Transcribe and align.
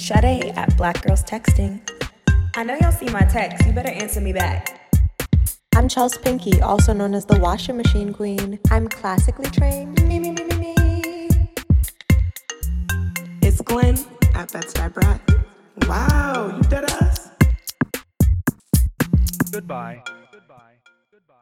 Sade 0.00 0.52
at 0.56 0.74
Black 0.76 1.02
Girls 1.02 1.22
Texting. 1.22 1.80
I 2.56 2.64
know 2.64 2.74
y'all 2.80 2.90
see 2.90 3.08
my 3.10 3.20
text. 3.20 3.66
You 3.66 3.72
better 3.72 3.90
answer 3.90 4.20
me 4.20 4.32
back. 4.32 4.80
I'm 5.76 5.88
Chelsea 5.88 6.18
Pinky, 6.20 6.60
also 6.62 6.92
known 6.92 7.14
as 7.14 7.26
the 7.26 7.38
washing 7.38 7.76
machine 7.76 8.12
queen. 8.12 8.58
I'm 8.70 8.88
classically 8.88 9.50
trained. 9.50 10.02
Me, 10.08 10.18
me, 10.18 10.30
me, 10.32 10.44
me, 10.44 10.56
me. 10.56 10.74
It's 13.42 13.60
Glenn 13.60 13.98
at 14.34 14.50
Bed-Stuy 14.52 14.92
Brat. 14.92 15.20
Wow, 15.86 16.56
you 16.56 16.62
did 16.68 16.84
us. 16.84 17.28
Goodbye. 19.52 20.02
Goodbye. 20.32 20.76
Goodbye. 21.12 21.34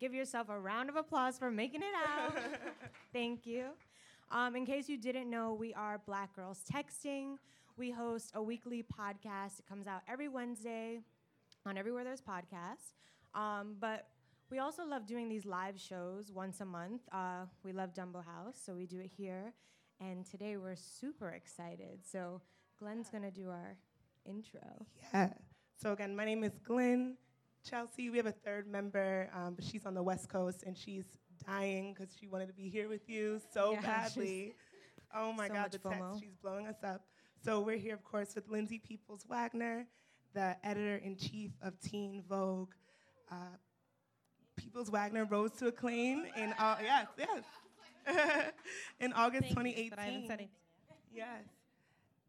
Give 0.00 0.14
yourself 0.14 0.48
a 0.48 0.58
round 0.58 0.88
of 0.88 0.96
applause 0.96 1.38
for 1.38 1.50
making 1.50 1.82
it 1.82 1.94
out. 2.08 2.34
Thank 3.12 3.46
you. 3.46 3.70
Um, 4.30 4.56
in 4.56 4.66
case 4.66 4.88
you 4.88 4.98
didn't 4.98 5.30
know, 5.30 5.54
we 5.54 5.72
are 5.74 6.00
Black 6.06 6.36
Girls 6.36 6.62
Texting. 6.70 7.36
We 7.76 7.90
host 7.90 8.32
a 8.34 8.42
weekly 8.42 8.82
podcast. 8.82 9.58
It 9.58 9.66
comes 9.66 9.86
out 9.86 10.02
every 10.06 10.28
Wednesday 10.28 11.00
on 11.64 11.78
everywhere 11.78 12.04
there's 12.04 12.20
podcasts. 12.20 12.92
Um, 13.34 13.76
but 13.80 14.08
we 14.50 14.58
also 14.58 14.84
love 14.84 15.06
doing 15.06 15.28
these 15.28 15.46
live 15.46 15.80
shows 15.80 16.30
once 16.30 16.60
a 16.60 16.66
month. 16.66 17.02
Uh, 17.10 17.46
we 17.62 17.72
love 17.72 17.94
Dumbo 17.94 18.22
House, 18.24 18.58
so 18.62 18.74
we 18.74 18.86
do 18.86 19.00
it 19.00 19.10
here. 19.16 19.54
And 20.00 20.26
today 20.26 20.56
we're 20.58 20.76
super 20.76 21.30
excited. 21.30 22.00
So 22.04 22.42
Glenn's 22.78 23.08
gonna 23.08 23.30
do 23.30 23.48
our 23.48 23.76
intro. 24.26 24.86
Yeah. 25.12 25.32
So 25.76 25.92
again, 25.92 26.14
my 26.14 26.24
name 26.24 26.44
is 26.44 26.52
Glenn. 26.62 27.16
Chelsea, 27.68 28.10
we 28.10 28.16
have 28.18 28.26
a 28.26 28.32
third 28.32 28.66
member, 28.66 29.30
um, 29.34 29.54
but 29.54 29.64
she's 29.64 29.86
on 29.86 29.94
the 29.94 30.02
West 30.02 30.28
Coast 30.28 30.64
and 30.66 30.76
she's 30.76 31.04
dying 31.46 31.94
because 31.94 32.14
she 32.18 32.26
wanted 32.26 32.46
to 32.46 32.52
be 32.52 32.68
here 32.68 32.88
with 32.88 33.08
you 33.08 33.40
so 33.52 33.72
Yeah, 33.72 33.80
badly. 33.82 34.54
Oh 35.14 35.32
my 35.32 35.48
so 35.48 35.54
God, 35.54 35.72
the 35.72 35.78
text, 35.78 36.20
she's 36.20 36.36
blowing 36.42 36.66
us 36.66 36.82
up. 36.84 37.02
So 37.44 37.60
we're 37.60 37.76
here, 37.78 37.94
of 37.94 38.04
course, 38.04 38.34
with 38.34 38.48
Lindsay 38.48 38.78
Peoples 38.78 39.24
Wagner, 39.28 39.86
the 40.34 40.56
editor 40.64 40.96
in 40.96 41.16
chief 41.16 41.52
of 41.62 41.78
Teen 41.80 42.22
Vogue. 42.28 42.72
Uh, 43.30 43.56
Peoples 44.56 44.90
Wagner 44.90 45.24
rose 45.24 45.52
to 45.52 45.68
acclaim 45.68 46.24
in 46.36 46.52
uh, 46.58 46.76
yes, 46.82 47.06
yes, 47.16 48.52
in 49.00 49.12
August 49.12 49.48
2018. 49.50 50.48
Yes. 51.12 51.44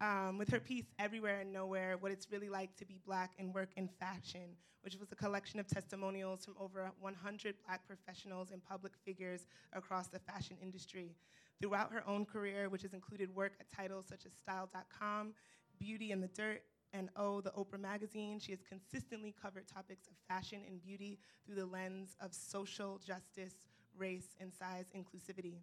Um, 0.02 0.38
with 0.38 0.50
her 0.52 0.61
piece 0.61 0.86
Everywhere 0.97 1.42
and 1.42 1.52
Nowhere 1.52 1.97
What 2.00 2.14
It's 2.14 2.31
Really 2.31 2.47
Like 2.47 2.73
to 2.78 2.86
Be 2.86 3.02
Black 3.05 3.33
and 3.38 3.53
Work 3.53 3.72
in 3.75 3.89
Fashion, 4.00 4.56
which 4.81 4.95
was 4.97 5.11
a 5.11 5.16
collection 5.16 5.59
of 5.59 5.67
testimonials 5.67 6.45
from 6.45 6.56
over 6.58 6.89
100 7.02 7.56
black 7.66 7.86
professionals 7.86 8.52
and 8.52 8.64
public 8.64 8.94
figures 9.03 9.45
across 9.73 10.08
the 10.08 10.19
fashion 10.19 10.56
industry. 10.61 11.17
Throughout 11.61 11.91
her 11.91 12.02
own 12.08 12.25
career, 12.25 12.69
which 12.69 12.83
has 12.83 12.94
included 12.94 13.36
work 13.36 13.52
at 13.59 13.69
titles 13.69 14.06
such 14.08 14.25
as 14.25 14.31
Style.com, 14.31 15.33
Beauty 15.78 16.13
and 16.13 16.23
the 16.23 16.30
Dirt, 16.30 16.61
and 16.94 17.09
Oh, 17.17 17.41
the 17.41 17.52
Oprah 17.52 17.80
magazine, 17.80 18.39
she 18.39 18.53
has 18.53 18.61
consistently 18.61 19.36
covered 19.41 19.67
topics 19.67 20.08
of 20.08 20.13
fashion 20.30 20.61
and 20.66 20.81
beauty 20.81 21.19
through 21.45 21.56
the 21.56 21.66
lens 21.66 22.16
of 22.22 22.34
social 22.34 23.02
justice, 23.06 23.56
race, 23.97 24.38
and 24.39 24.53
size 24.53 24.86
inclusivity. 24.95 25.58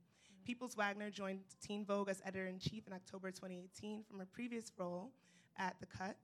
Peoples 0.47 0.77
Wagner 0.77 1.11
joined 1.11 1.41
Teen 1.61 1.85
Vogue 1.85 2.09
as 2.09 2.23
editor 2.25 2.47
in 2.47 2.61
chief 2.61 2.87
in 2.87 2.93
October 2.93 3.33
2018 3.33 4.05
from 4.09 4.21
her 4.21 4.29
previous 4.33 4.71
role 4.79 5.11
at 5.59 5.75
The 5.81 5.87
Cut, 5.87 6.17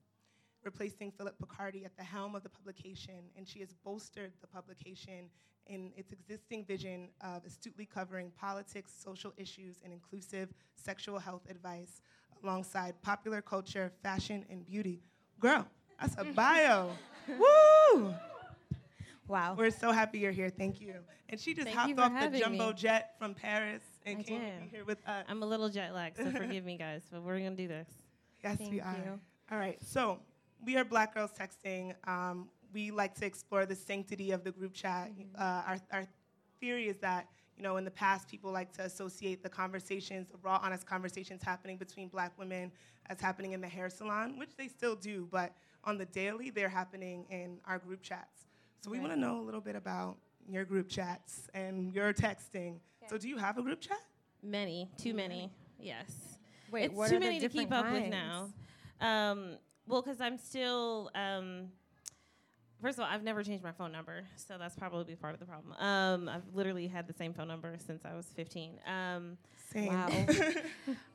replacing 0.63 1.11
Phillip 1.11 1.35
Picardi 1.41 1.85
at 1.85 1.97
the 1.97 2.05
helm 2.05 2.37
of 2.37 2.45
the 2.45 2.49
publication, 2.49 3.25
and 3.37 3.49
she 3.49 3.59
has 3.59 3.75
bolstered 3.85 4.31
the 4.41 4.47
publication 4.47 5.29
in 5.67 5.91
its 5.97 6.13
existing 6.13 6.65
vision 6.65 7.09
of 7.21 7.45
astutely 7.45 7.85
covering 7.85 8.31
politics, 8.39 8.95
social 8.97 9.33
issues, 9.37 9.81
and 9.83 9.93
inclusive 9.93 10.51
sexual 10.77 11.19
health 11.19 11.43
advice 11.51 12.01
alongside 12.45 12.95
popular 13.03 13.43
culture, 13.43 13.91
fashion, 14.05 14.45
and 14.51 14.65
beauty. 14.65 15.03
Girl, 15.41 15.67
that's 16.01 16.15
a 16.17 16.23
bio. 16.23 16.91
Woo! 17.29 18.15
Wow. 19.27 19.57
We're 19.59 19.71
so 19.71 19.91
happy 19.91 20.21
you're 20.21 20.31
here. 20.31 20.51
Thank 20.51 20.81
you. 20.81 20.95
And 21.29 21.41
she 21.41 21.55
just 21.55 21.67
Thank 21.67 21.99
hopped 21.99 21.99
off 21.99 22.31
the 22.31 22.39
jumbo 22.39 22.69
me. 22.69 22.75
jet 22.75 23.15
from 23.19 23.35
Paris 23.35 23.83
and 24.07 24.19
I 24.19 24.23
came 24.23 24.41
to 24.41 24.47
did. 24.47 24.61
be 24.63 24.69
here 24.77 24.85
with 24.85 24.99
us. 25.07 25.25
I'm 25.29 25.43
a 25.43 25.47
little 25.47 25.69
jet 25.69 25.95
lagged, 25.95 26.17
so 26.17 26.31
forgive 26.37 26.65
me, 26.65 26.77
guys, 26.77 27.03
but 27.11 27.23
we're 27.23 27.39
gonna 27.39 27.51
do 27.57 27.69
this. 27.69 27.89
Yes, 28.43 28.59
Thank 28.59 28.73
we 28.73 28.81
are. 28.81 28.97
you. 29.05 29.21
All 29.51 29.59
right, 29.59 29.79
so 29.83 30.19
we 30.65 30.77
are 30.77 30.85
Black 30.85 31.15
Girls 31.15 31.31
Texting. 31.39 31.95
Um, 32.09 32.49
we 32.73 32.91
like 32.91 33.15
to 33.17 33.27
explore 33.27 33.67
the 33.67 33.75
sanctity 33.77 34.31
of 34.33 34.45
the 34.45 34.51
group 34.51 34.73
chat. 34.73 35.11
Mm-hmm. 35.11 35.37
Uh, 35.39 35.63
our, 35.67 35.79
our 35.93 36.05
theory 36.61 36.89
is 36.89 36.97
that, 36.99 37.29
you 37.57 37.63
know, 37.63 37.77
in 37.77 37.85
the 37.85 37.91
past, 37.91 38.29
people 38.29 38.51
like 38.51 38.73
to 38.73 38.83
associate 38.83 39.43
the 39.43 39.49
conversations, 39.49 40.29
the 40.31 40.39
raw, 40.43 40.59
honest 40.63 40.87
conversations 40.87 41.43
happening 41.43 41.77
between 41.77 42.09
black 42.09 42.33
women 42.39 42.73
as 43.11 43.21
happening 43.21 43.53
in 43.53 43.61
the 43.61 43.69
hair 43.69 43.91
salon, 43.91 44.39
which 44.39 44.57
they 44.57 44.69
still 44.69 44.95
do, 44.97 45.29
but 45.31 45.53
on 45.85 45.99
the 45.99 46.07
daily, 46.07 46.49
they're 46.51 46.69
happening 46.69 47.27
in 47.31 47.59
our 47.67 47.79
group 47.79 48.01
chats. 48.03 48.47
So 48.83 48.91
we 48.91 48.99
Right. 48.99 49.09
want 49.09 49.15
to 49.15 49.21
know 49.21 49.41
a 49.41 49.43
little 49.45 49.61
bit 49.61 49.77
about 49.77 50.17
your 50.49 50.65
group 50.65 50.89
chats 50.89 51.49
and 51.55 51.93
your 51.93 52.13
texting. 52.15 52.79
So 53.09 53.19
do 53.19 53.29
you 53.29 53.37
have 53.37 53.59
a 53.59 53.63
group 53.63 53.81
chat? 53.81 54.01
Many, 54.43 54.91
too 54.97 55.15
many, 55.15 55.53
yes. 55.79 56.39
Wait, 56.71 56.85
it's 56.85 56.95
what 56.95 57.11
too 57.11 57.17
are 57.17 57.21
the 57.21 57.27
many 57.27 57.41
to 57.41 57.49
keep 57.49 57.71
different 57.71 57.87
up 57.87 57.93
with 57.93 58.11
now. 58.11 58.49
Um, 59.01 59.57
well, 59.87 60.03
because 60.03 60.21
I'm 60.21 60.39
still. 60.39 61.11
Um, 61.15 61.69
First 62.81 62.99
of 62.99 63.05
all, 63.05 63.11
I've 63.13 63.23
never 63.23 63.45
changed 63.45 63.63
my 63.63 63.71
phone 63.71 63.93
number, 63.93 64.25
so 64.35 64.59
that's 64.59 64.75
probably 64.75 65.15
part 65.15 65.35
of 65.35 65.39
the 65.39 65.47
problem. 65.47 65.73
Um, 65.79 66.29
I've 66.29 66.43
literally 66.53 66.89
had 66.89 67.07
the 67.07 67.13
same 67.13 67.33
phone 67.33 67.47
number 67.47 67.77
since 67.79 68.05
I 68.05 68.13
was 68.13 68.27
15. 68.35 68.81
Um, 68.89 69.39
Same. 69.71 69.87
Wow. 69.87 70.09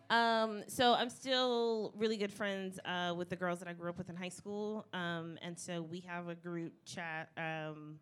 Um, 0.10 0.64
so 0.68 0.94
I'm 0.94 1.10
still 1.10 1.94
really 1.98 2.16
good 2.16 2.32
friends 2.32 2.80
uh, 2.86 3.14
with 3.18 3.30
the 3.30 3.36
girls 3.36 3.60
that 3.60 3.68
I 3.68 3.74
grew 3.74 3.90
up 3.90 3.98
with 3.98 4.10
in 4.10 4.16
high 4.16 4.30
school, 4.30 4.86
um, 4.94 5.38
and 5.42 5.60
so 5.60 5.82
we 5.82 6.00
have 6.08 6.30
a 6.30 6.36
group 6.36 6.72
chat, 6.86 7.30
um, 7.38 8.00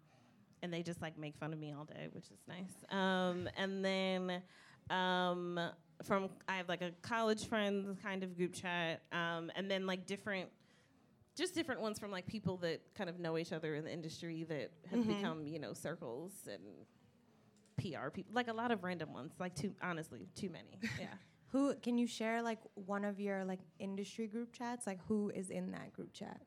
and 0.65 0.73
they 0.73 0.83
just 0.83 1.01
like 1.01 1.17
make 1.17 1.37
fun 1.37 1.53
of 1.53 1.59
me 1.59 1.71
all 1.71 1.85
day, 1.85 2.09
which 2.11 2.25
is 2.25 2.39
nice. 2.47 2.73
Um, 2.89 3.47
and 3.55 3.83
then 3.85 4.41
um, 4.89 5.59
from 6.03 6.29
I 6.49 6.57
have 6.57 6.67
like 6.67 6.81
a 6.81 6.91
college 7.01 7.47
friends 7.47 7.97
kind 8.03 8.21
of 8.23 8.35
group 8.35 8.53
chat, 8.53 9.01
um, 9.13 9.49
and 9.55 9.71
then 9.71 9.85
like 9.87 10.05
different. 10.05 10.49
Just 11.37 11.53
different 11.53 11.81
ones 11.81 11.99
from 11.99 12.11
like 12.11 12.25
people 12.27 12.55
that 12.57 12.79
kind 12.95 13.09
of 13.09 13.19
know 13.19 13.37
each 13.37 13.51
other 13.51 13.75
in 13.75 13.83
the 13.83 13.91
industry 13.91 14.45
that 14.45 14.71
have 14.89 14.99
Mhm. 14.99 15.07
become, 15.17 15.45
you 15.47 15.59
know, 15.59 15.73
circles 15.73 16.31
and 16.49 16.63
PR 17.77 18.09
people, 18.09 18.33
like 18.33 18.47
a 18.47 18.53
lot 18.53 18.71
of 18.71 18.85
random 18.85 19.11
ones, 19.13 19.33
like 19.37 19.53
too 19.53 19.73
honestly, 19.81 20.29
too 20.33 20.49
many. 20.49 20.79
Yeah. 20.99 21.07
Who 21.51 21.75
can 21.75 21.97
you 21.97 22.07
share 22.07 22.41
like 22.41 22.59
one 22.75 23.03
of 23.03 23.19
your 23.19 23.43
like 23.43 23.59
industry 23.79 24.27
group 24.27 24.53
chats? 24.53 24.87
Like 24.87 24.99
who 25.09 25.29
is 25.35 25.49
in 25.49 25.71
that 25.71 25.91
group 25.91 26.13
chat? 26.13 26.39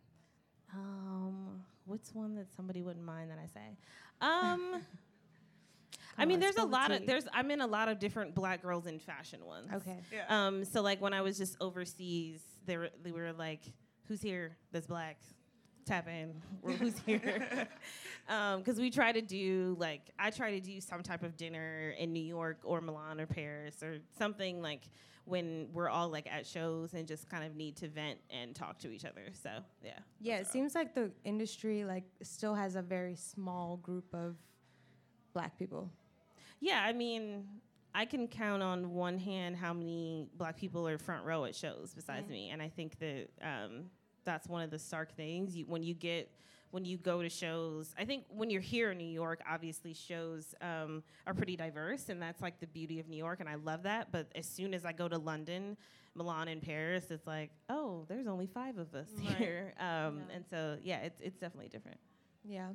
Um, 0.74 1.62
what's 1.88 2.14
one 2.14 2.34
that 2.36 2.52
somebody 2.54 2.82
wouldn't 2.82 3.04
mind 3.04 3.30
that 3.30 3.38
I 3.42 3.46
say? 3.46 3.76
Um, 4.20 4.82
I 6.18 6.24
mean, 6.24 6.34
on, 6.34 6.40
there's 6.40 6.56
a 6.56 6.58
spill 6.58 6.66
the 6.66 6.72
lot 6.72 6.90
of 6.90 7.06
there's 7.06 7.28
I'm 7.32 7.52
in 7.52 7.60
a 7.60 7.66
lot 7.68 7.88
of 7.88 8.00
different 8.00 8.34
black 8.34 8.62
girls 8.62 8.86
in 8.86 8.98
fashion 8.98 9.44
ones. 9.44 9.70
Okay. 9.72 9.98
Yeah. 10.12 10.46
Um, 10.46 10.64
so 10.64 10.82
like 10.82 11.00
when 11.00 11.12
I 11.12 11.20
was 11.20 11.38
just 11.38 11.56
overseas, 11.60 12.40
they 12.66 12.76
were 12.76 12.88
they 13.04 13.12
were 13.12 13.32
like, 13.32 13.60
"Who's 14.08 14.20
here? 14.20 14.56
That's 14.72 14.88
black." 14.88 15.18
Tap 15.86 16.08
in. 16.08 16.34
Or 16.62 16.72
who's 16.72 16.98
here? 17.06 17.68
Because 18.26 18.78
we 18.78 18.90
try 18.90 19.12
to 19.12 19.22
do 19.22 19.76
like 19.78 20.02
I 20.18 20.30
try 20.30 20.50
to 20.50 20.60
do 20.60 20.80
some 20.80 21.04
type 21.04 21.22
of 21.22 21.36
dinner 21.36 21.94
in 21.96 22.12
New 22.12 22.24
York 22.24 22.58
or 22.64 22.80
Milan 22.80 23.20
or 23.20 23.26
Paris 23.26 23.82
or 23.84 23.98
something 24.18 24.60
like 24.60 24.82
when 25.28 25.68
we're 25.72 25.88
all 25.88 26.08
like 26.08 26.26
at 26.32 26.46
shows 26.46 26.94
and 26.94 27.06
just 27.06 27.28
kind 27.28 27.44
of 27.44 27.54
need 27.54 27.76
to 27.76 27.88
vent 27.88 28.18
and 28.30 28.54
talk 28.54 28.78
to 28.78 28.90
each 28.90 29.04
other. 29.04 29.26
So 29.42 29.50
yeah. 29.84 29.98
Yeah, 30.20 30.36
it 30.36 30.46
all. 30.46 30.52
seems 30.52 30.74
like 30.74 30.94
the 30.94 31.10
industry 31.24 31.84
like 31.84 32.04
still 32.22 32.54
has 32.54 32.76
a 32.76 32.82
very 32.82 33.14
small 33.14 33.76
group 33.76 34.06
of 34.14 34.36
black 35.34 35.58
people. 35.58 35.90
Yeah, 36.60 36.82
I 36.84 36.92
mean, 36.92 37.44
I 37.94 38.04
can 38.04 38.26
count 38.26 38.62
on 38.62 38.94
one 38.94 39.18
hand 39.18 39.56
how 39.56 39.72
many 39.72 40.28
black 40.36 40.56
people 40.56 40.88
are 40.88 40.98
front 40.98 41.24
row 41.24 41.44
at 41.44 41.54
shows 41.54 41.92
besides 41.94 42.28
me, 42.28 42.50
and 42.50 42.60
I 42.60 42.68
think 42.68 42.98
that 42.98 43.28
um, 43.42 43.84
that's 44.24 44.48
one 44.48 44.62
of 44.62 44.70
the 44.70 44.78
stark 44.78 45.14
things. 45.14 45.56
You, 45.56 45.64
when 45.66 45.82
you 45.82 45.94
get 45.94 46.30
when 46.70 46.84
you 46.84 46.98
go 46.98 47.22
to 47.22 47.28
shows, 47.28 47.94
I 47.98 48.04
think 48.04 48.24
when 48.28 48.50
you're 48.50 48.60
here 48.60 48.90
in 48.92 48.98
New 48.98 49.04
York, 49.08 49.40
obviously 49.48 49.94
shows 49.94 50.54
um, 50.60 51.02
are 51.26 51.32
pretty 51.34 51.56
diverse, 51.56 52.08
and 52.10 52.20
that's 52.20 52.42
like 52.42 52.60
the 52.60 52.66
beauty 52.66 53.00
of 53.00 53.08
New 53.08 53.16
York, 53.16 53.40
and 53.40 53.48
I 53.48 53.54
love 53.56 53.84
that. 53.84 54.12
But 54.12 54.26
as 54.34 54.46
soon 54.46 54.74
as 54.74 54.84
I 54.84 54.92
go 54.92 55.08
to 55.08 55.16
London, 55.18 55.76
Milan, 56.14 56.48
and 56.48 56.60
Paris, 56.62 57.10
it's 57.10 57.26
like, 57.26 57.50
oh, 57.70 58.04
there's 58.08 58.26
only 58.26 58.46
five 58.46 58.76
of 58.78 58.94
us 58.94 59.08
Right. 59.16 59.36
here, 59.36 59.74
um, 59.80 59.86
Yeah. 60.28 60.34
and 60.36 60.44
so 60.50 60.76
yeah, 60.82 60.98
it's 60.98 61.20
it's 61.20 61.38
definitely 61.38 61.68
different. 61.68 61.98
Yeah. 62.44 62.68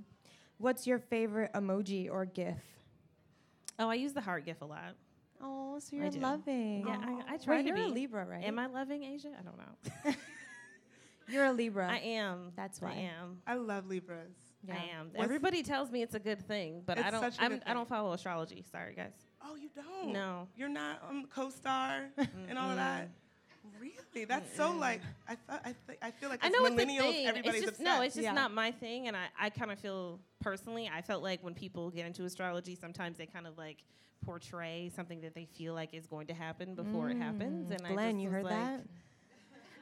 What's 0.58 0.88
your 0.88 1.00
favorite 1.00 1.52
emoji 1.54 2.10
or 2.12 2.26
GIF? 2.26 2.58
Oh, 3.80 3.90
I 3.90 3.96
use 3.96 4.14
the 4.14 4.22
heart 4.22 4.46
gif 4.46 4.62
a 4.62 4.66
lot. 4.66 4.96
Oh, 5.42 5.78
so 5.80 5.96
you're 5.96 6.10
loving. 6.12 6.86
Yeah, 6.88 6.98
I, 7.04 7.34
I 7.34 7.38
try 7.38 7.58
Wait, 7.58 7.64
to 7.64 7.68
you're 7.70 7.76
be. 7.78 7.84
a 7.84 7.88
Libra, 7.88 8.24
right? 8.26 8.44
Am 8.46 8.58
I 8.60 8.68
loving 8.68 9.04
Asia? 9.04 9.30
I 9.38 9.42
don't 9.44 9.58
know. 9.58 10.14
You're 11.28 11.46
a 11.46 11.54
Libra. 11.54 11.90
I 11.92 11.98
am. 12.00 12.52
That's 12.56 12.82
why 12.82 12.90
I 12.92 13.10
am. 13.22 13.42
I 13.48 13.56
love 13.56 13.88
Libras. 13.88 14.34
Yeah. 14.68 14.76
I 14.76 14.98
am. 15.00 15.08
What's- 15.12 15.24
Everybody 15.24 15.64
tells 15.64 15.92
me 15.92 16.02
it's 16.02 16.16
a 16.16 16.20
good 16.20 16.46
thing, 16.48 16.84
but 16.86 16.98
I 16.98 17.12
don't. 17.12 17.22
such 17.22 17.38
a 17.38 17.44
I'm, 17.44 17.52
good 17.54 17.64
I 17.66 17.74
don't 17.74 17.88
follow 17.88 18.14
astrology. 18.14 18.64
Sorry, 18.72 18.94
guys. 18.96 19.12
Oh, 19.44 19.56
you 19.56 19.70
don't? 19.76 20.14
No. 20.14 20.48
You're 20.56 20.70
not 20.70 21.04
um, 21.10 21.26
co-star 21.34 22.10
and 22.50 22.58
all 22.58 22.70
of 22.70 22.78
that? 22.78 23.10
Really? 23.80 24.26
That's 24.26 24.56
so 24.56 24.72
like 24.72 25.02
I 25.28 25.36
thought 25.36 25.62
I, 25.66 25.74
th- 25.88 26.00
I 26.02 26.12
feel 26.12 26.30
like 26.30 26.44
I 26.44 26.48
as 26.48 26.54
know 26.54 26.66
it's 26.66 26.76
a 26.76 26.86
millennials, 26.86 27.12
thing. 27.12 27.28
everybody's 27.28 27.62
It's 27.62 27.70
just, 27.72 27.80
obsessed. 27.80 27.98
no, 27.98 28.02
it's 28.04 28.16
just 28.16 28.24
Yeah. 28.26 28.34
not 28.34 28.54
my 28.54 28.72
thing, 28.72 29.08
and 29.08 29.18
I, 29.18 29.26
I 29.40 29.50
kind 29.50 29.72
of 29.72 29.80
feel 29.80 30.20
personally, 30.42 30.90
I 30.94 31.02
felt 31.02 31.24
like 31.24 31.44
when 31.44 31.54
people 31.54 31.90
get 31.90 32.06
into 32.06 32.24
astrology, 32.26 32.76
sometimes 32.76 33.18
they 33.18 33.26
kind 33.26 33.48
of 33.48 33.58
like 33.58 33.78
portray 34.26 34.90
something 34.96 35.20
that 35.22 35.34
they 35.36 35.46
feel 35.46 35.74
like 35.74 35.94
is 35.94 36.08
going 36.08 36.28
to 36.28 36.34
happen 36.34 36.76
before 36.76 37.10
it 37.10 37.18
happens. 37.18 37.72
And 37.72 37.82
I 37.86 37.90
Mm. 37.90 37.94
Glenn, 37.94 38.12
just 38.16 38.22
you 38.24 38.28
was 38.30 38.34
heard 38.36 38.44
like, 38.46 38.54
that? 38.54 38.82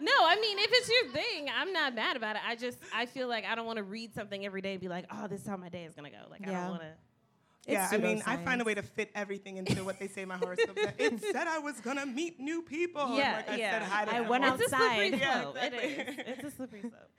No, 0.01 0.11
I 0.11 0.35
mean, 0.41 0.57
if 0.59 0.69
it's 0.71 0.89
your 0.89 1.11
thing, 1.11 1.47
I'm 1.55 1.71
not 1.71 1.93
mad 1.93 2.17
about 2.17 2.35
it. 2.35 2.41
I 2.45 2.55
just 2.55 2.79
I 2.93 3.05
feel 3.05 3.27
like 3.27 3.45
I 3.45 3.55
don't 3.55 3.65
want 3.65 3.77
to 3.77 3.83
read 3.83 4.13
something 4.15 4.45
every 4.45 4.61
day 4.61 4.71
and 4.71 4.81
be 4.81 4.87
like, 4.87 5.05
oh, 5.11 5.27
this 5.27 5.41
is 5.41 5.47
how 5.47 5.57
my 5.57 5.69
day 5.69 5.83
is 5.83 5.93
gonna 5.93 6.09
go. 6.09 6.17
Like 6.29 6.47
I 6.47 6.51
don't 6.51 6.69
want 6.71 6.81
to. 6.81 7.71
yeah, 7.71 7.87
I 7.91 7.97
mean, 7.97 8.23
I 8.25 8.37
find 8.37 8.59
a 8.61 8.63
way 8.63 8.73
to 8.73 8.81
fit 8.81 9.11
everything 9.13 9.57
into 9.57 9.83
what 9.83 9.99
they 9.99 10.07
say 10.07 10.23
in 10.23 10.27
my 10.29 10.37
horoscope. 10.37 10.77
It 10.97 11.21
said 11.31 11.47
I 11.47 11.59
was 11.59 11.79
gonna 11.81 12.05
meet 12.07 12.39
new 12.39 12.63
people. 12.63 13.15
Yeah, 13.15 13.37
like, 13.37 13.49
I 13.51 13.55
yeah. 13.57 13.71
said 13.71 13.81
hi 13.83 14.05
to 14.05 14.15
I 14.15 14.19
them. 14.21 14.29
went 14.29 14.43
It's 14.45 14.65
a 14.65 14.69
slippery 14.69 15.13
outside. 15.13 15.19
Yeah, 15.19 15.41
slope. 15.41 15.55
Exactly. 15.61 15.89
is. 15.89 16.15
It's 16.27 16.43
a 16.43 16.51
slippery 16.51 16.81
slope. 16.81 16.93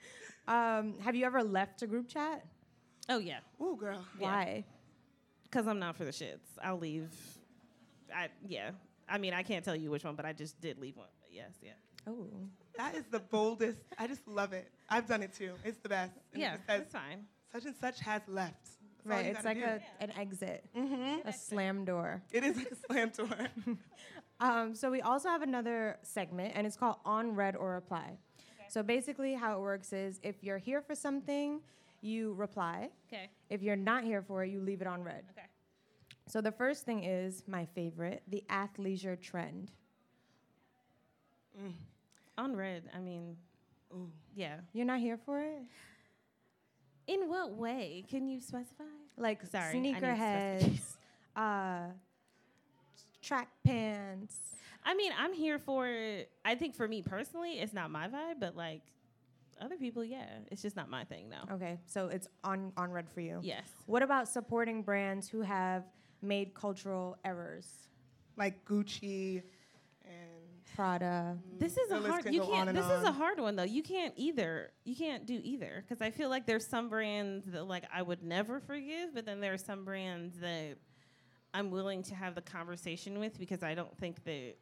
Um, 0.45 0.95
have 0.99 1.15
you 1.15 1.25
ever 1.25 1.41
left 1.41 1.83
a 1.83 1.87
group 1.87 2.09
chat? 2.09 2.43
Oh 3.07 3.17
yeah, 3.17 3.39
Ooh, 3.61 3.77
girl. 3.79 4.03
Why? 4.19 4.65
because 5.53 5.67
I'm 5.67 5.79
not 5.79 5.95
for 5.95 6.03
the 6.03 6.11
shits. 6.11 6.39
I'll 6.61 6.79
leave. 6.79 7.09
I 8.13 8.27
yeah. 8.47 8.71
I 9.07 9.19
mean, 9.19 9.33
I 9.33 9.43
can't 9.43 9.63
tell 9.63 9.75
you 9.75 9.91
which 9.91 10.03
one, 10.03 10.15
but 10.15 10.25
I 10.25 10.33
just 10.33 10.59
did 10.59 10.79
leave 10.79 10.97
one. 10.97 11.07
But 11.21 11.33
yes, 11.33 11.51
yeah. 11.61 11.71
Oh. 12.07 12.27
That 12.77 12.95
is 12.95 13.03
the 13.11 13.19
boldest. 13.19 13.77
I 13.97 14.07
just 14.07 14.27
love 14.27 14.51
it. 14.53 14.69
I've 14.89 15.07
done 15.07 15.21
it 15.23 15.33
too. 15.33 15.53
It's 15.63 15.77
the 15.79 15.89
best. 15.89 16.13
And 16.33 16.41
Yeah, 16.41 16.55
it 16.55 16.61
says, 16.67 16.79
that's 16.79 16.91
fine. 16.93 17.25
such 17.51 17.65
and 17.65 17.75
such 17.75 17.99
has 18.01 18.21
left. 18.27 18.55
That's 18.63 18.77
all 19.05 19.11
Right, 19.11 19.25
you 19.27 19.33
like 19.43 19.57
do. 19.57 19.63
a, 19.99 20.03
an 20.03 20.11
exit, 20.17 20.65
Mhm. 20.75 21.25
a 21.25 21.33
slam 21.33 21.85
door. 21.85 22.21
It 22.31 22.43
is 22.43 22.55
like 22.57 22.71
a 22.71 22.75
slam 22.87 23.09
door. 23.09 23.47
Um, 24.39 24.75
so 24.75 24.89
we 24.91 24.99
also 25.01 25.29
have 25.29 25.41
another 25.43 25.99
segment, 26.01 26.53
and 26.55 26.67
it's 26.67 26.75
called 26.75 26.97
On 27.05 27.33
Read 27.35 27.55
or 27.55 27.73
Reply. 27.75 28.17
So 28.67 28.83
basically, 28.83 29.35
how 29.35 29.55
it 29.57 29.61
works 29.61 29.93
is 29.93 30.19
if 30.23 30.43
you're 30.43 30.57
here 30.57 30.81
for 30.81 30.95
something, 30.95 31.61
you 32.01 32.33
reply. 32.33 32.89
Okay. 33.07 33.29
If 33.49 33.61
you're 33.61 33.77
not 33.77 34.03
here 34.03 34.21
for 34.21 34.43
it, 34.43 34.49
you 34.49 34.59
leave 34.59 34.81
it 34.81 34.87
on 34.87 35.01
read. 35.03 35.23
Okay. 35.31 35.45
So 36.27 36.41
the 36.41 36.51
first 36.51 36.83
thing 36.83 37.03
is 37.05 37.43
my 37.47 37.65
favorite, 37.67 38.23
the 38.27 38.43
athleisure 38.49 39.21
trend. 39.21 39.71
On 42.37 42.55
red. 42.55 42.83
I 42.95 42.99
mean, 42.99 43.37
Ooh. 43.93 44.09
yeah. 44.35 44.57
You're 44.73 44.85
not 44.85 44.99
here 44.99 45.17
for 45.17 45.39
it? 45.39 45.63
In 47.07 47.29
what 47.29 47.53
way? 47.53 48.05
Can 48.09 48.27
you 48.27 48.39
specify? 48.39 48.83
Like 49.17 49.45
Sorry, 49.45 49.71
I 49.71 49.75
sneakerheads, 49.75 50.79
uh, 51.35 51.87
track 53.21 53.49
pants. 53.65 54.35
I 54.83 54.95
mean, 54.95 55.11
I'm 55.17 55.33
here 55.33 55.59
for. 55.59 55.87
I 56.43 56.55
think 56.55 56.75
for 56.75 56.87
me 56.87 57.01
personally, 57.01 57.59
it's 57.59 57.73
not 57.73 57.91
my 57.91 58.07
vibe, 58.07 58.39
but 58.39 58.55
like 58.55 58.81
other 59.61 59.77
people, 59.77 60.03
yeah, 60.03 60.25
it's 60.51 60.61
just 60.61 60.75
not 60.75 60.89
my 60.89 61.03
thing. 61.03 61.29
No. 61.29 61.55
Okay, 61.55 61.79
so 61.85 62.07
it's 62.07 62.27
on 62.43 62.71
on 62.77 62.91
red 62.91 63.09
for 63.09 63.21
you. 63.21 63.39
Yes. 63.43 63.67
What 63.85 64.01
about 64.01 64.27
supporting 64.27 64.81
brands 64.81 65.27
who 65.27 65.41
have 65.41 65.83
made 66.21 66.53
cultural 66.53 67.17
errors? 67.23 67.67
Like 68.35 68.65
Gucci 68.65 69.37
and 69.37 69.43
Prada. 70.75 71.37
This 71.59 71.77
is 71.77 71.89
The 71.89 72.03
a 72.03 72.07
hard. 72.09 72.23
can 72.23 72.33
You 72.33 72.41
can't. 72.41 72.69
and 72.69 72.77
This 72.77 72.85
is 72.85 73.03
a 73.03 73.11
hard 73.11 73.39
one 73.39 73.55
though. 73.55 73.63
You 73.63 73.83
can't 73.83 74.13
either. 74.17 74.71
You 74.85 74.95
can't 74.95 75.25
do 75.25 75.39
either 75.43 75.83
because 75.87 76.01
I 76.01 76.09
feel 76.11 76.29
like 76.29 76.45
there's 76.45 76.65
some 76.67 76.89
brands 76.89 77.45
that 77.51 77.65
like 77.67 77.83
I 77.93 78.01
would 78.01 78.23
never 78.23 78.59
forgive, 78.59 79.13
but 79.13 79.25
then 79.25 79.39
there 79.39 79.53
are 79.53 79.57
some 79.57 79.85
brands 79.85 80.39
that 80.39 80.77
I'm 81.53 81.69
willing 81.71 82.03
to 82.03 82.15
have 82.15 82.35
the 82.35 82.41
conversation 82.41 83.19
with 83.19 83.37
because 83.39 83.63
I 83.63 83.75
don't 83.75 83.95
think 83.97 84.23
that. 84.25 84.55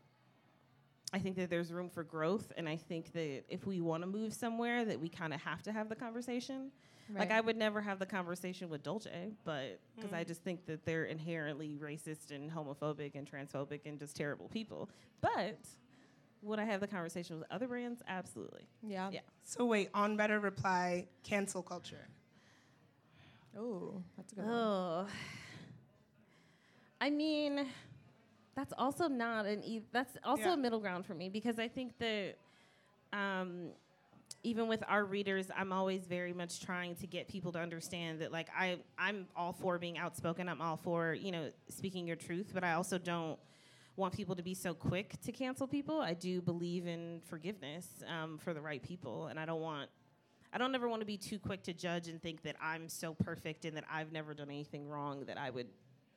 I 1.13 1.19
think 1.19 1.35
that 1.35 1.49
there's 1.49 1.73
room 1.73 1.89
for 1.89 2.05
growth, 2.05 2.53
and 2.55 2.69
I 2.69 2.77
think 2.77 3.11
that 3.11 3.43
if 3.49 3.65
we 3.67 3.81
want 3.81 4.01
to 4.03 4.07
move 4.07 4.33
somewhere, 4.33 4.85
that 4.85 4.97
we 4.97 5.09
kind 5.09 5.33
of 5.33 5.41
have 5.41 5.61
to 5.63 5.71
have 5.73 5.89
the 5.89 5.95
conversation. 5.95 6.71
Like 7.13 7.31
I 7.31 7.41
would 7.41 7.57
never 7.57 7.81
have 7.81 7.99
the 7.99 8.05
conversation 8.05 8.69
with 8.69 8.83
Dolce, 8.83 9.33
but 9.43 9.81
because 9.97 10.13
I 10.13 10.23
just 10.23 10.41
think 10.45 10.65
that 10.67 10.85
they're 10.85 11.03
inherently 11.03 11.77
racist 11.81 12.31
and 12.31 12.49
homophobic 12.49 13.15
and 13.15 13.29
transphobic 13.29 13.81
and 13.85 13.99
just 13.99 14.15
terrible 14.15 14.47
people. 14.47 14.89
But 15.19 15.59
would 16.41 16.59
I 16.59 16.65
have 16.65 16.79
the 16.81 16.87
conversation 16.87 17.37
with 17.39 17.47
other 17.51 17.67
brands? 17.67 18.01
Absolutely. 18.07 18.67
Yeah. 18.81 19.09
Yeah. 19.11 19.19
so 19.43 19.65
wait 19.65 19.89
on 19.93 20.17
better 20.17 20.39
reply 20.39 21.07
cancel 21.23 21.61
culture. 21.61 22.07
Oh, 23.57 24.01
that's 24.17 24.31
a 24.31 24.35
good 24.35 24.45
one. 24.45 24.53
Oh. 24.53 25.07
I 26.99 27.09
mean, 27.09 27.67
that's 28.55 28.73
also 28.77 29.07
not 29.07 29.45
an 29.45 29.63
e- 29.63 29.81
that's 29.91 30.17
also 30.23 30.43
Yeah. 30.43 30.53
a 30.53 30.57
middle 30.57 30.79
ground 30.79 31.05
for 31.05 31.13
me 31.13 31.29
because 31.29 31.59
I 31.59 31.67
think 31.67 31.97
that 31.97 32.35
um, 33.11 33.71
even 34.43 34.67
with 34.67 34.83
our 34.87 35.03
readers, 35.03 35.49
I'm 35.55 35.73
always 35.73 36.05
very 36.05 36.33
much 36.33 36.61
trying 36.61 36.95
to 36.95 37.07
get 37.07 37.27
people 37.27 37.51
to 37.53 37.59
understand 37.59 38.21
that 38.21 38.31
like 38.31 38.47
I 38.57 38.79
I'm 38.97 39.27
all 39.35 39.53
for 39.53 39.77
being 39.79 39.97
outspoken. 39.97 40.47
I'm 40.47 40.61
all 40.61 40.77
for 40.77 41.13
you 41.13 41.31
know 41.31 41.51
speaking 41.69 42.07
your 42.07 42.15
truth, 42.15 42.51
but 42.53 42.63
I 42.63 42.73
also 42.73 42.97
don't 42.97 43.37
want 43.95 44.13
people 44.13 44.35
to 44.35 44.43
be 44.43 44.53
so 44.53 44.73
quick 44.73 45.19
to 45.21 45.31
cancel 45.31 45.67
people. 45.67 45.99
I 45.99 46.13
do 46.13 46.41
believe 46.41 46.87
in 46.87 47.21
forgiveness 47.25 47.87
um, 48.07 48.37
for 48.37 48.53
the 48.53 48.61
right 48.61 48.81
people, 48.81 49.27
and 49.27 49.39
I 49.39 49.45
don't 49.45 49.61
want 49.61 49.89
I 50.53 50.57
don't 50.57 50.75
ever 50.75 50.89
want 50.89 51.01
to 51.01 51.05
be 51.05 51.17
too 51.17 51.39
quick 51.39 51.63
to 51.63 51.73
judge 51.73 52.09
and 52.09 52.21
think 52.21 52.41
that 52.43 52.57
I'm 52.61 52.89
so 52.89 53.13
perfect 53.13 53.63
and 53.63 53.77
that 53.77 53.85
I've 53.89 54.11
never 54.11 54.33
done 54.33 54.49
anything 54.49 54.87
wrong 54.87 55.23
that 55.25 55.37
I 55.37 55.49
would 55.49 55.67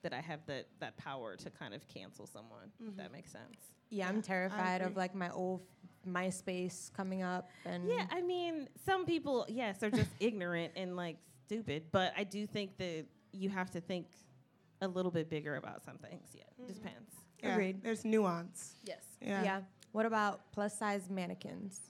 that 0.02 0.12
I 0.12 0.20
have 0.20 0.40
that 0.46 0.66
that 0.80 0.96
power 0.96 1.36
to 1.36 1.50
kind 1.50 1.72
of 1.74 1.86
cancel 1.88 2.26
someone. 2.26 2.70
If 2.84 2.96
that 2.96 3.12
makes 3.12 3.30
sense. 3.30 3.72
Yeah, 3.90 4.08
I'm 4.08 4.22
terrified 4.22 4.80
of 4.82 4.96
like 4.96 5.14
my 5.14 5.30
old 5.30 5.62
MySpace 6.06 6.92
coming 6.92 7.22
up 7.22 7.50
and 7.64 7.88
Yeah, 7.88 8.06
I 8.10 8.22
mean, 8.22 8.68
some 8.84 9.06
people, 9.06 9.46
yes, 9.48 9.82
are 9.82 9.90
just 9.90 10.10
ignorant 10.20 10.72
and 10.76 10.96
like 10.96 11.16
stupid, 11.46 11.84
but 11.92 12.12
I 12.16 12.24
do 12.24 12.46
think 12.46 12.76
that 12.78 13.04
you 13.32 13.50
have 13.50 13.70
to 13.72 13.80
think 13.80 14.06
a 14.80 14.88
little 14.88 15.10
bit 15.10 15.30
bigger 15.30 15.56
about 15.56 15.84
some 15.84 15.98
things. 15.98 16.28
Yeah, 16.34 16.42
it 16.58 16.66
just 16.66 16.82
depends. 16.82 17.13
Yeah, 17.44 17.52
Agreed. 17.52 17.82
There's 17.82 18.04
nuance. 18.04 18.74
Yes. 18.84 19.02
Yeah. 19.20 19.42
yeah. 19.44 19.60
What 19.92 20.06
about 20.06 20.40
plus 20.52 20.76
size 20.78 21.08
mannequins? 21.10 21.80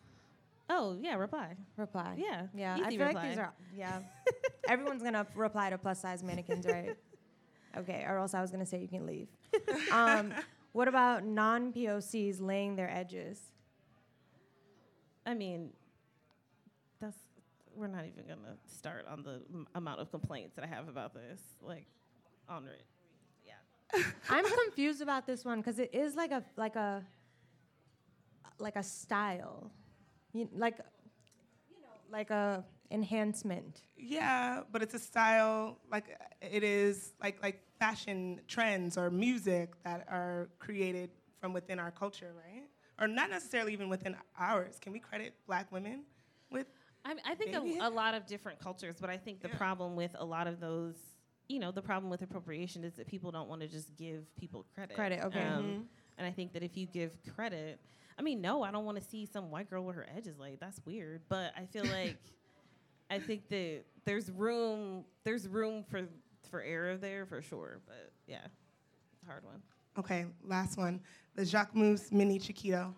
Oh 0.68 0.96
yeah, 1.00 1.14
reply. 1.16 1.56
Reply. 1.76 2.16
Yeah, 2.18 2.46
Yeah. 2.54 2.74
I 2.82 2.90
feel 2.90 3.06
reply. 3.06 3.12
like 3.12 3.28
these 3.30 3.38
are 3.38 3.52
yeah. 3.76 4.00
Everyone's 4.68 5.02
gonna 5.02 5.26
reply 5.34 5.70
to 5.70 5.78
plus 5.78 6.00
size 6.00 6.22
mannequins, 6.22 6.66
right? 6.66 6.96
okay, 7.76 8.04
or 8.08 8.18
else 8.18 8.34
I 8.34 8.40
was 8.40 8.50
gonna 8.50 8.66
say 8.66 8.80
you 8.80 8.88
can 8.88 9.06
leave. 9.06 9.28
um, 9.92 10.32
what 10.72 10.88
about 10.88 11.24
non 11.24 11.72
POCs 11.72 12.40
laying 12.40 12.76
their 12.76 12.90
edges? 12.90 13.40
I 15.26 15.34
mean, 15.34 15.70
that's 17.00 17.16
we're 17.74 17.86
not 17.88 18.04
even 18.06 18.24
gonna 18.26 18.56
start 18.66 19.06
on 19.10 19.22
the 19.22 19.42
m- 19.52 19.66
amount 19.74 20.00
of 20.00 20.10
complaints 20.10 20.54
that 20.56 20.64
I 20.64 20.68
have 20.68 20.88
about 20.88 21.14
this. 21.14 21.40
Like, 21.62 21.86
on 22.48 22.66
it. 22.66 22.82
Yeah. 23.96 24.02
I'm 24.30 24.44
confused 24.44 25.00
about 25.02 25.26
this 25.26 25.44
one 25.44 25.60
because 25.60 25.78
it 25.78 25.94
is 25.94 26.14
like 26.16 26.30
a 26.32 26.42
like 26.56 26.76
a 26.76 27.04
like 28.58 28.76
a 28.76 28.82
style, 28.82 29.70
you, 30.32 30.48
like 30.54 30.78
you 30.78 31.80
know, 31.82 31.88
like 32.10 32.30
a 32.30 32.64
enhancement. 32.90 33.80
Yeah, 33.96 34.62
but 34.70 34.82
it's 34.82 34.94
a 34.94 34.98
style 34.98 35.78
like 35.90 36.18
it 36.40 36.62
is 36.62 37.14
like 37.22 37.42
like 37.42 37.60
fashion 37.78 38.40
trends 38.48 38.96
or 38.96 39.10
music 39.10 39.72
that 39.84 40.06
are 40.10 40.48
created 40.58 41.10
from 41.40 41.52
within 41.52 41.78
our 41.78 41.90
culture, 41.90 42.32
right? 42.36 42.64
Or 43.00 43.08
not 43.08 43.28
necessarily 43.30 43.72
even 43.72 43.88
within 43.88 44.16
ours. 44.38 44.78
Can 44.80 44.92
we 44.92 44.98
credit 45.00 45.34
black 45.46 45.70
women 45.72 46.04
with 46.50 46.66
I, 47.04 47.10
mean, 47.10 47.22
I 47.26 47.34
think 47.34 47.54
a, 47.54 47.86
a 47.86 47.90
lot 47.90 48.14
of 48.14 48.24
different 48.26 48.60
cultures, 48.60 48.96
but 49.00 49.10
I 49.10 49.18
think 49.18 49.42
the 49.42 49.48
Yeah. 49.48 49.56
problem 49.56 49.94
with 49.94 50.16
a 50.18 50.24
lot 50.24 50.46
of 50.46 50.58
those, 50.58 50.96
you 51.48 51.58
know, 51.58 51.70
the 51.70 51.82
problem 51.82 52.10
with 52.10 52.22
appropriation 52.22 52.84
is 52.84 52.94
that 52.94 53.06
people 53.06 53.30
don't 53.30 53.48
want 53.48 53.60
to 53.60 53.68
just 53.68 53.94
give 53.96 54.24
people 54.36 54.64
credit. 54.74 54.94
Credit, 54.94 55.24
okay. 55.24 55.42
Um, 55.42 55.86
And 56.16 56.26
I 56.26 56.30
think 56.30 56.52
that 56.52 56.62
if 56.62 56.76
you 56.76 56.86
give 56.86 57.12
credit, 57.34 57.80
I 58.18 58.22
mean, 58.22 58.40
no, 58.40 58.62
I 58.62 58.70
don't 58.70 58.84
want 58.84 58.98
to 58.98 59.04
see 59.04 59.26
some 59.26 59.50
white 59.50 59.68
girl 59.68 59.84
with 59.84 59.96
her 59.96 60.06
edges 60.16 60.38
Like 60.38 60.60
That's 60.60 60.80
weird. 60.84 61.22
But 61.28 61.52
I 61.56 61.66
feel 61.66 61.84
like, 61.92 62.18
I 63.10 63.18
think 63.18 63.48
that 63.48 63.82
there's 64.04 64.30
room, 64.30 65.04
there's 65.24 65.48
room 65.48 65.84
for 65.88 66.02
for 66.50 66.62
error 66.62 66.96
there 66.96 67.26
for 67.26 67.42
sure. 67.42 67.80
But 67.86 68.12
yeah, 68.26 68.46
hard 69.26 69.44
one. 69.44 69.60
Okay, 69.98 70.26
last 70.42 70.76
one. 70.78 71.00
The 71.34 71.42
Jacquemus 71.42 72.12
Mini 72.12 72.38
Chiquito. 72.38 72.94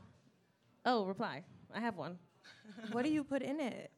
Oh, 0.84 1.04
reply. 1.04 1.42
I 1.74 1.80
have 1.80 1.96
one. 1.96 2.18
what 2.92 3.04
do 3.04 3.10
you 3.10 3.24
put 3.24 3.42
in 3.42 3.60
it? 3.60 3.90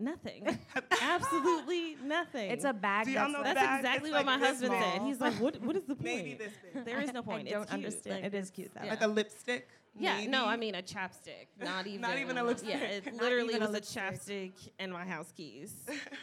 Nothing. 0.00 0.46
Absolutely 1.02 1.96
nothing. 2.04 2.50
It's 2.50 2.64
a 2.64 2.72
bag. 2.72 3.06
Do 3.06 3.14
that's 3.14 3.32
That's 3.32 3.54
bag, 3.54 3.80
exactly 3.80 4.10
it's 4.10 4.16
what 4.16 4.26
like 4.26 4.26
my 4.26 4.38
this 4.38 4.48
husband 4.60 4.74
said. 4.82 5.02
He's 5.02 5.20
like, 5.20 5.34
"What? 5.34 5.60
What 5.60 5.76
is 5.76 5.84
the 5.84 5.94
point? 5.96 6.04
Maybe 6.04 6.34
this 6.34 6.52
big. 6.72 6.84
There 6.84 7.00
is 7.00 7.12
no 7.12 7.22
point. 7.22 7.48
I 7.48 7.50
don't 7.52 7.62
it's 7.62 7.70
cute. 7.72 7.84
understand. 7.84 8.22
Like, 8.22 8.32
it 8.32 8.36
is 8.36 8.50
cute 8.50 8.70
though. 8.74 8.84
yeah. 8.84 8.90
Like 8.90 9.02
a 9.02 9.08
lipstick. 9.08 9.68
yeah, 9.98 10.24
no, 10.26 10.46
I 10.46 10.56
mean 10.56 10.76
a 10.76 10.82
chapstick, 10.82 11.48
not 11.60 11.86
even 11.88 12.00
Not 12.02 12.18
even 12.18 12.38
a 12.38 12.44
lipstick. 12.44 12.70
Yeah, 12.70 12.78
it 12.84 13.06
Not 13.06 13.16
literally 13.22 13.54
even 13.54 13.66
a 13.66 13.70
was 13.70 13.76
a, 13.76 13.98
chapstick 13.98 14.52
and 14.78 14.92
my 14.92 15.04
house 15.04 15.32
keys, 15.36 15.74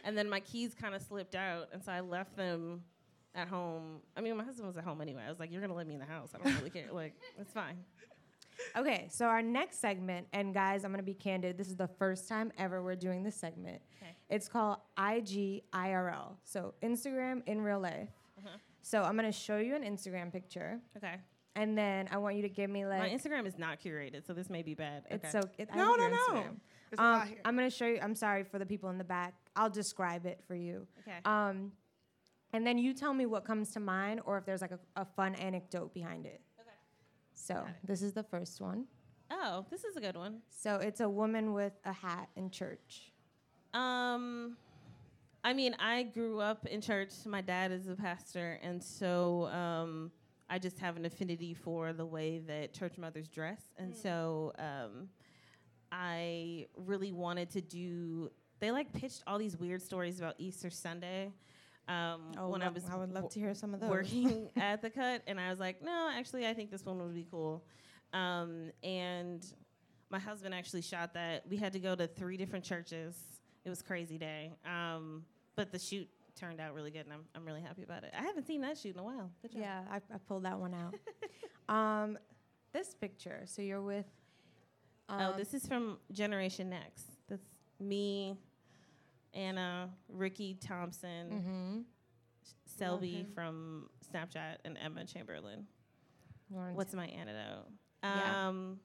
and 0.05 0.17
then 0.17 0.29
my 0.29 0.39
keys 0.39 0.73
kind 0.73 0.95
of 0.95 1.01
slipped 1.01 1.35
out, 1.35 1.67
and 1.73 1.83
so 1.83 1.91
I 1.91 1.99
left 1.99 2.37
them 2.37 2.81
at 3.33 3.49
home. 3.49 3.97
I 4.15 4.21
mean, 4.21 4.37
my 4.37 4.45
husband 4.45 4.67
was 4.67 4.77
at 4.77 4.85
home 4.85 5.01
anyway. 5.01 5.23
I 5.25 5.29
was 5.29 5.39
like, 5.39 5.51
"You're 5.51 5.59
gonna 5.61 5.73
let 5.75 5.87
me 5.87 5.95
in 5.95 5.99
the 5.99 6.05
house? 6.05 6.29
I 6.33 6.37
don't 6.41 6.55
really 6.57 6.69
care. 6.69 6.87
Like, 6.93 7.15
it's 7.37 7.51
fine." 7.51 7.75
Okay, 8.77 9.07
so 9.09 9.25
our 9.25 9.41
next 9.41 9.79
segment, 9.79 10.27
and 10.33 10.53
guys, 10.53 10.83
I'm 10.83 10.91
gonna 10.91 11.03
be 11.03 11.13
candid. 11.13 11.57
This 11.57 11.67
is 11.67 11.75
the 11.75 11.87
first 11.87 12.27
time 12.27 12.51
ever 12.57 12.81
we're 12.83 12.95
doing 12.95 13.23
this 13.23 13.35
segment. 13.35 13.81
Okay. 14.01 14.11
It's 14.29 14.47
called 14.47 14.77
IG 14.97 15.63
IRL, 15.73 16.35
so 16.43 16.73
Instagram 16.81 17.41
in 17.47 17.61
real 17.61 17.79
life. 17.79 18.09
Uh-huh. 18.37 18.57
So 18.81 19.01
I'm 19.03 19.15
gonna 19.15 19.31
show 19.31 19.57
you 19.57 19.75
an 19.75 19.83
Instagram 19.83 20.31
picture, 20.31 20.79
Okay. 20.97 21.15
and 21.55 21.77
then 21.77 22.07
I 22.11 22.17
want 22.17 22.35
you 22.35 22.41
to 22.43 22.49
give 22.49 22.69
me 22.69 22.85
like 22.85 22.99
My 22.99 23.09
Instagram 23.09 23.45
is 23.45 23.57
not 23.57 23.79
curated, 23.79 24.25
so 24.25 24.33
this 24.33 24.49
may 24.49 24.61
be 24.61 24.73
bad. 24.73 25.03
It's 25.09 25.25
okay. 25.35 25.41
so. 25.41 25.49
It, 25.57 25.69
No, 25.75 25.95
no, 25.95 26.07
no. 26.07 26.15
Instagram. 26.17 26.55
There's 26.91 26.99
Um, 26.99 27.05
lot 27.19 27.27
here. 27.27 27.37
I'm 27.45 27.55
gonna 27.55 27.69
show 27.69 27.87
you. 27.87 27.99
I'm 28.01 28.15
sorry 28.15 28.43
for 28.43 28.59
the 28.59 28.65
people 28.65 28.89
in 28.89 28.97
the 28.97 29.03
back. 29.03 29.33
I'll 29.55 29.69
describe 29.69 30.25
it 30.25 30.41
for 30.47 30.55
you. 30.55 30.87
Okay. 30.99 31.17
Um, 31.25 31.71
and 32.53 32.65
then 32.65 32.77
you 32.77 32.93
tell 32.93 33.13
me 33.13 33.25
what 33.25 33.43
comes 33.43 33.71
to 33.71 33.79
mind, 33.79 34.21
or 34.25 34.37
if 34.37 34.45
there's 34.45 34.61
like 34.61 34.71
a, 34.71 34.79
a 34.95 35.03
fun 35.05 35.35
anecdote 35.35 35.93
behind 35.93 36.25
it. 36.25 36.41
So 37.35 37.65
this 37.83 38.01
is 38.01 38.13
the 38.13 38.23
first 38.23 38.59
one. 38.61 38.85
oh, 39.29 39.65
this 39.69 39.83
is 39.83 39.95
a 39.97 40.01
good 40.01 40.15
one. 40.15 40.39
So 40.49 40.77
it's 40.77 41.01
a 41.01 41.09
woman 41.09 41.53
with 41.53 41.73
a 41.85 41.93
hat 41.93 42.29
in 42.35 42.49
church. 42.49 43.11
Um, 43.73 44.55
I 45.43 45.53
mean, 45.53 45.75
I 45.79 46.03
grew 46.03 46.39
up 46.39 46.65
in 46.65 46.81
church. 46.81 47.11
My 47.25 47.41
dad 47.41 47.71
is 47.71 47.87
a 47.87 47.95
pastor, 47.95 48.59
and 48.63 48.81
so 48.81 49.47
um, 49.49 50.11
I 50.49 50.57
just 50.59 50.79
have 50.79 50.95
an 50.97 51.05
affinity 51.05 51.53
for 51.53 51.93
the 51.93 52.05
way 52.05 52.39
that 52.47 52.73
church 52.73 52.97
mothers 52.97 53.27
dress, 53.27 53.61
and 53.77 53.93
so 53.95 54.53
um, 54.57 55.09
I 55.91 56.67
really 56.77 57.11
wanted 57.11 57.49
to 57.51 57.61
do. 57.61 58.31
They 58.59 58.71
like 58.71 58.91
pitched 58.93 59.23
all 59.27 59.37
these 59.37 59.57
weird 59.57 59.81
stories 59.81 60.19
about 60.19 60.35
Easter 60.37 60.69
Sunday. 60.69 61.31
Um, 61.87 62.31
when 62.49 62.61
I 62.61 62.69
was 62.69 62.83
Oh, 62.89 62.95
I 62.95 62.97
would 62.97 63.11
love 63.11 63.29
to 63.29 63.39
hear 63.39 63.53
some 63.53 63.73
of 63.73 63.79
those. 63.79 63.89
working 63.89 64.49
at 64.55 64.81
the 64.81 64.89
cut, 64.89 65.21
and 65.27 65.39
I 65.39 65.49
was 65.49 65.59
like, 65.59 65.83
no, 65.83 66.09
actually, 66.13 66.47
I 66.47 66.53
think 66.53 66.71
this 66.71 66.85
one 66.85 66.97
would 66.99 67.13
be 67.13 67.27
cool. 67.29 67.63
Um, 68.13 68.71
and 68.83 69.45
my 70.09 70.19
husband 70.19 70.53
actually 70.53 70.81
shot 70.81 71.13
that. 71.13 71.43
We 71.49 71.57
had 71.57 71.73
to 71.73 71.79
go 71.79 71.95
to 71.95 72.07
three 72.07 72.37
different 72.37 72.65
churches. 72.65 73.15
It 73.63 73.69
was 73.69 73.81
crazy 73.81 74.17
day. 74.17 74.53
Um, 74.65 75.25
but 75.55 75.71
the 75.71 75.79
shoot 75.79 76.07
turned 76.35 76.59
out 76.59 76.73
really 76.73 76.91
good, 76.91 77.05
and 77.05 77.13
I'm, 77.13 77.25
I'm 77.35 77.45
really 77.45 77.61
happy 77.61 77.83
about 77.83 78.03
it. 78.03 78.13
I 78.17 78.23
haven't 78.23 78.45
seen 78.47 78.61
that 78.61 78.77
shoot 78.77 78.95
in 78.95 78.99
a 78.99 79.03
while. 79.03 79.29
Good 79.41 79.53
job. 79.53 79.61
Yeah, 79.61 79.81
I, 79.89 79.97
I 79.97 80.17
pulled 80.27 80.43
that 80.43 80.59
one 80.59 80.73
out. 80.73 80.95
um, 81.73 82.17
this 82.73 82.93
picture. 82.93 83.43
So 83.45 83.61
you're 83.61 83.81
with. 83.81 84.05
Um, 85.07 85.21
oh, 85.21 85.37
this 85.37 85.53
is 85.53 85.65
from 85.67 85.97
Generation 86.11 86.69
Next. 86.69 87.05
That's 87.29 87.45
me, 87.79 88.37
Anna, 89.35 89.89
Ricky 90.09 90.55
Thompson, 90.55 91.29
Mm-hmm. 91.31 91.79
Selby 92.65 93.25
from 93.33 93.89
Snapchat, 94.13 94.57
and 94.65 94.77
Emma 94.83 95.05
Chamberlain. 95.05 95.65
Lawrence. 96.51 96.75
What's 96.77 96.93
my 96.93 97.05
antidote? 97.07 97.67
Yeah. 98.03 98.47
Um, 98.47 98.79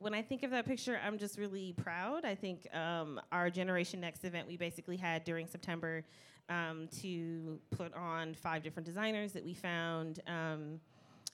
when 0.00 0.14
I 0.14 0.22
think 0.22 0.42
of 0.42 0.50
that 0.50 0.66
picture, 0.66 0.98
I'm 1.04 1.18
just 1.18 1.38
really 1.38 1.72
proud. 1.74 2.24
I 2.24 2.34
think 2.34 2.66
um, 2.74 3.20
our 3.32 3.50
Generation 3.50 4.00
Next 4.00 4.24
event 4.24 4.46
we 4.46 4.56
basically 4.56 4.96
had 4.96 5.24
during 5.24 5.46
September 5.46 6.04
um, 6.48 6.88
to 7.02 7.58
put 7.70 7.94
on 7.94 8.34
five 8.34 8.62
different 8.62 8.86
designers 8.86 9.32
that 9.32 9.44
we 9.44 9.54
found. 9.54 10.20
Um, 10.26 10.80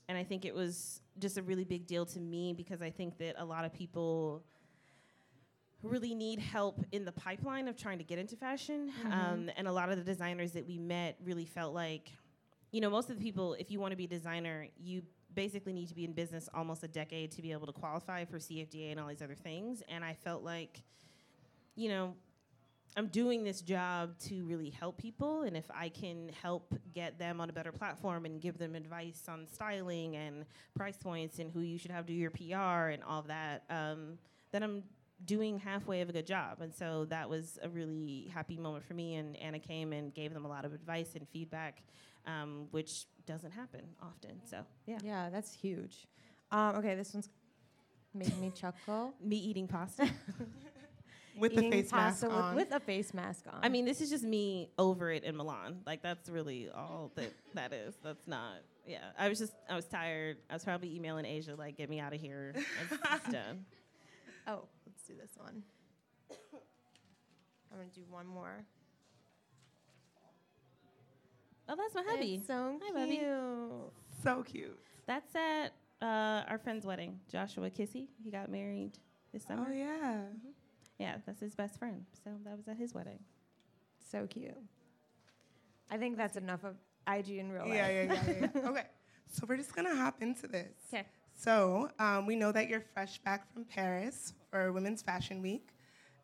and 0.08 0.16
I 0.18 0.24
think 0.24 0.44
it 0.44 0.54
was 0.54 1.00
just 1.18 1.38
a 1.38 1.42
really 1.42 1.64
big 1.64 1.86
deal 1.86 2.04
to 2.06 2.20
me 2.20 2.52
because 2.52 2.80
I 2.82 2.90
think 2.90 3.18
that 3.18 3.34
a 3.38 3.44
lot 3.44 3.64
of 3.64 3.72
people 3.72 4.42
really 5.84 6.14
need 6.14 6.38
help 6.38 6.84
in 6.92 7.04
the 7.04 7.12
pipeline 7.12 7.68
of 7.68 7.76
trying 7.76 7.98
to 7.98 8.04
get 8.04 8.18
into 8.18 8.36
fashion. 8.36 8.90
Um, 9.12 9.50
and 9.56 9.68
a 9.68 9.72
lot 9.72 9.90
of 9.90 9.98
the 9.98 10.04
designers 10.04 10.52
that 10.52 10.66
we 10.66 10.78
met 10.78 11.16
really 11.22 11.44
felt 11.44 11.74
like, 11.74 12.10
you 12.72 12.80
know, 12.80 12.90
most 12.90 13.10
of 13.10 13.18
the 13.18 13.22
people, 13.22 13.54
if 13.54 13.70
you 13.70 13.80
want 13.80 13.92
to 13.92 13.96
be 13.96 14.04
a 14.04 14.08
designer, 14.08 14.66
you 14.82 15.02
basically 15.34 15.72
need 15.72 15.88
to 15.88 15.94
be 15.94 16.04
in 16.04 16.12
business 16.12 16.48
almost 16.54 16.82
a 16.84 16.88
decade 16.88 17.30
to 17.32 17.42
be 17.42 17.52
able 17.52 17.66
to 17.66 17.72
qualify 17.72 18.24
for 18.24 18.38
CFDA 18.38 18.92
and 18.92 19.00
all 19.00 19.08
these 19.08 19.22
other 19.22 19.34
things. 19.34 19.82
And 19.88 20.04
I 20.04 20.14
felt 20.14 20.42
like, 20.42 20.82
you 21.76 21.88
know, 21.88 22.14
I'm 22.96 23.08
doing 23.08 23.42
this 23.42 23.60
job 23.60 24.16
to 24.20 24.44
really 24.44 24.70
help 24.70 24.98
people, 24.98 25.42
and 25.42 25.56
if 25.56 25.68
I 25.74 25.88
can 25.88 26.30
help 26.40 26.72
get 26.94 27.18
them 27.18 27.40
on 27.40 27.50
a 27.50 27.52
better 27.52 27.72
platform 27.72 28.24
and 28.24 28.40
give 28.40 28.56
them 28.56 28.76
advice 28.76 29.22
on 29.28 29.48
styling 29.52 30.14
and 30.14 30.44
price 30.76 30.96
points 30.96 31.40
and 31.40 31.50
who 31.50 31.60
you 31.60 31.76
should 31.76 31.90
have 31.90 32.06
do 32.06 32.12
your 32.12 32.30
PR 32.30 32.92
and 32.92 33.02
all 33.02 33.22
that, 33.22 33.64
um, 33.68 34.16
then 34.52 34.62
I'm 34.62 34.84
doing 35.24 35.58
halfway 35.58 36.00
of 36.00 36.08
a 36.08 36.12
good 36.12 36.26
job. 36.26 36.60
And 36.60 36.74
so 36.74 37.06
that 37.06 37.28
was 37.28 37.58
a 37.62 37.68
really 37.68 38.30
happy 38.32 38.56
moment 38.56 38.84
for 38.84 38.94
me. 38.94 39.14
And 39.16 39.36
Anna 39.36 39.58
came 39.58 39.92
and 39.92 40.12
gave 40.14 40.32
them 40.34 40.44
a 40.44 40.48
lot 40.48 40.64
of 40.64 40.72
advice 40.72 41.14
and 41.14 41.26
feedback, 41.28 41.82
um, 42.26 42.66
which 42.70 43.06
doesn't 43.26 43.52
happen 43.52 43.82
often. 44.02 44.40
So 44.44 44.58
yeah, 44.86 44.98
Yeah, 45.02 45.30
that's 45.30 45.54
huge. 45.54 46.06
Um, 46.50 46.76
okay, 46.76 46.94
this 46.94 47.12
one's 47.14 47.28
making 48.14 48.40
me 48.40 48.52
chuckle. 48.54 49.14
me 49.22 49.36
eating 49.36 49.66
pasta. 49.66 50.08
with 51.36 51.52
the 51.52 51.58
Eating 51.58 51.72
face 51.72 51.92
mask 51.92 52.20
pasta 52.22 52.28
with, 52.28 52.36
on. 52.44 52.54
with 52.54 52.72
a 52.72 52.80
face 52.80 53.12
mask 53.12 53.44
on. 53.52 53.58
I 53.62 53.68
mean, 53.68 53.84
this 53.84 54.00
is 54.00 54.10
just 54.10 54.24
me 54.24 54.70
over 54.78 55.10
it 55.10 55.24
in 55.24 55.36
Milan. 55.36 55.80
Like 55.86 56.02
that's 56.02 56.28
really 56.28 56.68
all 56.72 57.10
that 57.16 57.32
that 57.54 57.72
is. 57.72 57.94
That's 58.02 58.26
not. 58.26 58.58
Yeah, 58.86 58.98
I 59.18 59.28
was 59.28 59.38
just 59.38 59.52
I 59.68 59.74
was 59.74 59.86
tired. 59.86 60.36
I 60.48 60.52
was 60.52 60.64
probably 60.64 60.94
emailing 60.94 61.24
Asia 61.26 61.54
like, 61.56 61.76
get 61.76 61.88
me 61.90 61.98
out 62.00 62.14
of 62.14 62.20
here. 62.20 62.52
It's, 62.54 62.92
it's 62.92 63.28
done. 63.32 63.64
oh, 64.46 64.64
let's 65.04 65.08
do 65.08 65.14
this 65.20 65.36
one. 65.42 65.62
I'm 67.72 67.78
gonna 67.78 67.90
do 67.94 68.02
one 68.08 68.26
more. 68.26 68.64
Oh, 71.68 71.74
that's 71.76 71.94
my 71.94 72.02
hubby. 72.06 72.34
It's 72.36 72.46
so 72.46 72.78
Hi, 72.82 72.92
Bubby. 72.92 73.16
cute. 73.16 74.22
so 74.22 74.42
cute. 74.42 74.78
That's 75.06 75.34
at 75.34 75.72
uh, 76.02 76.44
our 76.48 76.58
friend's 76.58 76.84
wedding. 76.86 77.20
Joshua 77.30 77.70
Kissi. 77.70 78.08
He 78.22 78.30
got 78.30 78.50
married 78.50 78.92
this 79.32 79.44
summer. 79.44 79.66
Oh 79.68 79.72
yeah. 79.72 80.20
Yeah, 80.98 81.16
that's 81.26 81.40
his 81.40 81.54
best 81.54 81.78
friend. 81.78 82.04
So 82.22 82.30
that 82.44 82.56
was 82.56 82.68
at 82.68 82.76
his 82.76 82.94
wedding. 82.94 83.18
So 84.10 84.26
cute. 84.26 84.54
I 85.90 85.96
think 85.96 86.16
that's 86.16 86.36
enough 86.36 86.64
of 86.64 86.76
IG 87.12 87.38
in 87.38 87.50
real 87.50 87.62
life. 87.64 87.74
Yeah, 87.74 87.88
yeah, 87.88 88.02
yeah, 88.02 88.22
yeah. 88.26 88.48
yeah. 88.54 88.68
okay, 88.70 88.84
so 89.30 89.44
we're 89.48 89.56
just 89.56 89.74
gonna 89.74 89.94
hop 89.94 90.22
into 90.22 90.46
this. 90.46 90.72
'Kay. 90.90 91.04
So 91.36 91.90
um, 91.98 92.26
we 92.26 92.36
know 92.36 92.52
that 92.52 92.68
you're 92.68 92.84
fresh 92.94 93.18
back 93.18 93.52
from 93.52 93.64
Paris 93.64 94.32
for 94.54 94.70
Women's 94.70 95.02
Fashion 95.02 95.42
Week, 95.42 95.74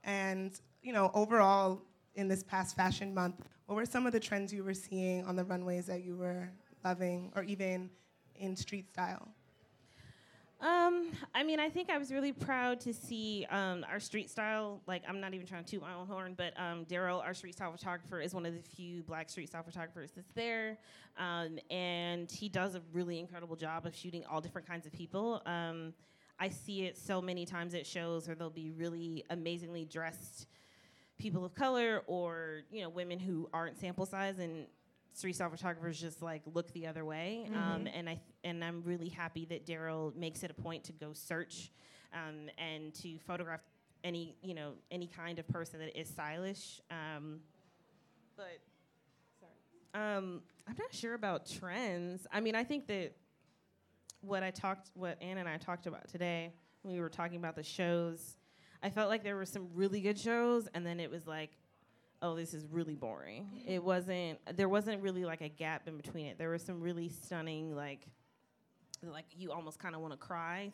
and 0.05 0.53
you 0.83 0.93
know 0.93 1.11
overall 1.15 1.83
in 2.15 2.29
this 2.29 2.45
past 2.45 2.77
fashion 2.77 3.13
month, 3.13 3.35
what 3.67 3.75
were 3.75 3.85
some 3.85 4.07
of 4.07 4.13
the 4.13 4.21
trends 4.21 4.53
you 4.53 4.63
were 4.63 4.73
seeing 4.73 5.25
on 5.25 5.35
the 5.35 5.43
runways 5.43 5.87
that 5.87 6.05
you 6.05 6.15
were 6.17 6.49
loving, 6.85 7.33
or 7.35 7.43
even 7.43 7.91
in 8.37 8.55
street 8.55 8.89
style? 8.89 9.27
Um, 10.61 11.11
I 11.35 11.43
mean, 11.43 11.59
I 11.59 11.71
think 11.71 11.91
I 11.91 11.99
was 11.99 12.13
really 12.13 12.33
proud 12.33 12.79
to 12.81 12.95
see 12.95 13.47
um, 13.51 13.85
our 13.91 13.99
street 13.99 14.31
style. 14.31 14.81
Like, 14.87 15.03
I'm 15.09 15.21
not 15.21 15.35
even 15.35 15.47
trying 15.47 15.65
to 15.65 15.71
toot 15.71 15.81
my 15.81 15.95
own 15.95 16.07
horn, 16.07 16.35
but 16.37 16.53
um, 16.57 16.85
Daryl, 16.85 17.25
our 17.25 17.35
street 17.35 17.55
style 17.55 17.73
photographer, 17.73 18.21
is 18.21 18.33
one 18.33 18.47
of 18.47 18.55
the 18.55 18.63
few 18.63 19.03
black 19.03 19.29
street 19.29 19.49
style 19.49 19.65
photographers 19.65 20.13
that's 20.15 20.31
there, 20.35 20.79
um, 21.19 21.59
and 21.69 22.31
he 22.31 22.49
does 22.49 22.77
a 22.77 22.83
really 22.93 23.19
incredible 23.19 23.57
job 23.57 23.87
of 23.87 23.97
shooting 23.97 24.23
all 24.31 24.41
different 24.41 24.69
kinds 24.69 24.87
of 24.87 24.93
people. 24.93 25.43
I 26.41 26.49
see 26.49 26.85
it 26.87 26.97
so 26.97 27.21
many 27.21 27.45
times 27.45 27.75
at 27.75 27.87
shows 27.87 28.27
where 28.27 28.35
there'll 28.35 28.51
be 28.51 28.71
really 28.71 29.25
amazingly 29.29 29.85
dressed 29.85 30.47
people 31.19 31.45
of 31.45 31.55
color 31.55 32.03
or 32.07 32.63
you 32.73 32.81
know 32.81 32.89
women 32.89 33.19
who 33.19 33.49
aren't 33.53 33.79
sample 33.79 34.07
size 34.07 34.39
and 34.39 34.67
street 35.13 35.35
style 35.35 35.51
photographers 35.51 36.01
just 36.01 36.23
like 36.23 36.41
look 36.55 36.73
the 36.73 36.87
other 36.87 37.05
way. 37.05 37.47
Um, 37.55 37.87
and 37.93 38.09
i 38.09 38.15
th- 38.15 38.25
and 38.43 38.65
i'm 38.65 38.83
really 38.85 39.11
happy 39.11 39.45
that 39.47 39.67
daryl 39.67 40.17
makes 40.17 40.43
it 40.43 40.51
a 40.51 40.55
point 40.55 40.83
to 40.85 40.93
go 40.93 41.13
search 41.13 41.71
um, 42.15 42.49
and 42.57 42.95
to 42.95 43.19
photograph 43.19 43.61
any 44.03 44.35
you 44.43 44.55
know 44.55 44.73
any 44.91 45.07
kind 45.07 45.39
of 45.39 45.47
person 45.49 45.79
that 45.81 45.99
is 46.01 46.09
stylish. 46.09 46.81
Um, 46.91 47.41
but 48.35 48.61
sorry. 49.39 50.17
Um, 50.17 50.41
i'm 50.67 50.77
not 50.79 50.95
sure 50.95 51.13
about 51.13 51.45
trends. 51.47 52.27
I 52.33 52.41
mean 52.41 52.55
i 52.55 52.65
think 52.65 52.87
that 52.87 53.13
what 54.23 54.43
i 54.43 54.51
talked 54.51 54.91
what 54.95 55.17
anna 55.23 55.41
and 55.41 55.49
i 55.49 55.57
talked 55.57 55.87
about 55.87 56.07
today 56.09 56.53
when 56.83 56.95
we 56.95 57.01
were 57.01 57.09
talking 57.09 57.39
about 57.39 57.57
the 57.57 57.63
shows 57.63 58.37
I 58.83 58.89
felt 58.89 59.11
like 59.11 59.23
there 59.23 59.37
were 59.37 59.45
some 59.45 59.69
really 59.75 60.01
good 60.01 60.19
shows, 60.19 60.67
and 60.73 60.87
then 60.87 61.01
it 61.01 61.11
was 61.11 61.27
like, 61.27 61.51
oh, 62.23 62.35
this 62.35 62.55
is 62.55 62.65
really 62.65 62.95
boring. 62.95 63.47
It 63.69 63.85
wasn't. 63.85 64.39
There 64.57 64.71
wasn't 64.71 65.03
really 65.03 65.27
like 65.27 65.43
a 65.43 65.51
gap 65.51 65.87
in 65.87 65.99
between 65.99 66.25
it. 66.25 66.39
There 66.39 66.49
were 66.49 66.57
some 66.57 66.81
really 66.81 67.11
stunning, 67.11 67.77
like, 67.77 68.07
like 69.03 69.27
you 69.37 69.53
almost 69.53 69.79
kind 69.81 69.95
of 69.95 70.01
want 70.01 70.15
to 70.15 70.17
cry 70.17 70.73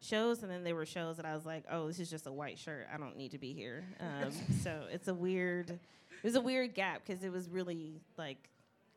shows, 0.00 0.44
and 0.44 0.52
then 0.52 0.62
there 0.62 0.76
were 0.76 0.86
shows 0.86 1.16
that 1.16 1.26
I 1.26 1.34
was 1.34 1.44
like, 1.44 1.64
oh, 1.68 1.88
this 1.88 1.98
is 1.98 2.08
just 2.08 2.28
a 2.28 2.32
white 2.32 2.60
shirt. 2.60 2.86
I 2.94 2.96
don't 2.96 3.16
need 3.16 3.32
to 3.32 3.38
be 3.38 3.52
here. 3.52 3.84
Um, 3.98 4.30
so 4.62 4.82
it's 4.92 5.08
a 5.08 5.14
weird. 5.14 5.70
It 5.70 5.78
was 6.22 6.36
a 6.36 6.40
weird 6.40 6.74
gap 6.76 7.02
because 7.04 7.24
it 7.24 7.32
was 7.32 7.48
really 7.48 8.00
like 8.16 8.48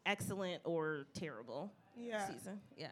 excellent 0.05 0.61
or 0.65 1.07
terrible 1.15 1.71
Yeah. 1.99 2.27
season. 2.27 2.59
Yeah. 2.77 2.89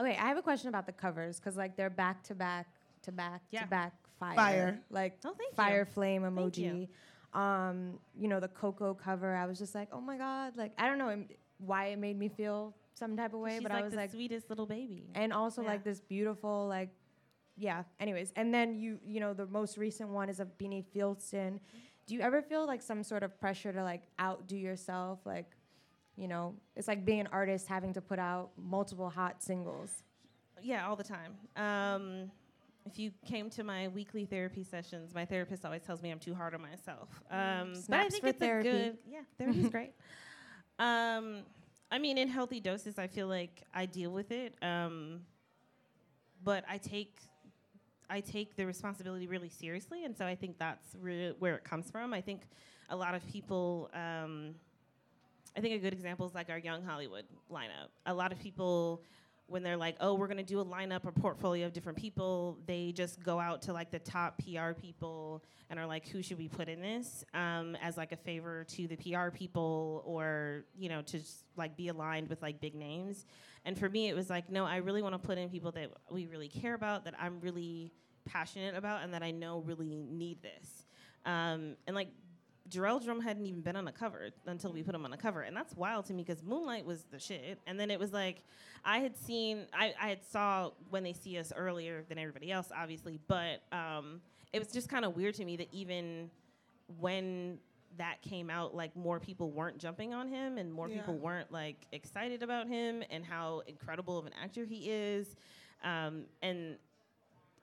Okay, 0.00 0.16
I 0.16 0.26
have 0.28 0.36
a 0.38 0.42
question 0.42 0.68
about 0.68 0.86
the 0.86 0.92
covers 0.92 1.38
because 1.38 1.56
like 1.56 1.76
they're 1.76 1.90
back 1.90 2.22
to 2.24 2.34
back 2.34 2.66
to 3.02 3.12
back 3.12 3.42
Yeah. 3.50 3.62
to 3.62 3.66
back 3.68 3.92
fire. 4.18 4.34
Fire. 4.36 4.80
Like 4.90 5.18
Oh, 5.24 5.34
thank 5.36 5.52
you. 5.52 5.56
fire 5.56 5.84
flame 5.84 6.22
Thank 6.22 6.34
emoji. 6.54 6.88
you. 7.34 7.38
Um, 7.40 7.98
you 8.18 8.28
know, 8.28 8.40
the 8.40 8.48
Coco 8.48 8.94
cover, 8.94 9.34
I 9.36 9.46
was 9.46 9.58
just 9.58 9.74
like, 9.74 9.88
oh 9.92 10.00
my 10.00 10.16
God. 10.18 10.56
Like, 10.56 10.72
I 10.78 10.88
don't 10.88 10.98
know 10.98 11.10
im- 11.10 11.28
why 11.58 11.86
it 11.86 11.98
made 11.98 12.18
me 12.18 12.28
feel 12.28 12.74
some 12.94 13.16
type 13.16 13.32
of 13.34 13.40
way, 13.40 13.54
She's 13.54 13.62
but 13.62 13.72
like 13.72 13.82
I 13.82 13.84
was 13.84 13.92
like 13.94 13.96
the 13.98 14.02
like, 14.02 14.10
sweetest 14.10 14.50
little 14.50 14.66
baby. 14.66 15.10
and 15.14 15.32
also 15.32 15.62
Yeah. 15.62 15.68
like 15.68 15.84
this 15.84 16.00
beautiful 16.00 16.66
like 16.68 16.90
yeah 17.56 17.82
anyways 17.98 18.32
and 18.36 18.54
then 18.54 18.74
you 18.74 18.98
you 19.06 19.20
know 19.20 19.34
the 19.34 19.44
most 19.46 19.76
recent 19.76 20.08
one 20.08 20.28
is 20.30 20.40
of 20.40 20.48
Beanie 20.56 20.84
Feldstein 20.94 21.60
do 22.06 22.14
you 22.14 22.20
ever 22.20 22.40
feel 22.40 22.66
like 22.66 22.80
some 22.80 23.02
sort 23.02 23.22
of 23.22 23.38
pressure 23.38 23.70
to 23.72 23.82
like 23.82 24.04
outdo 24.20 24.56
yourself 24.56 25.18
like 25.26 25.50
you 26.16 26.28
know 26.28 26.54
it's 26.76 26.88
like 26.88 27.04
being 27.04 27.20
an 27.20 27.28
artist 27.32 27.66
having 27.68 27.92
to 27.94 28.00
put 28.00 28.18
out 28.18 28.50
multiple 28.56 29.08
hot 29.10 29.42
singles 29.42 30.02
Yeah, 30.62 30.86
all 30.88 30.96
the 30.96 31.04
time. 31.04 31.34
Um, 31.56 32.30
if 32.86 32.98
you 32.98 33.10
came 33.26 33.50
to 33.50 33.62
my 33.62 33.88
weekly 33.88 34.24
therapy 34.24 34.64
sessions, 34.64 35.14
my 35.14 35.24
therapist 35.24 35.64
always 35.64 35.82
tells 35.82 36.02
me 36.02 36.10
I'm 36.10 36.18
too 36.18 36.34
hard 36.34 36.54
on 36.54 36.62
myself. 36.62 37.08
Um, 37.30 37.72
but 37.88 37.98
I 38.00 38.08
Snaps 38.08 38.12
think 38.12 38.22
for 38.22 38.28
it's 38.28 38.38
therapy. 38.38 38.68
a 38.68 38.72
good. 38.72 38.98
Yeah, 39.08 39.20
therapy's 39.38 39.68
great. 39.76 39.92
Um, 40.78 41.42
I 41.92 41.98
mean, 41.98 42.16
in 42.18 42.28
healthy 42.28 42.60
doses, 42.60 42.98
I 42.98 43.06
feel 43.06 43.26
like 43.26 43.62
I 43.74 43.84
deal 43.86 44.10
with 44.10 44.30
it. 44.30 44.54
Um, 44.62 45.20
but 46.42 46.64
I 46.68 46.78
take 46.78 47.18
I 48.08 48.20
take 48.20 48.56
the 48.56 48.66
responsibility 48.66 49.26
really 49.28 49.50
seriously, 49.50 50.04
and 50.04 50.16
so 50.16 50.24
I 50.26 50.34
think 50.34 50.58
that's 50.58 50.96
re- 51.00 51.34
where 51.38 51.54
it 51.56 51.64
comes 51.64 51.90
from. 51.90 52.12
I 52.12 52.20
think 52.20 52.42
a 52.88 52.96
lot 52.96 53.14
of 53.14 53.26
people. 53.28 53.90
Um, 53.94 54.54
I 55.56 55.60
think 55.60 55.74
a 55.74 55.78
good 55.78 55.92
example 55.92 56.26
is 56.26 56.34
like 56.34 56.50
our 56.50 56.58
Young 56.58 56.82
Hollywood 56.82 57.24
lineup. 57.50 57.88
A 58.06 58.14
lot 58.14 58.32
of 58.32 58.38
people, 58.38 59.02
when 59.46 59.62
they're 59.62 59.76
like, 59.76 59.96
"Oh, 60.00 60.14
we're 60.14 60.28
gonna 60.28 60.42
do 60.42 60.60
a 60.60 60.64
lineup 60.64 61.04
or 61.04 61.12
portfolio 61.12 61.66
of 61.66 61.72
different 61.72 61.98
people," 61.98 62.58
they 62.66 62.92
just 62.92 63.22
go 63.22 63.40
out 63.40 63.62
to 63.62 63.72
like 63.72 63.90
the 63.90 63.98
top 63.98 64.38
PR 64.38 64.72
people 64.72 65.44
and 65.68 65.78
are 65.78 65.86
like, 65.86 66.06
"Who 66.08 66.22
should 66.22 66.38
we 66.38 66.48
put 66.48 66.68
in 66.68 66.80
this?" 66.80 67.24
Um, 67.34 67.76
as 67.82 67.96
like 67.96 68.12
a 68.12 68.16
favor 68.16 68.64
to 68.64 68.86
the 68.86 68.96
PR 68.96 69.30
people, 69.30 70.02
or 70.06 70.64
you 70.76 70.88
know, 70.88 71.02
to 71.02 71.18
just 71.18 71.44
like 71.56 71.76
be 71.76 71.88
aligned 71.88 72.28
with 72.28 72.42
like 72.42 72.60
big 72.60 72.74
names. 72.74 73.26
And 73.64 73.78
for 73.78 73.88
me, 73.88 74.08
it 74.08 74.14
was 74.14 74.30
like, 74.30 74.50
no, 74.50 74.64
I 74.64 74.76
really 74.76 75.02
want 75.02 75.14
to 75.14 75.18
put 75.18 75.36
in 75.36 75.50
people 75.50 75.70
that 75.72 75.90
we 76.10 76.26
really 76.26 76.48
care 76.48 76.74
about, 76.74 77.04
that 77.04 77.14
I'm 77.18 77.40
really 77.40 77.92
passionate 78.24 78.74
about, 78.74 79.02
and 79.02 79.12
that 79.12 79.22
I 79.22 79.32
know 79.32 79.60
really 79.60 80.06
need 80.08 80.42
this. 80.42 80.86
Um, 81.26 81.76
and 81.86 81.94
like 81.94 82.08
Jharrel 82.70 83.02
Jerome 83.02 83.20
hadn't 83.20 83.44
even 83.46 83.60
been 83.62 83.76
on 83.76 83.88
a 83.88 83.92
cover 83.92 84.30
until 84.46 84.72
we 84.72 84.82
put 84.82 84.94
him 84.94 85.04
on 85.04 85.12
a 85.12 85.16
cover, 85.16 85.42
and 85.42 85.56
that's 85.56 85.74
wild 85.76 86.06
to 86.06 86.14
me 86.14 86.22
because 86.22 86.42
Moonlight 86.42 86.84
was 86.86 87.04
the 87.10 87.18
shit. 87.18 87.58
And 87.66 87.78
then 87.80 87.90
it 87.90 87.98
was 87.98 88.12
like 88.12 88.42
I 88.84 88.98
had 88.98 89.16
seen, 89.16 89.66
I, 89.72 89.92
I 90.00 90.08
had 90.08 90.24
saw 90.24 90.70
when 90.90 91.02
they 91.02 91.12
see 91.12 91.38
us 91.38 91.52
earlier 91.54 92.04
than 92.08 92.18
everybody 92.18 92.50
else, 92.52 92.70
obviously, 92.76 93.18
but 93.26 93.62
um, 93.72 94.20
it 94.52 94.58
was 94.60 94.68
just 94.68 94.88
kind 94.88 95.04
of 95.04 95.16
weird 95.16 95.34
to 95.34 95.44
me 95.44 95.56
that 95.56 95.68
even 95.72 96.30
when 96.98 97.58
that 97.98 98.22
came 98.22 98.50
out, 98.50 98.74
like 98.74 98.94
more 98.96 99.18
people 99.18 99.50
weren't 99.50 99.78
jumping 99.78 100.14
on 100.14 100.28
him, 100.28 100.56
and 100.58 100.72
more 100.72 100.88
Yeah. 100.88 100.98
people 100.98 101.18
weren't 101.18 101.50
like 101.50 101.86
excited 101.92 102.42
about 102.42 102.68
him 102.68 103.02
and 103.10 103.24
how 103.24 103.62
incredible 103.66 104.16
of 104.18 104.26
an 104.26 104.32
actor 104.42 104.64
he 104.64 104.90
is, 104.90 105.34
um, 105.82 106.24
and 106.42 106.76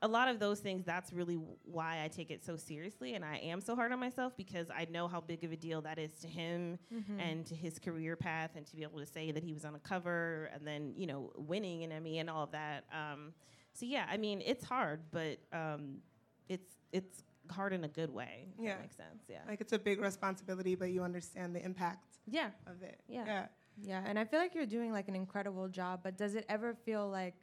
a 0.03 0.07
lot 0.07 0.27
of 0.27 0.39
those 0.39 0.59
things 0.59 0.85
that's 0.85 1.11
really 1.11 1.39
why 1.63 2.03
i 2.03 2.07
take 2.07 2.29
it 2.29 2.43
so 2.45 2.55
seriously 2.55 3.15
and 3.15 3.25
i 3.25 3.37
am 3.37 3.59
so 3.59 3.75
hard 3.75 3.91
on 3.91 3.99
myself 3.99 4.31
because 4.37 4.67
i 4.69 4.85
know 4.91 5.07
how 5.07 5.19
big 5.19 5.43
of 5.43 5.51
a 5.51 5.55
deal 5.55 5.81
that 5.81 5.97
is 5.97 6.11
to 6.19 6.27
him 6.27 6.77
and 7.19 7.45
to 7.47 7.55
his 7.55 7.79
career 7.79 8.15
path 8.15 8.51
and 8.55 8.65
to 8.67 8.75
be 8.75 8.83
able 8.83 8.99
to 8.99 9.05
say 9.07 9.31
that 9.31 9.43
he 9.43 9.53
was 9.53 9.65
on 9.65 9.73
a 9.75 9.79
cover 9.79 10.49
and 10.53 10.67
then 10.67 10.93
you 10.95 11.07
know 11.07 11.31
winning 11.35 11.83
an 11.83 11.91
emmy 11.91 12.19
and 12.19 12.29
all 12.29 12.43
of 12.43 12.51
that 12.51 12.83
um, 12.93 13.33
so 13.73 13.85
yeah 13.87 14.05
i 14.11 14.17
mean 14.17 14.41
it's 14.45 14.63
hard 14.63 14.99
but 15.11 15.39
um, 15.51 15.97
it's 16.47 16.75
it's 16.91 17.23
hard 17.49 17.73
in 17.73 17.83
a 17.83 17.87
good 17.87 18.13
way 18.13 18.45
if 18.59 18.63
Yeah. 18.63 18.73
that 18.73 18.81
makes 18.81 18.97
sense 18.97 19.23
yeah 19.27 19.39
Like 19.47 19.61
it's 19.61 19.73
a 19.73 19.79
big 19.79 19.99
responsibility, 20.01 20.75
but 20.75 20.91
you 20.91 21.01
understand 21.03 21.55
the 21.55 21.63
impact 21.65 22.17
yeah 22.27 22.49
of 22.67 22.83
it. 22.83 22.99
Yeah. 23.07 23.23
Yeah. 23.25 23.45
yeah 23.81 24.03
and 24.05 24.19
i 24.19 24.25
feel 24.25 24.39
like 24.39 24.53
you're 24.53 24.65
doing 24.65 24.91
like 24.91 25.07
an 25.07 25.15
incredible 25.15 25.67
job 25.69 26.01
but 26.03 26.17
does 26.17 26.35
it 26.35 26.45
ever 26.49 26.75
feel 26.85 27.09
like 27.09 27.33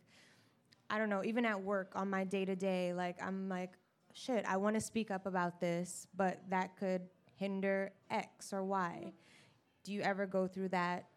i 0.90 0.98
don't 0.98 1.08
know 1.08 1.22
even 1.24 1.44
at 1.44 1.60
work 1.60 1.92
on 1.94 2.08
my 2.08 2.24
day 2.24 2.44
to 2.44 2.54
day 2.56 2.92
like 2.92 3.16
i'm 3.22 3.48
like 3.48 3.72
shit 4.12 4.44
i 4.46 4.56
want 4.56 4.74
to 4.74 4.80
speak 4.80 5.10
up 5.10 5.26
about 5.26 5.60
this 5.60 6.06
but 6.16 6.40
that 6.48 6.76
could 6.76 7.02
hinder 7.36 7.92
x 8.10 8.52
or 8.52 8.62
y 8.62 9.12
do 9.82 9.92
you 9.92 10.00
ever 10.02 10.26
go 10.26 10.46
through 10.46 10.68
that 10.68 11.08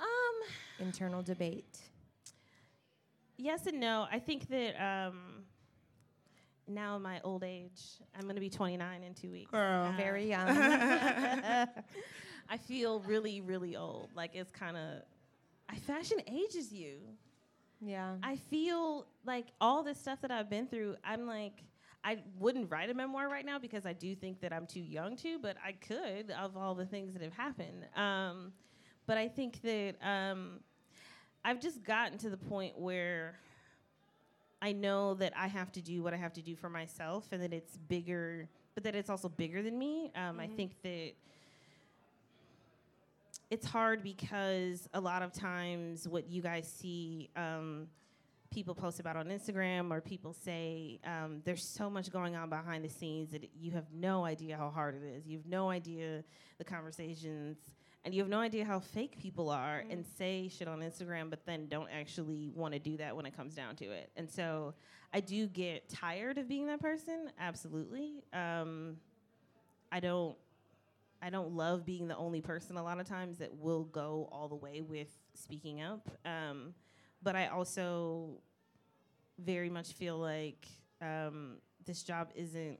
um 0.00 0.86
internal 0.86 1.22
debate 1.22 1.78
yes 3.36 3.66
and 3.66 3.78
no 3.78 4.06
i 4.10 4.18
think 4.18 4.48
that 4.48 4.74
um, 4.82 5.44
now 6.66 6.96
in 6.96 7.02
my 7.02 7.20
old 7.22 7.44
age 7.44 8.00
i'm 8.16 8.22
going 8.22 8.34
to 8.34 8.40
be 8.40 8.50
29 8.50 9.02
in 9.02 9.14
two 9.14 9.30
weeks 9.30 9.50
Girl. 9.50 9.86
Uh, 9.86 9.92
very 9.96 10.28
young 10.28 10.48
I 12.48 12.56
feel 12.56 13.00
really, 13.00 13.40
really 13.40 13.76
old. 13.76 14.10
Like 14.14 14.32
it's 14.34 14.50
kind 14.50 14.76
of, 14.76 15.02
I 15.68 15.76
fashion 15.76 16.18
ages 16.26 16.72
you. 16.72 16.98
Yeah 17.80 18.14
I 18.22 18.36
feel 18.36 19.06
like 19.24 19.46
all 19.60 19.82
this 19.82 19.98
stuff 20.00 20.20
that 20.22 20.30
I've 20.30 20.48
been 20.48 20.66
through. 20.66 20.96
I'm 21.04 21.26
like, 21.26 21.62
I 22.04 22.18
wouldn't 22.38 22.70
write 22.70 22.88
a 22.88 22.94
memoir 22.94 23.28
right 23.28 23.44
now 23.44 23.58
because 23.58 23.84
I 23.84 23.92
do 23.92 24.14
think 24.14 24.40
that 24.40 24.52
I'm 24.52 24.66
too 24.66 24.80
young 24.80 25.16
to, 25.16 25.38
but 25.40 25.56
I 25.64 25.72
could 25.72 26.30
of 26.30 26.56
all 26.56 26.74
the 26.74 26.86
things 26.86 27.12
that 27.14 27.22
have 27.22 27.32
happened. 27.32 27.84
Um, 27.96 28.52
but 29.06 29.18
I 29.18 29.28
think 29.28 29.60
that 29.62 29.96
um, 30.02 30.60
I've 31.44 31.60
just 31.60 31.82
gotten 31.82 32.16
to 32.18 32.30
the 32.30 32.36
point 32.36 32.78
where 32.78 33.38
I 34.62 34.72
know 34.72 35.14
that 35.14 35.32
I 35.36 35.48
have 35.48 35.72
to 35.72 35.82
do 35.82 36.02
what 36.02 36.14
I 36.14 36.16
have 36.16 36.32
to 36.34 36.42
do 36.42 36.56
for 36.56 36.70
myself, 36.70 37.26
and 37.32 37.42
that 37.42 37.52
it's 37.52 37.76
bigger, 37.76 38.48
but 38.74 38.84
that 38.84 38.94
it's 38.94 39.10
also 39.10 39.28
bigger 39.28 39.62
than 39.62 39.78
me. 39.78 40.10
Um, 40.14 40.40
I 40.40 40.46
think 40.46 40.80
that 40.82 41.12
it's 43.50 43.66
hard 43.66 44.02
because 44.02 44.88
a 44.92 45.00
lot 45.00 45.22
of 45.22 45.32
times 45.32 46.08
what 46.08 46.28
you 46.28 46.42
guys 46.42 46.66
see 46.66 47.30
um, 47.36 47.86
people 48.50 48.74
post 48.74 49.00
about 49.00 49.16
on 49.16 49.26
Instagram 49.26 49.90
or 49.92 50.00
people 50.00 50.32
say 50.32 50.98
um, 51.04 51.42
there's 51.44 51.62
so 51.62 51.88
much 51.88 52.10
going 52.10 52.34
on 52.34 52.48
behind 52.48 52.84
the 52.84 52.88
scenes 52.88 53.30
that 53.30 53.48
you 53.54 53.70
have 53.70 53.86
no 53.92 54.24
idea 54.24 54.56
how 54.56 54.70
hard 54.70 54.96
it 54.96 55.06
is. 55.06 55.26
You 55.26 55.38
have 55.38 55.46
no 55.46 55.70
idea 55.70 56.24
the 56.58 56.64
conversations, 56.64 57.58
and 58.04 58.14
you 58.14 58.22
have 58.22 58.30
no 58.30 58.38
idea 58.40 58.64
how 58.64 58.80
fake 58.80 59.18
people 59.20 59.50
are 59.50 59.84
and 59.90 60.04
say 60.18 60.48
shit 60.48 60.68
on 60.68 60.80
Instagram, 60.80 61.28
but 61.28 61.44
then 61.44 61.66
don't 61.68 61.88
actually 61.90 62.50
want 62.54 62.72
to 62.72 62.80
do 62.80 62.96
that 62.96 63.14
when 63.14 63.26
it 63.26 63.36
comes 63.36 63.54
down 63.54 63.76
to 63.76 63.84
it. 63.86 64.10
And 64.16 64.30
so 64.30 64.74
I 65.12 65.20
do 65.20 65.46
get 65.46 65.88
tired 65.88 66.38
of 66.38 66.48
being 66.48 66.66
that 66.66 66.80
person, 66.80 67.30
absolutely. 67.38 68.24
Um, 68.32 68.96
I 69.92 70.00
don't 70.00 70.36
I 71.22 71.30
don't 71.30 71.52
love 71.52 71.84
being 71.84 72.08
the 72.08 72.16
only 72.16 72.40
person 72.40 72.76
a 72.76 72.82
lot 72.82 73.00
of 73.00 73.08
times 73.08 73.38
that 73.38 73.56
will 73.56 73.84
go 73.84 74.28
all 74.30 74.48
the 74.48 74.56
way 74.56 74.80
with 74.80 75.08
speaking 75.34 75.82
up. 75.82 76.08
Um, 76.24 76.74
but 77.22 77.34
I 77.34 77.48
also 77.48 78.40
very 79.38 79.70
much 79.70 79.92
feel 79.92 80.18
like 80.18 80.66
um, 81.00 81.56
this 81.84 82.02
job 82.02 82.30
isn't. 82.34 82.78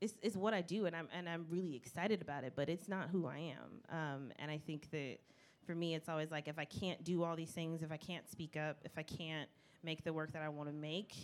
It's, 0.00 0.14
it's 0.22 0.36
what 0.36 0.54
I 0.54 0.62
do, 0.62 0.86
and 0.86 0.96
I'm 0.96 1.08
and 1.12 1.28
I'm 1.28 1.46
really 1.50 1.76
excited 1.76 2.22
about 2.22 2.44
it. 2.44 2.54
But 2.56 2.68
it's 2.68 2.88
not 2.88 3.10
who 3.10 3.26
I 3.26 3.52
am. 3.54 3.96
Um, 3.96 4.32
and 4.38 4.50
I 4.50 4.58
think 4.58 4.90
that 4.92 5.18
for 5.66 5.74
me, 5.74 5.94
it's 5.94 6.08
always 6.08 6.30
like 6.30 6.48
if 6.48 6.58
I 6.58 6.64
can't 6.64 7.04
do 7.04 7.22
all 7.22 7.36
these 7.36 7.50
things, 7.50 7.82
if 7.82 7.92
I 7.92 7.98
can't 7.98 8.28
speak 8.30 8.56
up, 8.56 8.78
if 8.84 8.96
I 8.96 9.02
can't 9.02 9.48
make 9.82 10.04
the 10.04 10.12
work 10.12 10.32
that 10.32 10.42
I 10.42 10.48
want 10.48 10.68
to 10.68 10.74
make, 10.74 11.14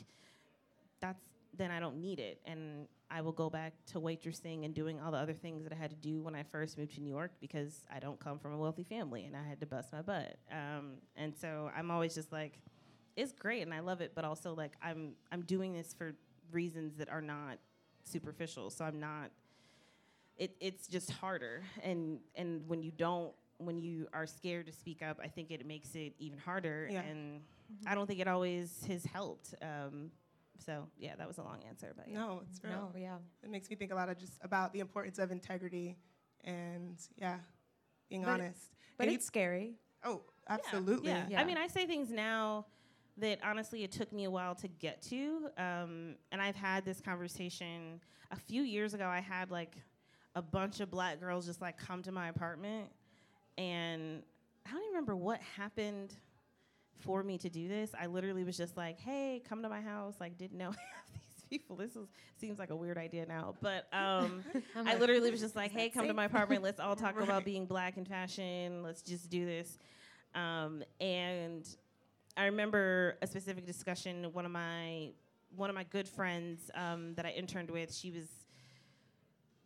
that's 1.00 1.20
then 1.56 1.70
I 1.70 1.80
don't 1.80 2.00
need 2.00 2.18
it, 2.18 2.40
and 2.44 2.86
I 3.10 3.20
will 3.20 3.32
go 3.32 3.48
back 3.48 3.72
to 3.92 4.00
waitressing 4.00 4.64
and 4.64 4.74
doing 4.74 5.00
all 5.00 5.10
the 5.12 5.18
other 5.18 5.32
things 5.32 5.62
that 5.64 5.72
I 5.72 5.76
had 5.76 5.90
to 5.90 5.96
do 5.96 6.22
when 6.22 6.34
I 6.34 6.42
first 6.42 6.76
moved 6.76 6.94
to 6.96 7.00
New 7.00 7.10
York 7.10 7.32
because 7.40 7.84
I 7.94 8.00
don't 8.00 8.18
come 8.18 8.38
from 8.38 8.52
a 8.52 8.58
wealthy 8.58 8.82
family 8.82 9.24
and 9.26 9.36
I 9.36 9.42
had 9.48 9.60
to 9.60 9.66
bust 9.66 9.92
my 9.92 10.02
butt. 10.02 10.36
Um, 10.50 10.94
and 11.16 11.34
so 11.36 11.70
I'm 11.76 11.90
always 11.90 12.14
just 12.14 12.32
like, 12.32 12.58
it's 13.16 13.32
great 13.32 13.62
and 13.62 13.72
I 13.72 13.80
love 13.80 14.00
it, 14.00 14.12
but 14.14 14.24
also 14.24 14.54
like 14.54 14.72
I'm 14.82 15.12
I'm 15.32 15.42
doing 15.42 15.72
this 15.72 15.94
for 15.96 16.14
reasons 16.52 16.96
that 16.98 17.08
are 17.08 17.22
not 17.22 17.58
superficial. 18.04 18.70
So 18.70 18.84
I'm 18.84 19.00
not. 19.00 19.30
It 20.36 20.54
it's 20.60 20.86
just 20.86 21.10
harder, 21.12 21.62
and 21.82 22.18
and 22.34 22.66
when 22.68 22.82
you 22.82 22.90
don't. 22.90 23.32
When 23.58 23.78
you 23.78 24.06
are 24.12 24.26
scared 24.26 24.66
to 24.66 24.72
speak 24.72 25.02
up, 25.02 25.18
I 25.24 25.28
think 25.28 25.50
it 25.50 25.64
makes 25.64 25.94
it 25.94 26.12
even 26.18 26.36
harder, 26.38 26.90
Yeah. 26.92 27.00
and 27.00 27.40
I 27.86 27.94
don't 27.94 28.06
think 28.06 28.20
it 28.20 28.28
always 28.28 28.84
has 28.86 29.02
helped. 29.06 29.54
Um, 29.62 30.10
so 30.64 30.88
yeah, 30.98 31.14
that 31.16 31.26
was 31.28 31.38
a 31.38 31.42
long 31.42 31.62
answer, 31.68 31.92
but 31.96 32.08
yeah. 32.08 32.14
No, 32.18 32.42
it's 32.50 32.62
real. 32.62 32.72
no 32.72 32.92
yeah 32.98 33.16
It 33.42 33.50
makes 33.50 33.68
me 33.70 33.76
think 33.76 33.92
a 33.92 33.94
lot 33.94 34.08
of 34.08 34.18
just 34.18 34.38
about 34.42 34.72
the 34.72 34.80
importance 34.80 35.18
of 35.18 35.30
integrity 35.30 35.96
and 36.44 36.96
yeah, 37.16 37.38
being 38.08 38.22
But- 38.22 38.30
honest. 38.40 38.74
but 38.96 39.04
And 39.04 39.12
you- 39.12 39.16
it's 39.16 39.26
scary 39.26 39.74
oh, 40.04 40.22
Yeah, 40.48 40.54
absolutely. 40.54 41.08
Yeah. 41.10 41.26
Yeah. 41.28 41.40
I 41.40 41.44
mean, 41.44 41.56
I 41.58 41.66
say 41.66 41.86
things 41.86 42.10
now 42.10 42.66
that 43.18 43.40
honestly 43.42 43.82
it 43.82 43.90
took 43.92 44.12
me 44.12 44.24
a 44.24 44.30
while 44.30 44.54
to 44.54 44.68
get 44.68 45.02
to. 45.02 45.48
Um, 45.58 46.16
and 46.30 46.40
I've 46.40 46.54
had 46.54 46.84
this 46.84 47.00
conversation 47.00 48.00
a 48.30 48.36
few 48.36 48.62
years 48.62 48.94
ago. 48.94 49.06
I 49.06 49.20
had 49.20 49.50
like 49.50 49.74
a 50.36 50.42
bunch 50.42 50.80
of 50.80 50.90
black 50.90 51.18
girls 51.18 51.46
just 51.46 51.60
like 51.60 51.78
come 51.78 52.02
to 52.02 52.12
my 52.12 52.28
apartment, 52.28 52.90
and 53.58 54.22
I 54.66 54.70
don't 54.70 54.80
even 54.82 54.88
remember 54.90 55.16
what 55.16 55.40
happened 55.40 56.14
for 57.00 57.22
me 57.22 57.38
to 57.38 57.48
do 57.48 57.68
this. 57.68 57.90
I 57.98 58.06
literally 58.06 58.44
was 58.44 58.56
just 58.56 58.76
like, 58.76 59.00
"Hey, 59.00 59.42
come 59.48 59.62
to 59.62 59.68
my 59.68 59.80
house." 59.80 60.14
Like, 60.20 60.38
didn't 60.38 60.58
know 60.58 60.70
these 61.12 61.44
people. 61.50 61.76
This 61.76 61.96
is 61.96 62.06
seems 62.38 62.58
like 62.58 62.70
a 62.70 62.76
weird 62.76 62.98
idea 62.98 63.26
now, 63.26 63.54
but 63.60 63.86
um, 63.92 64.44
I 64.76 64.96
literally 64.96 65.30
was 65.30 65.40
just 65.40 65.56
like, 65.56 65.72
"Hey, 65.72 65.90
come 65.90 66.06
to 66.06 66.14
my 66.14 66.24
apartment. 66.24 66.62
Let's 66.62 66.80
all 66.80 66.96
talk 66.96 67.20
about 67.20 67.44
being 67.46 67.66
black 67.66 67.96
in 67.96 68.04
fashion. 68.04 68.82
Let's 68.82 69.02
just 69.02 69.30
do 69.30 69.44
this." 69.44 69.78
Um, 70.34 70.82
and 71.00 71.66
I 72.36 72.46
remember 72.46 73.16
a 73.22 73.26
specific 73.26 73.66
discussion. 73.66 74.32
One 74.32 74.44
of 74.44 74.50
my 74.50 75.12
one 75.54 75.70
of 75.70 75.74
my 75.74 75.84
good 75.84 76.08
friends 76.08 76.70
um, 76.74 77.14
that 77.14 77.24
I 77.24 77.30
interned 77.30 77.70
with, 77.70 77.94
she 77.94 78.10
was 78.10 78.26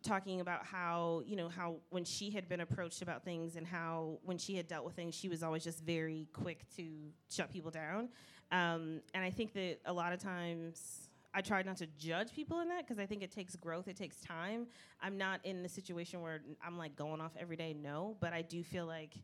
talking 0.03 0.41
about 0.41 0.65
how 0.65 1.21
you 1.25 1.35
know 1.35 1.49
how 1.49 1.75
when 1.89 2.03
she 2.03 2.29
had 2.29 2.47
been 2.49 2.61
approached 2.61 3.01
about 3.01 3.23
things 3.23 3.55
and 3.55 3.65
how 3.65 4.17
when 4.23 4.37
she 4.37 4.55
had 4.55 4.67
dealt 4.67 4.85
with 4.85 4.95
things 4.95 5.15
she 5.15 5.29
was 5.29 5.43
always 5.43 5.63
just 5.63 5.83
very 5.83 6.27
quick 6.33 6.65
to 6.75 6.85
shut 7.29 7.51
people 7.51 7.71
down. 7.71 8.09
Um, 8.51 9.01
and 9.13 9.23
i 9.23 9.29
think 9.29 9.53
that 9.53 9.77
a 9.85 9.93
lot 9.93 10.11
of 10.11 10.19
times 10.19 11.09
i 11.33 11.41
try 11.41 11.61
not 11.61 11.77
to 11.77 11.87
judge 11.97 12.33
people 12.33 12.59
in 12.59 12.67
that 12.67 12.85
because 12.85 12.99
i 12.99 13.05
think 13.05 13.23
it 13.23 13.31
takes 13.31 13.55
growth 13.55 13.87
it 13.87 13.95
takes 13.95 14.19
time. 14.19 14.67
I'm 15.01 15.17
not 15.17 15.39
in 15.45 15.63
the 15.63 15.69
situation 15.69 16.21
where 16.21 16.41
i'm 16.65 16.77
like 16.77 16.95
going 16.95 17.21
off 17.21 17.31
every 17.39 17.55
day 17.55 17.73
no 17.73 18.17
but 18.19 18.33
i 18.33 18.41
do 18.41 18.63
feel 18.63 18.85
like 18.85 19.15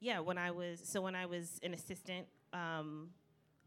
yeah 0.00 0.18
when 0.18 0.36
i 0.36 0.50
was 0.50 0.80
so 0.84 1.00
when 1.00 1.14
i 1.14 1.26
was 1.26 1.60
an 1.62 1.74
assistant 1.74 2.26
um, 2.52 3.08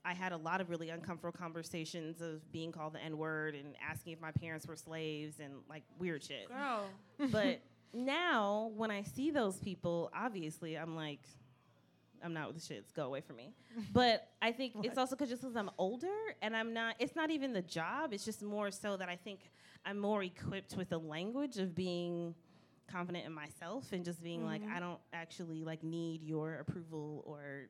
I 0.05 0.13
had 0.13 0.31
a 0.31 0.37
lot 0.37 0.61
of 0.61 0.69
really 0.69 0.89
uncomfortable 0.89 1.37
conversations 1.37 2.21
of 2.21 2.51
being 2.51 2.71
called 2.71 2.93
the 2.93 3.03
N 3.03 3.17
word 3.17 3.55
and 3.55 3.75
asking 3.87 4.13
if 4.13 4.21
my 4.21 4.31
parents 4.31 4.67
were 4.67 4.75
slaves 4.75 5.39
and 5.39 5.53
like 5.69 5.83
weird 5.99 6.23
shit. 6.23 6.47
Girl. 6.47 6.85
But 7.31 7.61
now 7.93 8.71
when 8.75 8.91
I 8.91 9.01
see 9.01 9.31
those 9.31 9.57
people, 9.57 10.11
obviously 10.15 10.77
I'm 10.77 10.95
like, 10.95 11.21
I'm 12.23 12.33
not 12.33 12.53
with 12.53 12.67
the 12.67 12.73
shits. 12.73 12.93
Go 12.93 13.05
away 13.05 13.21
from 13.21 13.37
me. 13.37 13.53
but 13.91 14.29
I 14.41 14.51
think 14.51 14.73
it's 14.83 14.97
also 14.97 15.15
because 15.15 15.29
just 15.29 15.41
because 15.41 15.55
I'm 15.55 15.71
older 15.77 16.07
and 16.41 16.55
I'm 16.55 16.73
not. 16.73 16.95
It's 16.99 17.15
not 17.15 17.31
even 17.31 17.53
the 17.53 17.61
job. 17.61 18.13
It's 18.13 18.25
just 18.25 18.43
more 18.43 18.71
so 18.71 18.97
that 18.97 19.09
I 19.09 19.15
think 19.15 19.39
I'm 19.85 19.99
more 19.99 20.23
equipped 20.23 20.75
with 20.77 20.89
the 20.89 20.99
language 20.99 21.57
of 21.57 21.75
being 21.75 22.35
confident 22.91 23.25
in 23.25 23.33
myself 23.33 23.91
and 23.91 24.05
just 24.05 24.23
being 24.23 24.45
like 24.45 24.61
mm-hmm. 24.61 24.75
I 24.75 24.79
don't 24.79 24.99
actually 25.13 25.63
like 25.63 25.83
need 25.83 26.23
your 26.23 26.55
approval 26.55 27.23
or 27.25 27.69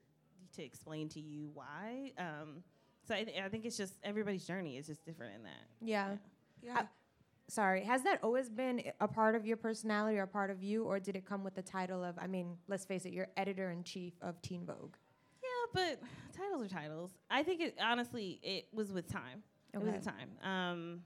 to 0.56 0.64
explain 0.64 1.10
to 1.10 1.20
you 1.20 1.50
why. 1.54 2.12
Um, 2.18 2.64
so 3.08 3.14
I, 3.16 3.24
th- 3.24 3.38
I 3.44 3.50
think 3.50 3.66
it's 3.66 3.78
just 3.78 3.94
everybody's 4.04 4.46
journey 4.46 4.78
is 4.78 4.88
just 4.88 5.06
different 5.06 5.36
in 5.36 5.44
that. 5.44 5.66
Yeah. 5.82 6.16
Yeah. 6.62 6.84
Sorry, 7.48 7.84
has 7.84 8.02
that 8.04 8.24
always 8.24 8.50
been 8.50 8.82
a 9.00 9.08
part 9.08 9.36
of 9.36 9.46
your 9.46 9.58
personality 9.58 10.18
or 10.18 10.24
a 10.24 10.28
part 10.28 10.50
of 10.50 10.64
you, 10.64 10.84
or 10.86 11.00
did 11.00 11.16
it 11.16 11.26
come 11.28 11.44
with 11.44 11.54
the 11.54 11.62
title 11.62 12.04
of, 12.04 12.16
I 12.18 12.26
mean, 12.26 12.58
let's 12.68 12.86
face 12.86 13.06
it, 13.06 13.14
you're 13.14 13.28
editor 13.38 13.70
in 13.70 13.84
chief 13.84 14.14
of 14.24 14.42
Teen 14.42 14.66
Vogue? 14.66 14.96
Yeah, 15.44 15.48
but 15.72 16.00
titles 16.36 16.64
are 16.64 16.68
titles. 16.68 17.12
I 17.30 17.44
think 17.44 17.62
it 17.62 17.76
honestly 17.80 18.40
it 18.42 18.66
was 18.74 18.92
with 18.92 19.08
time. 19.08 19.44
It 19.74 19.78
was 19.78 19.90
Okay. 19.90 19.98
with 19.98 20.06
time. 20.06 20.30
Um, 20.44 21.02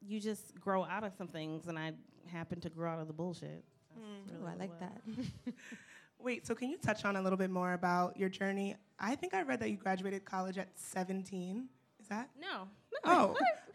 you 0.00 0.18
just 0.18 0.58
grow 0.58 0.82
out 0.84 1.04
of 1.04 1.12
some 1.12 1.28
things, 1.28 1.66
and 1.68 1.78
I 1.78 1.92
happened 2.26 2.62
to 2.62 2.70
grow 2.70 2.90
out 2.90 3.00
of 3.00 3.06
the 3.06 3.12
bullshit. 3.12 3.62
That's 3.94 4.00
Mm. 4.00 4.32
really 4.32 4.44
Ooh, 4.44 4.46
I 4.46 4.54
like 4.54 4.70
was. 4.70 4.80
that. 4.80 5.54
Wait, 6.22 6.46
so 6.46 6.54
can 6.54 6.68
you 6.70 6.76
touch 6.78 7.04
on 7.04 7.16
a 7.16 7.22
little 7.22 7.38
bit 7.38 7.50
more 7.50 7.72
about 7.72 8.16
your 8.16 8.28
journey? 8.28 8.76
I 8.98 9.14
think 9.14 9.34
I 9.34 9.42
read 9.42 9.60
that 9.60 9.70
you 9.70 9.76
graduated 9.76 10.24
college 10.24 10.58
at 10.58 10.68
17. 10.76 11.68
Is 12.00 12.08
that? 12.08 12.28
No, 12.40 12.68
Oh, 13.04 13.34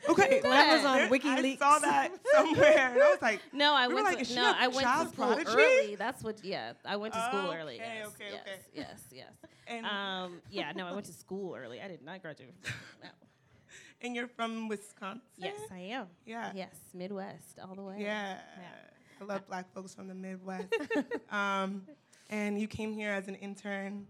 okay. 0.09 0.39
That 0.43 0.75
was 0.77 0.85
on 0.85 0.99
WikiLeaks. 1.09 1.55
I 1.61 1.73
saw 1.73 1.79
that 1.79 2.11
somewhere, 2.33 2.77
and 2.93 3.01
I 3.01 3.09
was 3.09 3.21
like, 3.21 3.41
no, 3.53 3.73
I 3.73 3.87
We 3.87 3.95
went 3.95 4.05
like, 4.05 4.27
to 4.27 4.35
no, 4.35 4.51
a 4.51 4.55
I 4.59 4.67
went 4.67 4.87
to 4.87 5.07
school 5.13 5.25
prodigy? 5.35 5.51
early. 5.51 5.95
That's 5.95 6.23
what. 6.23 6.43
Yeah, 6.43 6.73
I 6.85 6.95
went 6.97 7.13
to 7.15 7.21
school 7.25 7.47
Oh, 7.49 7.53
early. 7.55 7.75
okay, 7.75 7.95
Yes, 7.99 8.07
okay, 8.07 8.25
yes, 8.31 8.41
okay. 8.45 8.59
yes, 8.75 9.01
yes. 9.11 9.31
and, 9.67 9.85
Um, 9.85 10.41
yeah, 10.51 10.71
no, 10.75 10.85
I 10.85 10.93
went 10.93 11.05
to 11.07 11.13
school 11.13 11.55
early. 11.55 11.81
I 11.81 11.87
did 11.87 12.03
not 12.03 12.21
graduate. 12.21 12.53
No. 13.01 13.09
and 14.01 14.15
you're 14.15 14.27
from 14.27 14.67
Wisconsin? 14.67 15.21
Yes, 15.37 15.59
I 15.71 15.79
am. 15.79 16.07
Yeah. 16.25 16.51
Yes, 16.53 16.75
Midwest 16.93 17.57
all 17.67 17.73
the 17.73 17.81
way. 17.81 17.97
Yeah. 17.99 18.37
I 19.19 19.23
love 19.23 19.47
black 19.47 19.73
folks 19.73 19.95
from 19.95 20.07
the 20.07 20.13
Midwest. 20.13 20.67
um, 21.31 21.83
and 22.29 22.59
you 22.59 22.67
came 22.67 22.91
here 22.93 23.11
as 23.11 23.27
an 23.27 23.35
intern. 23.35 24.07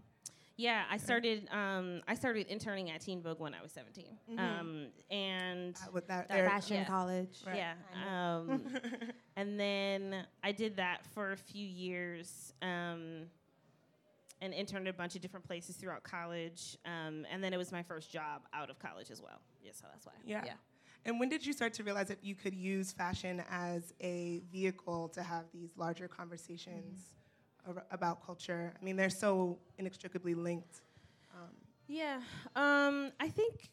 Yeah, 0.58 0.84
I 0.90 0.96
started. 0.96 1.48
Um, 1.52 2.00
I 2.08 2.14
started 2.14 2.46
interning 2.46 2.90
at 2.90 3.02
Teen 3.02 3.20
Vogue 3.20 3.40
when 3.40 3.52
I 3.52 3.60
was 3.62 3.72
17, 3.72 4.16
Mhm. 4.30 4.38
um, 4.38 4.86
and 5.10 5.76
uh, 5.76 5.90
with 5.92 6.06
that, 6.08 6.28
That 6.28 6.46
Fashion 6.50 6.76
yeah. 6.78 6.84
college. 6.86 7.42
Right. 7.46 7.56
yeah, 7.56 7.74
um, 8.08 8.62
and 9.36 9.60
then 9.60 10.26
I 10.42 10.52
did 10.52 10.76
that 10.76 11.04
for 11.12 11.32
a 11.32 11.36
few 11.36 11.66
years, 11.66 12.54
um, 12.62 13.26
and 14.40 14.54
interned 14.54 14.88
at 14.88 14.94
a 14.94 14.96
bunch 14.96 15.14
of 15.14 15.20
different 15.20 15.44
places 15.46 15.76
throughout 15.76 16.02
college, 16.04 16.78
um, 16.86 17.26
and 17.30 17.44
then 17.44 17.52
it 17.52 17.58
was 17.58 17.70
my 17.70 17.82
first 17.82 18.10
job 18.10 18.42
out 18.54 18.70
of 18.70 18.78
college 18.78 19.10
as 19.10 19.20
well. 19.20 19.40
Yeah, 19.62 19.72
so 19.74 19.86
that's 19.92 20.06
why. 20.06 20.12
Yeah. 20.24 20.42
yeah. 20.46 20.52
And 21.04 21.20
when 21.20 21.28
did 21.28 21.44
you 21.46 21.52
start 21.52 21.72
to 21.74 21.84
realize 21.84 22.08
that 22.08 22.24
you 22.24 22.34
could 22.34 22.54
use 22.54 22.92
fashion 22.92 23.42
as 23.50 23.92
a 24.00 24.40
vehicle 24.50 25.08
to 25.10 25.22
have 25.22 25.44
these 25.52 25.70
larger 25.76 26.08
conversations 26.08 27.10
ar- 27.10 27.25
about 27.90 28.24
culture? 28.24 28.72
I 28.80 28.84
mean, 28.84 28.96
they're 28.96 29.10
so 29.10 29.58
inextricably 29.78 30.34
linked. 30.34 30.82
Um, 31.34 31.48
Yeah, 31.88 32.20
um, 32.54 33.12
I 33.20 33.28
think 33.28 33.70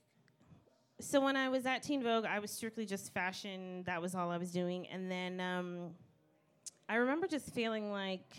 so. 0.99 1.21
When 1.21 1.36
I 1.36 1.49
was 1.49 1.65
at 1.65 1.84
Teen 1.84 2.03
Vogue, 2.03 2.25
I 2.25 2.39
was 2.39 2.51
strictly 2.51 2.86
just 2.86 3.13
fashion. 3.13 3.84
That 3.86 4.01
was 4.01 4.15
all 4.15 4.29
I 4.32 4.38
was 4.38 4.51
doing, 4.51 4.88
and 4.88 5.10
then 5.10 5.39
um, 5.39 5.91
I 6.89 6.95
remember 6.95 7.27
just 7.27 7.53
feeling 7.53 7.91
like 7.91 8.36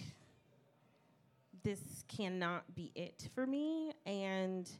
this 1.62 2.05
cannot 2.09 2.75
be 2.75 2.93
it 2.95 3.29
for 3.35 3.47
me. 3.47 3.93
And 4.07 4.71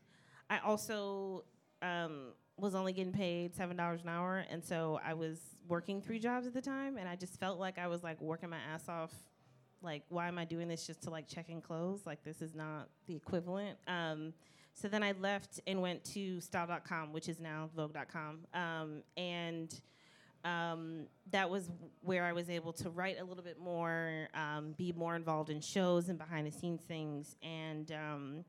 I 0.51 0.59
also 0.59 1.45
um, 1.83 2.33
was 2.59 2.75
only 2.75 2.93
getting 2.93 3.13
paid 3.13 3.55
seven 3.55 3.77
dollars 3.77 4.03
an 4.03 4.09
hour, 4.09 4.45
and 4.51 4.63
so 4.65 5.01
I 5.05 5.15
was 5.15 5.39
working 5.67 6.03
three 6.03 6.19
jobs 6.19 6.47
at 6.47 6.53
the 6.55 6.61
time, 6.61 6.99
and 6.99 7.09
I 7.09 7.17
just 7.17 7.41
felt 7.41 7.59
like 7.59 7.79
I 7.79 7.87
was 7.87 8.03
like 8.03 8.21
working 8.21 8.51
my 8.51 8.59
ass 8.73 8.89
off. 8.89 9.13
Like, 9.85 10.03
why 10.09 10.29
am 10.29 10.38
I 10.38 10.44
doing 10.44 10.68
this 10.68 10.87
just 10.87 11.03
to 11.03 11.11
like 11.11 11.29
check 11.29 11.51
in 11.51 11.61
clothes? 11.61 12.01
Like, 12.07 12.25
this 12.25 12.42
is 12.42 12.55
not 12.55 12.88
the 13.07 13.14
equivalent. 13.14 13.79
Um, 13.87 14.33
so 14.75 14.88
then 14.88 15.03
I 15.03 15.12
left 15.20 15.61
and 15.66 15.81
went 15.81 16.03
to 16.14 16.40
style.com, 16.40 17.12
which 17.12 17.29
is 17.29 17.38
now 17.38 17.70
vogue.com. 17.77 18.40
Um, 18.53 19.03
and 19.16 19.73
um, 20.44 21.07
that 21.31 21.49
was 21.49 21.70
where 22.03 22.25
I 22.25 22.33
was 22.33 22.51
able 22.51 22.73
to 22.75 22.90
write 22.90 23.20
a 23.20 23.25
little 23.25 23.44
bit 23.44 23.59
more, 23.59 24.29
um, 24.35 24.75
be 24.77 24.92
more 24.92 25.14
involved 25.14 25.51
in 25.51 25.61
shows 25.61 26.09
and 26.09 26.18
behind 26.18 26.47
the 26.47 26.51
scenes 26.51 26.83
things. 26.83 27.37
And 27.42 27.92
um, 27.92 28.44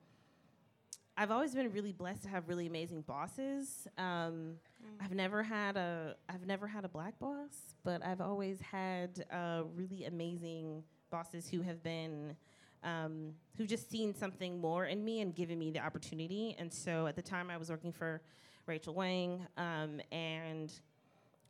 I've 1.15 1.31
always 1.31 1.53
been 1.53 1.71
really 1.71 1.93
blessed 1.93 2.23
to 2.23 2.29
have 2.29 2.49
really 2.49 2.67
amazing 2.67 3.01
bosses. 3.01 3.87
Um, 3.97 4.55
I've 4.99 5.13
never 5.13 5.43
had 5.43 5.77
a 5.77 6.15
I've 6.27 6.45
never 6.45 6.67
had 6.67 6.85
a 6.85 6.89
black 6.89 7.17
boss, 7.19 7.75
but 7.83 8.05
I've 8.05 8.21
always 8.21 8.59
had 8.61 9.25
uh, 9.31 9.63
really 9.75 10.05
amazing 10.05 10.83
bosses 11.15 11.47
who 11.47 11.61
have 11.61 11.81
been 11.81 12.35
um, 12.83 13.33
who've 13.57 13.67
just 13.67 13.89
seen 13.89 14.13
something 14.13 14.59
more 14.59 14.85
in 14.85 15.03
me 15.03 15.21
and 15.21 15.33
given 15.33 15.57
me 15.57 15.71
the 15.71 15.79
opportunity. 15.79 16.55
And 16.59 16.71
so 16.71 17.07
at 17.07 17.15
the 17.15 17.21
time, 17.21 17.49
I 17.49 17.57
was 17.57 17.69
working 17.69 17.93
for 17.93 18.21
Rachel 18.67 18.93
Wang, 18.93 19.47
um, 19.57 20.01
and 20.11 20.71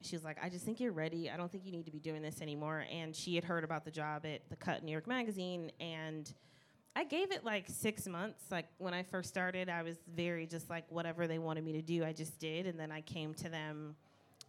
she 0.01 0.15
was 0.15 0.23
like, 0.23 0.38
"I 0.41 0.49
just 0.49 0.65
think 0.65 0.80
you're 0.80 0.91
ready. 0.91 1.32
I 1.32 1.36
don't 1.36 1.51
think 1.51 1.65
you 1.65 1.71
need 1.71 1.86
to 1.86 1.91
be 1.91 1.99
doing 1.99 2.21
this 2.21 2.41
anymore." 2.41 2.86
And 2.91 3.15
she 3.15 3.34
had 3.34 3.43
heard 3.43 3.63
about 3.63 3.86
the 3.86 3.91
job 3.91 4.23
at 4.25 4.47
the 4.49 4.56
Cut 4.56 4.84
New 4.84 4.91
York 4.91 5.08
Magazine, 5.08 5.71
and 5.80 6.32
I 6.95 7.04
gave 7.04 7.32
it 7.32 7.43
like 7.43 7.65
six 7.67 8.08
months. 8.08 8.43
Like 8.51 8.67
when 8.78 8.93
I 8.93 9.01
first 9.01 9.28
started, 9.28 9.67
I 9.67 9.82
was 9.82 9.97
very 10.15 10.45
just 10.45 10.69
like 10.69 10.86
whatever 10.89 11.28
they 11.28 11.39
wanted 11.39 11.65
me 11.65 11.73
to 11.73 11.82
do, 11.82 12.06
I 12.06 12.13
just 12.13 12.39
did. 12.39 12.67
And 12.67 12.80
then 12.80 12.91
I 12.91 13.01
came 13.01 13.34
to 13.36 13.49
them. 13.49 13.95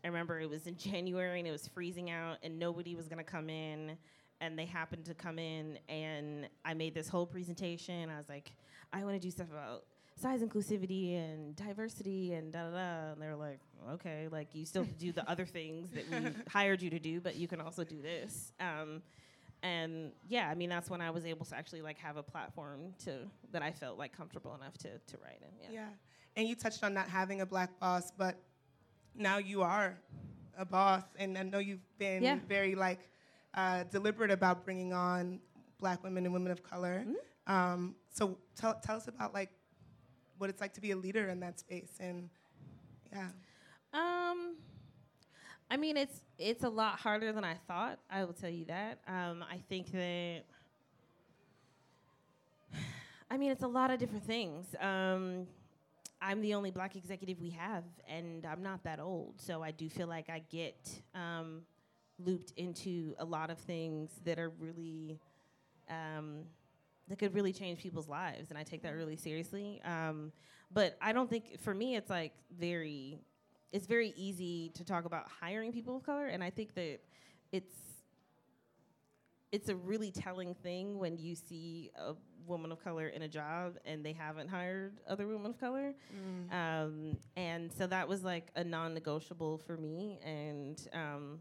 I 0.04 0.08
remember 0.08 0.38
it 0.38 0.50
was 0.50 0.66
in 0.66 0.76
January 0.90 1.38
and 1.38 1.48
it 1.48 1.52
was 1.52 1.66
freezing 1.68 2.10
out, 2.10 2.36
and 2.42 2.58
nobody 2.58 2.94
was 2.94 3.08
gonna 3.08 3.24
come 3.24 3.48
in. 3.48 3.96
And 4.40 4.58
they 4.58 4.66
happened 4.66 5.06
to 5.06 5.14
come 5.14 5.38
in, 5.38 5.78
and 5.88 6.48
I 6.64 6.74
made 6.74 6.94
this 6.94 7.08
whole 7.08 7.26
presentation. 7.26 8.10
I 8.10 8.18
was 8.18 8.28
like, 8.28 8.52
I 8.92 9.02
want 9.02 9.14
to 9.16 9.20
do 9.20 9.30
stuff 9.30 9.50
about 9.50 9.84
size 10.20 10.40
inclusivity 10.42 11.16
and 11.16 11.56
diversity 11.56 12.32
and 12.34 12.52
da 12.52 12.64
da 12.64 12.70
da. 12.70 13.12
And 13.12 13.22
they 13.22 13.26
were 13.28 13.36
like, 13.36 13.60
okay, 13.92 14.28
like 14.30 14.54
you 14.54 14.64
still 14.66 14.86
do 14.98 15.10
the 15.12 15.28
other 15.30 15.46
things 15.46 15.90
that 15.92 16.04
we 16.10 16.30
hired 16.50 16.82
you 16.82 16.90
to 16.90 16.98
do, 16.98 17.20
but 17.20 17.36
you 17.36 17.48
can 17.48 17.60
also 17.60 17.82
do 17.84 18.00
this. 18.02 18.52
Um, 18.60 19.02
and 19.62 20.12
yeah, 20.28 20.48
I 20.50 20.54
mean 20.54 20.68
that's 20.68 20.90
when 20.90 21.00
I 21.00 21.10
was 21.10 21.24
able 21.24 21.44
to 21.46 21.56
actually 21.56 21.80
like 21.82 21.98
have 21.98 22.16
a 22.18 22.22
platform 22.22 22.92
to 23.04 23.20
that 23.52 23.62
I 23.62 23.72
felt 23.72 23.98
like 23.98 24.14
comfortable 24.16 24.54
enough 24.54 24.76
to 24.78 24.88
to 24.98 25.18
write 25.24 25.40
in. 25.42 25.72
yeah. 25.72 25.80
Yeah. 25.80 25.88
And 26.36 26.46
you 26.46 26.54
touched 26.54 26.84
on 26.84 26.92
not 26.92 27.08
having 27.08 27.40
a 27.40 27.46
black 27.46 27.78
boss, 27.80 28.10
but 28.16 28.36
now 29.14 29.38
you 29.38 29.62
are 29.62 29.98
a 30.58 30.64
boss, 30.66 31.02
and 31.18 31.36
I 31.38 31.42
know 31.42 31.58
you've 31.58 31.80
been 31.98 32.22
Yeah. 32.22 32.38
very 32.46 32.74
like 32.74 33.00
uh, 33.56 33.84
deliberate 33.84 34.30
about 34.30 34.64
bringing 34.64 34.92
on 34.92 35.40
black 35.80 36.02
women 36.04 36.24
and 36.24 36.32
women 36.32 36.52
of 36.52 36.62
color. 36.62 37.04
Mm-hmm. 37.06 37.52
Um, 37.52 37.94
so 38.12 38.38
tell 38.54 38.74
tell 38.82 38.96
us 38.96 39.08
about 39.08 39.32
like 39.34 39.50
what 40.38 40.50
it's 40.50 40.60
like 40.60 40.74
to 40.74 40.80
be 40.80 40.90
a 40.90 40.96
leader 40.96 41.28
in 41.28 41.40
that 41.40 41.58
space, 41.58 41.92
and 42.00 42.28
yeah. 43.12 43.28
Um, 43.94 44.56
I 45.70 45.76
mean, 45.76 45.96
it's 45.96 46.20
it's 46.38 46.64
a 46.64 46.68
lot 46.68 46.98
harder 46.98 47.32
than 47.32 47.44
I 47.44 47.54
thought. 47.66 47.98
I 48.10 48.24
will 48.24 48.32
tell 48.32 48.50
you 48.50 48.66
that. 48.66 48.98
Um, 49.08 49.44
I 49.50 49.58
think 49.68 49.90
that. 49.92 50.42
I 53.30 53.36
mean, 53.36 53.50
it's 53.50 53.64
a 53.64 53.68
lot 53.68 53.90
of 53.90 53.98
different 53.98 54.24
things. 54.24 54.66
Um, 54.80 55.46
I'm 56.20 56.40
the 56.40 56.54
only 56.54 56.70
black 56.70 56.96
executive 56.96 57.40
we 57.40 57.50
have, 57.50 57.84
and 58.08 58.46
I'm 58.46 58.62
not 58.62 58.82
that 58.84 59.00
old, 59.00 59.34
so 59.36 59.62
I 59.62 59.70
do 59.70 59.88
feel 59.88 60.06
like 60.06 60.30
I 60.30 60.42
get 60.50 60.88
um, 61.14 61.62
looped 62.18 62.52
into 62.56 63.14
a 63.18 63.24
lot 63.24 63.50
of 63.50 63.58
things 63.58 64.10
that 64.24 64.38
are 64.38 64.50
really 64.58 65.18
um, 65.88 66.44
that 67.08 67.18
could 67.18 67.34
really 67.34 67.52
change 67.52 67.78
people's 67.78 68.08
lives, 68.08 68.50
and 68.50 68.58
I 68.58 68.64
take 68.64 68.82
that 68.82 68.94
really 68.94 69.16
seriously. 69.16 69.80
Um, 69.84 70.32
but 70.72 70.96
I 71.00 71.12
don't 71.12 71.30
think 71.30 71.60
for 71.60 71.72
me 71.72 71.94
it's 71.94 72.10
like 72.10 72.32
very, 72.58 73.18
it's 73.72 73.86
very 73.86 74.12
easy 74.16 74.70
to 74.74 74.84
talk 74.84 75.04
about 75.04 75.26
hiring 75.40 75.72
people 75.72 75.96
of 75.96 76.02
color, 76.02 76.26
and 76.26 76.42
I 76.42 76.50
think 76.50 76.74
that 76.74 76.98
it's 77.52 77.74
it's 79.52 79.68
a 79.68 79.76
really 79.76 80.10
telling 80.10 80.54
thing 80.54 80.98
when 80.98 81.16
you 81.16 81.36
see 81.36 81.90
a 81.96 82.14
woman 82.46 82.72
of 82.72 82.82
color 82.82 83.06
in 83.06 83.22
a 83.22 83.28
job 83.28 83.74
and 83.84 84.04
they 84.04 84.12
haven't 84.12 84.48
hired 84.48 85.00
other 85.08 85.26
women 85.26 85.46
of 85.46 85.58
color. 85.58 85.94
Mm. 86.12 86.52
Um, 86.52 87.16
and 87.36 87.72
so 87.72 87.86
that 87.86 88.08
was 88.08 88.22
like 88.22 88.48
a 88.56 88.64
non-negotiable 88.64 89.58
for 89.58 89.76
me, 89.76 90.18
and 90.24 90.88
um, 90.92 91.40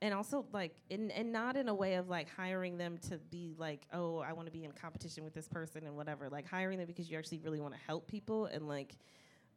and 0.00 0.14
also 0.14 0.44
like 0.52 0.76
in 0.90 1.10
and 1.10 1.32
not 1.32 1.56
in 1.56 1.68
a 1.68 1.74
way 1.74 1.94
of 1.94 2.08
like 2.08 2.28
hiring 2.34 2.78
them 2.78 2.98
to 3.08 3.18
be 3.30 3.54
like, 3.58 3.82
oh, 3.92 4.18
I 4.18 4.32
want 4.32 4.46
to 4.46 4.52
be 4.52 4.64
in 4.64 4.72
competition 4.72 5.24
with 5.24 5.34
this 5.34 5.48
person 5.48 5.84
and 5.86 5.96
whatever. 5.96 6.28
Like 6.28 6.48
hiring 6.48 6.78
them 6.78 6.86
because 6.86 7.10
you 7.10 7.18
actually 7.18 7.38
really 7.38 7.60
want 7.60 7.74
to 7.74 7.80
help 7.86 8.06
people 8.06 8.46
and 8.46 8.68
like 8.68 8.96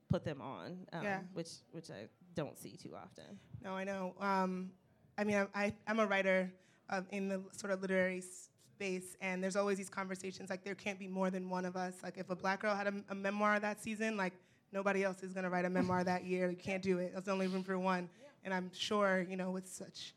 put 0.10 0.24
them 0.24 0.42
on. 0.42 0.88
Um, 0.94 1.04
Yeah. 1.04 1.20
Which 1.34 1.50
which 1.72 1.90
I 1.90 2.08
don't 2.36 2.58
see 2.58 2.72
too 2.76 2.96
often. 2.96 3.40
No, 3.64 3.74
I 3.74 3.84
know. 3.84 4.16
Um, 4.20 4.72
I 5.18 5.24
mean, 5.24 5.36
I, 5.38 5.66
I, 5.66 5.74
I'm 5.88 6.00
a 6.00 6.06
writer 6.06 6.52
of, 6.90 7.06
in 7.12 7.28
the 7.28 7.42
sort 7.52 7.72
of 7.72 7.82
literary 7.82 8.22
space, 8.22 9.16
and 9.22 9.44
there's 9.44 9.56
always 9.56 9.78
these 9.78 9.90
conversations 9.90 10.50
like 10.50 10.64
there 10.64 10.76
can't 10.76 10.98
be 10.98 11.08
more 11.08 11.30
than 11.30 11.50
one 11.50 11.66
of 11.66 11.76
us. 11.76 11.94
Like 12.02 12.18
if 12.18 12.30
a 12.30 12.36
black 12.36 12.62
girl 12.62 12.76
had 12.76 12.88
a, 12.88 12.94
a 13.10 13.16
memoir 13.16 13.60
that 13.60 13.82
season, 13.84 14.18
like 14.18 14.34
nobody 14.72 15.04
else 15.04 15.22
is 15.22 15.34
gonna 15.34 15.50
write 15.50 15.66
a 15.66 15.70
memoir 15.70 16.04
that 16.04 16.26
year. 16.26 16.50
You 16.50 16.58
can't 16.58 16.82
do 16.82 16.98
it. 16.98 17.12
There's 17.14 17.28
only 17.28 17.48
room 17.48 17.64
for 17.64 17.78
one. 17.78 18.10
And 18.44 18.56
I'm 18.56 18.72
sure, 18.74 19.24
you 19.30 19.38
know, 19.38 19.52
with 19.52 19.68
such 19.68 20.16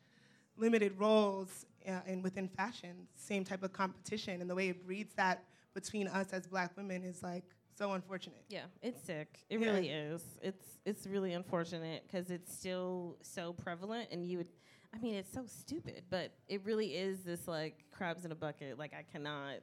limited 0.57 0.99
roles 0.99 1.67
uh, 1.89 2.01
and 2.07 2.23
within 2.23 2.49
fashion, 2.49 3.07
same 3.15 3.45
type 3.45 3.63
of 3.63 3.73
competition, 3.73 4.41
and 4.41 4.49
the 4.49 4.55
way 4.55 4.69
it 4.69 4.85
breeds 4.87 5.15
that 5.15 5.45
between 5.75 6.07
us 6.09 6.33
as 6.33 6.47
black 6.47 6.77
women 6.77 7.03
is 7.05 7.23
like 7.23 7.45
so 7.77 7.93
unfortunate. 7.93 8.45
Yeah, 8.49 8.65
it's 8.83 9.03
sick. 9.03 9.45
It 9.51 9.59
Yeah. 9.61 9.67
really 9.73 9.89
is. 9.89 10.23
It's 10.43 10.79
it's 10.85 11.07
really 11.07 11.33
unfortunate 11.33 12.05
because 12.07 12.31
it's 12.31 12.53
still 12.53 13.17
so 13.23 13.53
prevalent, 13.53 14.09
and 14.13 14.27
you 14.27 14.39
would. 14.39 14.49
I 14.95 14.99
mean, 14.99 15.15
it's 15.17 15.33
so 15.33 15.45
stupid, 15.47 16.05
but 16.09 16.33
it 16.47 16.61
really 16.65 16.95
is 16.95 17.25
this 17.25 17.49
like 17.49 17.85
crabs 17.91 18.25
in 18.25 18.31
a 18.31 18.37
bucket. 18.37 18.79
Like 18.79 18.95
I 18.95 19.03
cannot 19.03 19.57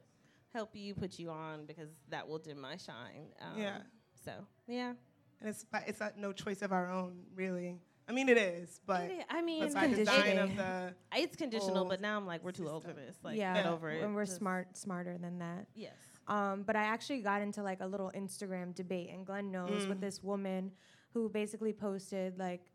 help 0.52 0.76
you, 0.76 0.94
put 0.94 1.18
you 1.18 1.30
on 1.30 1.64
because 1.64 1.88
that 2.10 2.28
will 2.28 2.38
dim 2.38 2.60
my 2.60 2.76
shine. 2.76 3.28
Um, 3.40 3.58
Yeah. 3.58 3.78
So 4.24 4.32
yeah, 4.68 4.92
And 5.40 5.48
it's 5.48 5.64
it's 5.86 6.00
not 6.00 6.18
no 6.18 6.32
choice 6.32 6.60
of 6.60 6.70
our 6.70 6.86
own, 6.88 7.24
really. 7.34 7.78
I 8.08 8.12
mean, 8.12 8.28
it 8.28 8.36
is, 8.38 8.80
but. 8.86 9.02
It 9.10 9.24
i- 9.30 9.38
I 9.38 9.42
mean, 9.42 9.62
it's, 9.62 9.74
by 9.74 9.86
design 9.86 10.22
conditioning. 10.22 10.38
of 10.38 10.56
the 10.56 10.94
it's 11.14 11.36
conditional, 11.36 11.84
but 11.84 12.00
now 12.00 12.16
I'm 12.16 12.26
like, 12.26 12.42
we're 12.44 12.50
too 12.52 12.68
old 12.68 12.84
for 12.84 12.92
this. 12.92 13.16
Like, 13.22 13.36
yeah, 13.38 13.54
get 13.54 13.66
over 13.66 13.90
it. 13.90 14.02
And 14.02 14.14
we're 14.14 14.24
Just- 14.24 14.38
smart, 14.38 14.76
smarter 14.76 15.16
than 15.18 15.38
that. 15.38 15.66
Yes. 15.74 15.94
Um, 16.28 16.62
but 16.62 16.76
I 16.76 16.84
actually 16.84 17.20
got 17.20 17.42
into 17.42 17.62
like 17.62 17.80
a 17.80 17.86
little 17.86 18.10
Instagram 18.14 18.74
debate, 18.74 19.10
and 19.12 19.24
Glenn 19.26 19.50
knows 19.50 19.86
with 19.86 19.98
Mm. 19.98 20.02
this 20.02 20.22
woman 20.22 20.72
who 21.14 21.28
basically 21.28 21.72
posted 21.72 22.38
like, 22.38 22.70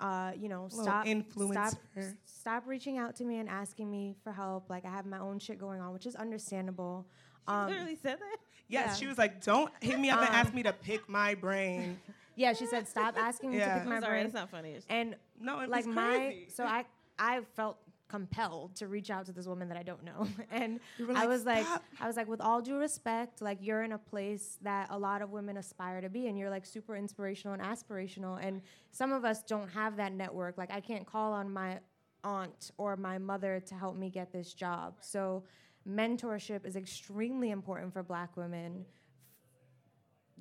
uh, 0.00 0.32
you 0.36 0.48
know, 0.48 0.68
stop, 0.68 0.84
stop, 0.84 1.06
influencer. 1.06 2.16
stop 2.24 2.66
reaching 2.66 2.98
out 2.98 3.16
to 3.16 3.24
me 3.24 3.38
and 3.38 3.48
asking 3.48 3.90
me 3.90 4.14
for 4.22 4.32
help. 4.32 4.68
Like 4.68 4.84
I 4.84 4.90
have 4.90 5.06
my 5.06 5.18
own 5.18 5.38
shit 5.38 5.58
going 5.58 5.80
on, 5.80 5.92
which 5.92 6.04
is 6.06 6.14
understandable. 6.16 7.06
She 7.48 7.52
Um, 7.54 7.68
literally 7.70 7.96
said 7.96 8.18
that. 8.18 8.36
yes, 8.68 8.88
Yeah. 8.88 8.94
she 8.94 9.06
was 9.06 9.16
like, 9.18 9.42
"Don't 9.42 9.72
hit 9.82 9.98
me 9.98 10.10
up 10.10 10.18
and 10.20 10.28
Um, 10.28 10.34
ask 10.34 10.52
me 10.52 10.62
to 10.64 10.72
pick 10.72 11.08
my 11.08 11.34
brain." 11.34 11.98
yeah, 12.36 12.52
she 12.52 12.66
said 12.66 12.86
stop 12.86 13.16
asking 13.18 13.50
me 13.50 13.58
Yeah. 13.58 13.74
to 13.74 13.80
pick 13.80 13.88
my 13.88 13.96
I'm 13.96 14.02
sorry, 14.02 14.12
brain. 14.18 14.26
it's 14.26 14.34
not 14.34 14.50
funny. 14.50 14.68
It's- 14.70 14.86
And 14.88 15.16
No, 15.40 15.60
it 15.60 15.68
like 15.68 15.86
was 15.86 15.94
my 15.94 16.44
so 16.48 16.64
I 16.64 16.84
I 17.18 17.40
felt 17.54 17.78
compelled 18.08 18.76
to 18.76 18.86
reach 18.86 19.10
out 19.10 19.26
to 19.26 19.32
this 19.32 19.46
woman 19.48 19.68
that 19.68 19.76
I 19.76 19.82
don't 19.82 20.04
know. 20.04 20.28
And 20.52 20.78
You 20.96 21.06
were 21.08 21.12
I 21.14 21.20
like, 21.20 21.28
was 21.28 21.44
like 21.44 21.66
"Stop." 21.66 21.82
I 22.00 22.06
was 22.06 22.16
like 22.16 22.28
with 22.28 22.40
all 22.40 22.60
due 22.62 22.76
respect, 22.78 23.42
like 23.42 23.58
you're 23.60 23.82
in 23.82 23.90
a 23.92 23.98
place 23.98 24.58
that 24.62 24.86
a 24.90 24.98
lot 24.98 25.22
of 25.22 25.30
women 25.30 25.56
aspire 25.56 26.00
to 26.00 26.08
be 26.08 26.28
and 26.28 26.38
you're 26.38 26.50
like 26.50 26.64
super 26.66 26.94
inspirational 26.94 27.54
and 27.54 27.62
aspirational 27.62 28.38
and 28.40 28.62
some 28.92 29.12
of 29.12 29.24
us 29.24 29.42
don't 29.42 29.68
have 29.70 29.96
that 29.96 30.12
network. 30.12 30.56
Like 30.56 30.70
I 30.72 30.80
can't 30.80 31.04
call 31.04 31.32
on 31.32 31.52
my 31.52 31.80
aunt 32.22 32.70
or 32.78 32.96
my 32.96 33.18
mother 33.18 33.60
to 33.66 33.74
help 33.74 33.96
me 33.96 34.08
get 34.08 34.30
this 34.32 34.52
job. 34.54 34.98
So 35.00 35.42
mentorship 35.88 36.64
is 36.66 36.76
extremely 36.76 37.50
important 37.50 37.92
for 37.92 38.02
black 38.02 38.36
women 38.36 38.84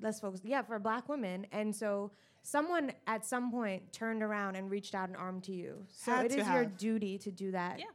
let's 0.01 0.19
focus 0.19 0.41
yeah 0.43 0.61
for 0.61 0.79
black 0.79 1.07
women. 1.09 1.45
And 1.51 1.75
so 1.75 2.11
someone 2.43 2.91
at 3.07 3.25
some 3.25 3.51
point 3.51 3.91
turned 3.91 4.21
around 4.23 4.55
and 4.55 4.69
reached 4.69 4.93
out 4.95 5.09
an 5.09 5.15
arm 5.15 5.41
to 5.41 5.51
you. 5.53 5.85
So 5.89 6.11
Had 6.11 6.25
it 6.27 6.31
to 6.33 6.41
is 6.41 6.47
your 6.49 6.65
duty 6.65 7.17
to 7.19 7.31
do 7.31 7.51
that 7.51 7.79
Yeah. 7.79 7.85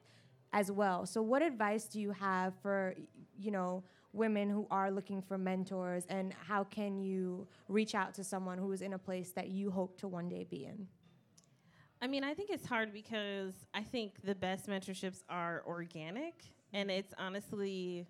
as 0.52 0.70
well. 0.72 1.06
So 1.06 1.22
what 1.22 1.42
advice 1.42 1.84
do 1.86 2.00
you 2.00 2.10
have 2.12 2.54
for 2.62 2.94
you 3.38 3.50
know 3.50 3.84
women 4.12 4.50
who 4.50 4.66
are 4.70 4.90
looking 4.90 5.22
for 5.22 5.38
mentors? 5.38 6.04
And 6.08 6.32
how 6.32 6.64
can 6.64 6.98
you 6.98 7.46
reach 7.68 7.94
out 7.94 8.14
to 8.14 8.24
someone 8.24 8.58
who 8.58 8.72
is 8.72 8.82
in 8.82 8.92
a 8.94 8.98
place 8.98 9.30
that 9.32 9.48
you 9.50 9.70
hope 9.70 9.98
to 9.98 10.08
one 10.08 10.28
day 10.28 10.44
be 10.50 10.64
in? 10.64 10.88
I 12.02 12.06
mean, 12.06 12.24
I 12.24 12.32
think 12.32 12.48
it's 12.50 12.64
hard 12.66 12.92
because 12.94 13.52
I 13.74 13.82
think 13.82 14.22
the 14.24 14.34
best 14.34 14.66
mentorships 14.66 15.22
are 15.28 15.62
organic, 15.66 16.34
and 16.72 16.90
it's 16.90 17.12
honestly, 17.18 18.06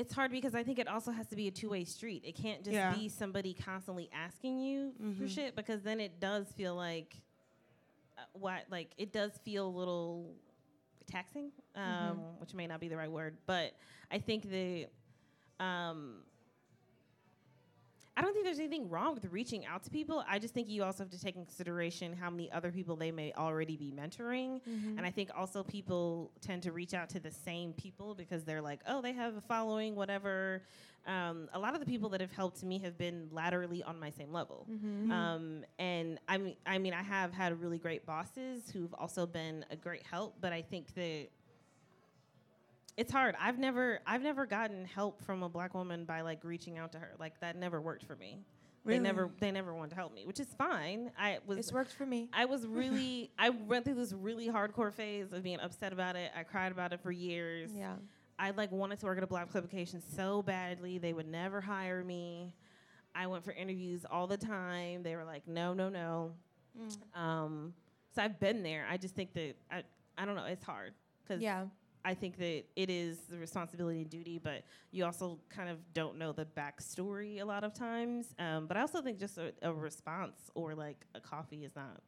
it's 0.00 0.14
hard 0.14 0.30
because 0.30 0.54
I 0.54 0.62
think 0.62 0.78
it 0.78 0.88
also 0.88 1.10
has 1.10 1.26
to 1.28 1.36
be 1.36 1.46
a 1.46 1.50
two 1.50 1.68
way 1.70 1.84
street. 1.84 2.22
It 2.24 2.34
can't 2.34 2.64
just 2.64 2.74
Yeah. 2.74 2.94
be 2.94 3.08
somebody 3.08 3.52
constantly 3.54 4.08
asking 4.12 4.58
you 4.60 4.92
for 5.16 5.24
Mhm. 5.24 5.28
shit 5.28 5.54
because 5.56 5.82
then 5.82 6.00
it 6.00 6.18
does 6.20 6.50
feel 6.52 6.74
like, 6.74 7.20
uh, 8.18 8.22
what 8.32 8.64
like 8.70 8.92
it 8.96 9.12
does 9.12 9.36
feel 9.44 9.66
a 9.68 9.76
little 9.76 10.34
taxing, 11.06 11.52
um, 11.74 12.18
which 12.38 12.54
may 12.54 12.66
not 12.66 12.80
be 12.80 12.88
the 12.88 12.96
right 12.96 13.10
word, 13.10 13.36
but 13.46 13.74
I 14.10 14.18
think 14.18 14.44
the 14.44 14.86
Um, 15.58 16.24
I 18.20 18.22
don't 18.22 18.34
think 18.34 18.44
there's 18.44 18.58
anything 18.58 18.90
wrong 18.90 19.14
with 19.14 19.24
reaching 19.32 19.64
out 19.64 19.82
to 19.84 19.90
people. 19.90 20.22
I 20.28 20.38
just 20.38 20.52
think 20.52 20.68
you 20.68 20.84
also 20.84 21.04
have 21.04 21.10
to 21.12 21.18
take 21.18 21.36
in 21.36 21.44
consideration 21.46 22.12
how 22.12 22.28
many 22.28 22.52
other 22.52 22.70
people 22.70 22.94
they 22.94 23.10
may 23.10 23.32
already 23.32 23.78
be 23.78 23.92
mentoring. 23.96 24.60
And 24.98 25.06
I 25.06 25.10
think 25.10 25.30
also 25.34 25.62
people 25.62 26.30
tend 26.42 26.62
to 26.64 26.72
reach 26.72 26.92
out 26.92 27.08
to 27.10 27.18
the 27.18 27.30
same 27.30 27.72
people 27.72 28.14
because 28.14 28.44
they're 28.44 28.60
like, 28.60 28.80
oh, 28.86 29.00
they 29.00 29.12
have 29.12 29.36
a 29.38 29.40
following, 29.40 29.94
whatever. 29.96 30.64
Um, 31.06 31.48
a 31.54 31.58
lot 31.58 31.72
of 31.72 31.80
the 31.80 31.86
people 31.86 32.10
that 32.10 32.20
have 32.20 32.30
helped 32.32 32.62
me 32.62 32.78
have 32.80 32.98
been 32.98 33.28
laterally 33.32 33.82
on 33.82 33.98
my 33.98 34.10
same 34.10 34.34
level. 34.34 34.66
Um, 35.10 35.64
and 35.78 36.18
I 36.28 36.36
mean, 36.36 36.56
I 36.66 36.76
mean, 36.76 36.92
I 36.92 37.02
have 37.02 37.32
had 37.32 37.58
really 37.58 37.78
great 37.78 38.04
bosses 38.04 38.68
who've 38.70 38.92
also 38.92 39.24
been 39.24 39.64
a 39.70 39.76
great 39.76 40.02
help, 40.02 40.34
but 40.42 40.52
I 40.52 40.60
think 40.60 40.92
that 40.94 41.28
it's 43.00 43.10
hard. 43.10 43.34
I've 43.40 43.58
never 43.58 44.00
I've 44.06 44.22
never 44.22 44.44
gotten 44.44 44.84
help 44.84 45.22
from 45.22 45.42
a 45.42 45.48
black 45.48 45.72
woman 45.72 46.04
by 46.04 46.20
like 46.20 46.44
reaching 46.44 46.76
out 46.76 46.92
to 46.92 46.98
her. 46.98 47.12
Like 47.18 47.40
that 47.40 47.56
never 47.56 47.80
worked 47.80 48.04
for 48.04 48.14
me. 48.14 48.44
They 48.84 48.98
never 48.98 49.30
they 49.40 49.50
never 49.50 49.74
wanted 49.74 49.90
to 49.90 49.96
help 49.96 50.12
me, 50.12 50.26
which 50.26 50.38
is 50.38 50.48
fine. 50.58 51.10
I 51.18 51.38
was 51.46 51.56
it's 51.56 51.72
worked 51.72 51.92
for 51.92 52.04
me 52.04 52.28
I 52.30 52.44
was 52.44 52.66
really 52.66 53.30
I 53.38 53.48
went 53.48 53.86
through 53.86 53.94
this 53.94 54.12
really 54.12 54.48
hardcore 54.48 54.92
phase 54.92 55.32
of 55.32 55.42
being 55.42 55.60
upset 55.60 55.94
about 55.94 56.14
it. 56.14 56.30
I 56.36 56.42
cried 56.42 56.72
about 56.72 56.92
it 56.92 57.00
for 57.00 57.10
years. 57.10 57.70
yeah 57.74 57.94
I 58.38 58.50
like 58.50 58.70
wanted 58.70 58.98
to 59.00 59.06
work 59.06 59.16
at 59.16 59.24
a 59.24 59.26
black 59.26 59.50
publication 59.50 60.02
so 60.14 60.42
badly. 60.42 60.98
They 60.98 61.14
would 61.14 61.28
never 61.28 61.60
hire 61.62 62.04
me. 62.04 62.54
I 63.14 63.26
went 63.26 63.44
for 63.44 63.52
interviews 63.52 64.04
all 64.10 64.26
the 64.26 64.36
time. 64.36 65.02
They 65.02 65.16
were 65.16 65.24
like, 65.24 65.46
no, 65.48 65.74
no, 65.74 65.88
no. 65.88 66.32
Um, 67.14 67.74
so 68.14 68.22
I've 68.22 68.38
been 68.38 68.62
there. 68.62 68.86
I 68.90 68.98
just 68.98 69.14
think 69.14 69.32
that 69.34 69.54
I 69.70 69.84
I 70.18 70.26
don't 70.26 70.36
know. 70.36 70.44
It's 70.44 70.64
hard 70.64 70.92
because 71.22 71.42
yeah 71.42 71.64
I 72.04 72.14
think 72.14 72.38
that 72.38 72.64
it 72.76 72.90
is 72.90 73.18
the 73.28 73.38
responsibility 73.38 74.00
and 74.00 74.10
duty, 74.10 74.38
but 74.38 74.62
you 74.90 75.04
also 75.04 75.38
kind 75.48 75.68
of 75.68 75.78
don't 75.92 76.16
know 76.16 76.32
the 76.32 76.46
backstory 76.46 77.40
a 77.40 77.44
lot 77.44 77.64
of 77.64 77.74
times. 77.74 78.34
Um, 78.38 78.66
but 78.66 78.76
I 78.76 78.80
also 78.80 79.02
think 79.02 79.18
just 79.18 79.38
a, 79.38 79.52
a 79.62 79.72
response 79.72 80.50
or 80.54 80.74
like 80.74 81.04
a 81.14 81.20
coffee 81.20 81.64
is 81.64 81.76
not 81.76 82.00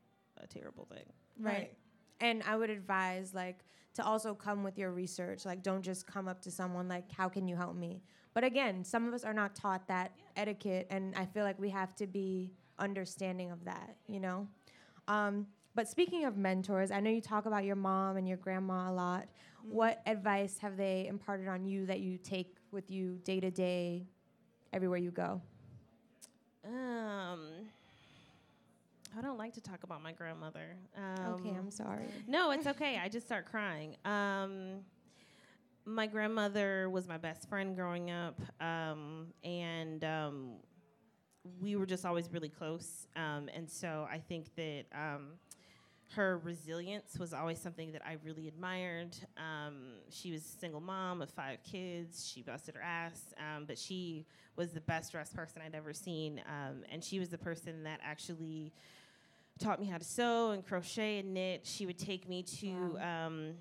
a 0.42 0.46
terrible 0.46 0.86
thing. 0.86 1.04
Right. 1.38 1.72
And 2.20 2.42
I 2.46 2.56
would 2.56 2.70
advise 2.70 3.34
like 3.34 3.64
to 3.94 4.04
also 4.04 4.34
come 4.34 4.64
with 4.64 4.78
your 4.78 4.92
research. 4.92 5.44
Like 5.44 5.62
don't 5.62 5.82
just 5.82 6.06
come 6.06 6.28
up 6.28 6.40
to 6.42 6.50
someone 6.50 6.88
like 6.88 7.10
how 7.12 7.28
can 7.28 7.46
you 7.46 7.56
help 7.56 7.76
me? 7.76 8.02
But 8.34 8.44
again, 8.44 8.84
some 8.84 9.06
of 9.06 9.12
us 9.12 9.24
are 9.24 9.34
not 9.34 9.54
taught 9.54 9.86
that 9.88 10.12
etiquette 10.36 10.86
and 10.90 11.14
I 11.16 11.26
feel 11.26 11.44
like 11.44 11.58
we 11.58 11.68
have 11.70 11.94
to 11.96 12.06
be 12.06 12.52
understanding 12.78 13.50
of 13.50 13.64
that, 13.64 13.96
you 14.06 14.20
know? 14.20 14.48
Um, 15.08 15.46
but 15.74 15.88
speaking 15.88 16.24
of 16.24 16.36
mentors, 16.36 16.90
I 16.90 17.00
know 17.00 17.10
you 17.10 17.20
talk 17.20 17.46
about 17.46 17.64
your 17.64 17.76
mom 17.76 18.16
and 18.16 18.28
your 18.28 18.36
grandma 18.36 18.90
a 18.90 18.92
lot. 18.92 19.26
What 19.68 20.02
advice 20.06 20.58
have 20.58 20.76
they 20.76 21.06
imparted 21.08 21.48
on 21.48 21.64
you 21.64 21.86
that 21.86 22.00
you 22.00 22.18
take 22.18 22.56
with 22.70 22.90
you 22.90 23.18
day 23.24 23.40
to 23.40 23.50
day 23.50 24.06
everywhere 24.72 24.98
you 24.98 25.10
go? 25.10 25.40
Um, 26.64 27.40
I 29.16 29.20
don't 29.20 29.38
like 29.38 29.52
to 29.54 29.60
talk 29.60 29.82
about 29.82 30.02
my 30.02 30.12
grandmother. 30.12 30.76
Um, 30.96 31.34
okay, 31.34 31.50
I'm 31.50 31.70
sorry. 31.70 32.06
No, 32.26 32.50
it's 32.50 32.66
okay. 32.66 32.98
I 33.02 33.08
just 33.08 33.26
start 33.26 33.46
crying. 33.46 33.96
Um, 34.04 34.80
my 35.84 36.06
grandmother 36.06 36.88
was 36.88 37.08
my 37.08 37.18
best 37.18 37.48
friend 37.48 37.74
growing 37.74 38.10
up, 38.10 38.40
um, 38.60 39.26
and 39.42 40.04
um, 40.04 40.50
we 41.60 41.76
were 41.76 41.86
just 41.86 42.04
always 42.04 42.30
really 42.32 42.48
close. 42.48 43.06
Um, 43.16 43.48
and 43.54 43.68
so 43.68 44.06
I 44.10 44.18
think 44.18 44.54
that 44.56 44.84
um, 44.94 45.32
her 46.14 46.38
resilience 46.38 47.18
was 47.18 47.32
always 47.32 47.58
something 47.58 47.92
that 47.92 48.02
I 48.06 48.16
really 48.24 48.48
admired. 48.48 49.16
Um, 49.36 49.94
she 50.10 50.30
was 50.30 50.42
a 50.42 50.58
single 50.60 50.80
mom 50.80 51.22
of 51.22 51.30
five 51.30 51.58
kids. 51.62 52.30
She 52.32 52.42
busted 52.42 52.74
her 52.74 52.82
ass, 52.82 53.32
um, 53.38 53.64
but 53.66 53.78
she 53.78 54.26
was 54.56 54.72
the 54.72 54.80
best 54.82 55.12
dressed 55.12 55.34
person 55.34 55.62
I'd 55.64 55.74
ever 55.74 55.92
seen. 55.92 56.42
Um, 56.46 56.82
and 56.90 57.02
she 57.02 57.18
was 57.18 57.30
the 57.30 57.38
person 57.38 57.82
that 57.84 58.00
actually 58.04 58.72
taught 59.58 59.80
me 59.80 59.86
how 59.86 59.98
to 59.98 60.04
sew 60.04 60.50
and 60.50 60.66
crochet 60.66 61.18
and 61.18 61.32
knit. 61.32 61.62
She 61.64 61.86
would 61.86 61.98
take 61.98 62.28
me 62.28 62.42
to 62.60 62.98
um, 63.00 63.54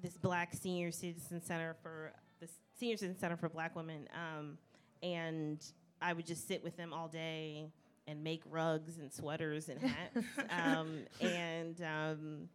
this 0.00 0.16
black 0.16 0.54
senior 0.54 0.92
citizen 0.92 1.42
center 1.42 1.74
for 1.82 2.12
the 2.40 2.48
senior 2.78 2.96
citizen 2.96 3.18
center 3.18 3.36
for 3.36 3.48
black 3.48 3.74
women, 3.74 4.08
um, 4.14 4.58
and 5.02 5.64
I 6.00 6.12
would 6.12 6.26
just 6.26 6.46
sit 6.46 6.62
with 6.62 6.76
them 6.76 6.92
all 6.92 7.08
day 7.08 7.70
and 8.08 8.22
make 8.22 8.42
rugs 8.50 8.98
and 8.98 9.12
sweaters 9.12 9.68
and 9.68 9.80
hats. 9.82 10.26
um, 10.50 10.98
and 11.20 11.80
um, 11.82 12.48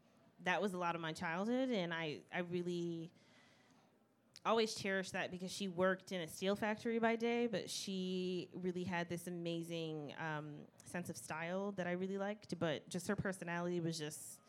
that 0.44 0.62
was 0.62 0.74
a 0.74 0.78
lot 0.78 0.96
of 0.96 1.02
my 1.02 1.12
childhood, 1.12 1.70
and 1.70 1.94
I, 1.94 2.18
I 2.34 2.40
really 2.40 3.12
always 4.46 4.74
cherished 4.74 5.14
that 5.14 5.32
because 5.32 5.52
she 5.52 5.68
worked 5.68 6.12
in 6.12 6.22
a 6.22 6.28
steel 6.28 6.56
factory 6.56 7.00
by 7.00 7.16
day, 7.16 7.48
but 7.48 7.70
she 7.70 8.50
really 8.54 8.84
had 8.84 9.08
this 9.08 9.28
amazing 9.28 10.14
um, 10.20 10.48
sense 10.84 11.10
of 11.10 11.18
style 11.18 11.74
that 11.78 11.88
I 11.88 11.92
really 11.92 12.18
liked. 12.18 12.58
But 12.60 12.88
just 12.90 13.08
her 13.08 13.16
personality 13.16 13.80
was 13.80 14.00
just 14.00 14.40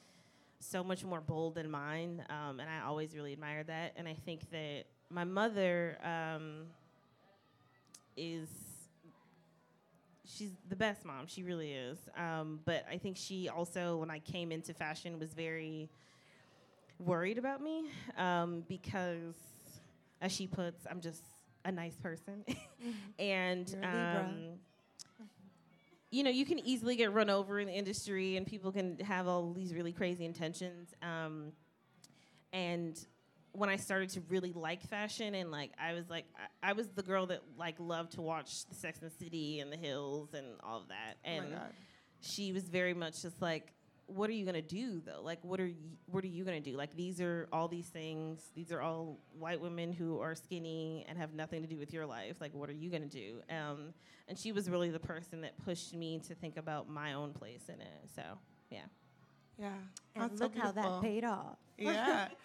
so 0.61 0.83
much 0.83 1.05
more 1.05 1.21
bold 1.21 1.57
than 1.57 1.71
mine, 1.71 2.25
um, 2.31 2.61
and 2.61 2.69
I 2.71 2.87
always 2.87 3.15
really 3.15 3.33
admired 3.33 3.67
that. 3.67 3.93
And 3.97 4.09
I 4.09 4.15
think 4.15 4.51
that 4.51 4.85
my 5.11 5.25
mother 5.25 5.99
um, 6.03 6.67
is 8.17 8.49
she's 10.37 10.53
the 10.69 10.77
best 10.77 11.05
mom. 11.05 11.27
She 11.27 11.43
really 11.43 11.73
is. 11.73 11.99
Um, 12.17 12.61
but 12.65 12.85
I 12.91 12.99
think 12.99 13.17
she 13.17 13.49
also, 13.49 13.97
when 13.97 14.11
I 14.11 14.19
came 14.19 14.53
into 14.53 14.75
fashion, 14.75 15.19
was 15.19 15.33
very 15.35 15.89
worried 16.99 17.39
about 17.39 17.63
me 17.63 17.85
um, 18.17 18.65
because, 18.69 19.35
as 20.21 20.33
she 20.33 20.47
puts, 20.47 20.87
I'm 20.91 21.01
just 21.01 21.23
a 21.65 21.73
nice 21.73 21.97
person, 21.97 22.45
and 23.19 23.69
You're 23.69 23.83
a 23.83 23.87
Libra. 23.87 24.21
um, 24.21 24.37
you 26.11 26.23
know, 26.23 26.31
you 26.31 26.45
can 26.45 26.59
easily 26.59 26.97
get 26.97 27.13
run 27.13 27.31
over 27.31 27.59
in 27.59 27.67
the 27.69 27.73
industry, 27.73 28.37
and 28.37 28.47
people 28.47 28.71
can 28.71 28.99
have 28.99 29.27
all 29.27 29.53
these 29.53 29.73
really 29.75 29.93
crazy 29.93 30.25
intentions. 30.25 30.95
Um, 31.03 31.53
and 32.53 32.99
when 33.53 33.69
I 33.69 33.77
started 33.77 34.09
to 34.11 34.21
really 34.29 34.53
like 34.53 34.83
fashion, 34.83 35.35
and 35.35 35.51
like 35.51 35.73
I 35.79 35.93
was 35.93 36.09
like, 36.09 36.25
I, 36.63 36.71
I 36.71 36.73
was 36.73 36.89
the 36.89 37.03
girl 37.03 37.27
that 37.27 37.41
like 37.59 37.77
loved 37.79 38.13
to 38.13 38.23
watch 38.23 38.67
the 38.67 38.75
Sex 38.75 39.01
and 39.01 39.11
the 39.11 39.15
City 39.15 39.61
and 39.61 39.73
the 39.73 39.77
Hills 39.77 40.35
and 40.35 40.47
all 40.63 40.81
of 40.81 40.89
that. 40.89 41.17
Oh 41.25 41.29
my 41.29 41.35
And 41.35 41.53
God. 41.53 41.73
she 42.21 42.53
was 42.53 42.65
very 42.65 42.95
much 42.95 43.23
just 43.23 43.41
like, 43.43 43.73
what 44.07 44.29
are 44.29 44.33
you 44.33 44.45
gonna 44.47 44.63
do 44.63 45.01
though? 45.05 45.21
Like, 45.23 45.39
what 45.43 45.61
are 45.61 45.67
you, 45.67 45.77
what 46.07 46.25
are 46.25 46.29
you 46.29 46.45
gonna 46.45 46.61
do? 46.61 46.77
Like, 46.77 46.97
these 46.97 47.21
are 47.21 47.49
all 47.53 47.69
these 47.69 47.87
things. 47.87 48.51
These 48.55 48.73
are 48.73 48.81
all 48.81 49.19
white 49.39 49.61
women 49.61 49.93
who 49.93 50.21
are 50.21 50.35
skinny 50.35 51.05
and 51.09 51.19
have 51.19 51.35
nothing 51.35 51.63
to 51.63 51.69
do 51.69 51.79
with 51.79 51.93
your 51.93 52.07
life. 52.07 52.37
Like, 52.41 52.55
what 52.55 52.69
are 52.71 52.75
you 52.75 52.91
gonna 52.91 53.07
do? 53.07 53.41
Um, 53.51 53.93
and 54.29 54.39
she 54.39 54.53
was 54.53 54.71
really 54.71 54.91
the 54.91 54.99
person 55.01 55.43
that 55.43 55.63
pushed 55.65 55.95
me 55.95 56.21
to 56.27 56.35
think 56.35 56.57
about 56.57 56.89
my 56.89 57.13
own 57.13 57.33
place 57.33 57.69
in 57.69 57.81
it. 57.81 58.09
So, 58.15 58.23
yeah. 58.71 58.81
Yeah. 59.59 59.73
And 60.15 60.25
That's 60.25 60.39
so 60.39 60.45
look 60.45 60.57
how 60.57 60.73
that 60.73 61.03
paid 61.03 61.25
off. 61.25 61.59
Yeah. 61.79 62.29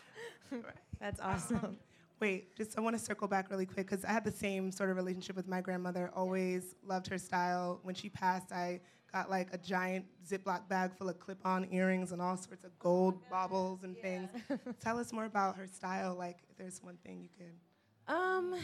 That's 0.99 1.19
awesome. 1.19 1.77
Wait, 2.19 2.55
just 2.55 2.77
I 2.77 2.81
want 2.81 2.97
to 2.97 3.03
circle 3.03 3.27
back 3.27 3.51
really 3.51 3.67
quick 3.67 3.87
because 3.89 4.03
I 4.03 4.11
had 4.11 4.23
the 4.23 4.31
same 4.31 4.71
sort 4.71 4.89
of 4.89 4.95
relationship 4.95 5.35
with 5.35 5.47
my 5.47 5.61
grandmother. 5.61 6.09
Always 6.15 6.73
loved 6.83 7.07
her 7.07 7.17
style. 7.19 7.79
When 7.83 7.93
she 7.93 8.09
passed, 8.09 8.51
I 8.51 8.79
got 9.13 9.29
like 9.29 9.53
a 9.53 9.57
giant 9.57 10.05
Ziploc 10.27 10.67
bag 10.67 10.95
full 10.97 11.09
of 11.09 11.19
clip-on 11.19 11.67
earrings 11.71 12.11
and 12.11 12.21
all 12.21 12.35
sorts 12.35 12.63
of 12.63 12.77
gold 12.79 13.21
baubles 13.29 13.83
and 13.83 13.95
things. 13.97 14.29
Tell 14.79 14.97
us 14.97 15.13
more 15.13 15.25
about 15.25 15.57
her 15.57 15.67
style. 15.67 16.15
Like, 16.15 16.39
if 16.49 16.57
there's 16.57 16.81
one 16.81 16.97
thing 17.05 17.21
you 17.21 17.29
could. 17.37 18.13
Um, 18.13 18.55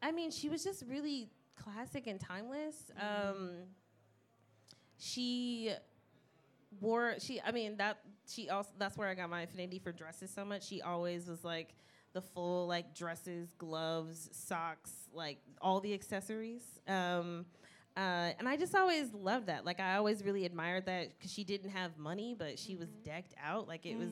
I 0.00 0.12
mean, 0.12 0.30
she 0.30 0.48
was 0.48 0.64
just 0.64 0.84
really 0.88 1.28
classic 1.56 2.06
and 2.06 2.18
timeless. 2.18 2.90
Um, 3.00 3.50
she 4.98 5.72
wore 6.80 7.14
she. 7.18 7.40
I 7.44 7.52
mean 7.52 7.76
that 7.76 7.98
she 8.28 8.48
also 8.48 8.70
that's 8.78 8.96
where 8.96 9.08
I 9.08 9.14
got 9.14 9.30
my 9.30 9.42
affinity 9.42 9.78
for 9.78 9.92
dresses 9.92 10.30
so 10.30 10.44
much. 10.44 10.66
She 10.66 10.82
always 10.82 11.26
was 11.26 11.44
like 11.44 11.74
the 12.12 12.20
full 12.20 12.66
like 12.66 12.94
dresses, 12.94 13.52
gloves, 13.58 14.28
socks, 14.32 14.92
like 15.12 15.38
all 15.60 15.80
the 15.80 15.94
accessories. 15.94 16.62
Um, 16.86 17.46
uh, 17.96 18.32
and 18.38 18.48
I 18.48 18.56
just 18.56 18.74
always 18.74 19.12
loved 19.12 19.46
that. 19.46 19.66
Like 19.66 19.80
I 19.80 19.96
always 19.96 20.24
really 20.24 20.46
admired 20.46 20.86
that 20.86 21.18
because 21.18 21.32
she 21.32 21.44
didn't 21.44 21.70
have 21.70 21.98
money, 21.98 22.34
but 22.38 22.58
she 22.58 22.76
was 22.76 22.88
decked 23.04 23.34
out. 23.42 23.68
Like 23.68 23.84
it 23.84 23.98
was, 23.98 24.08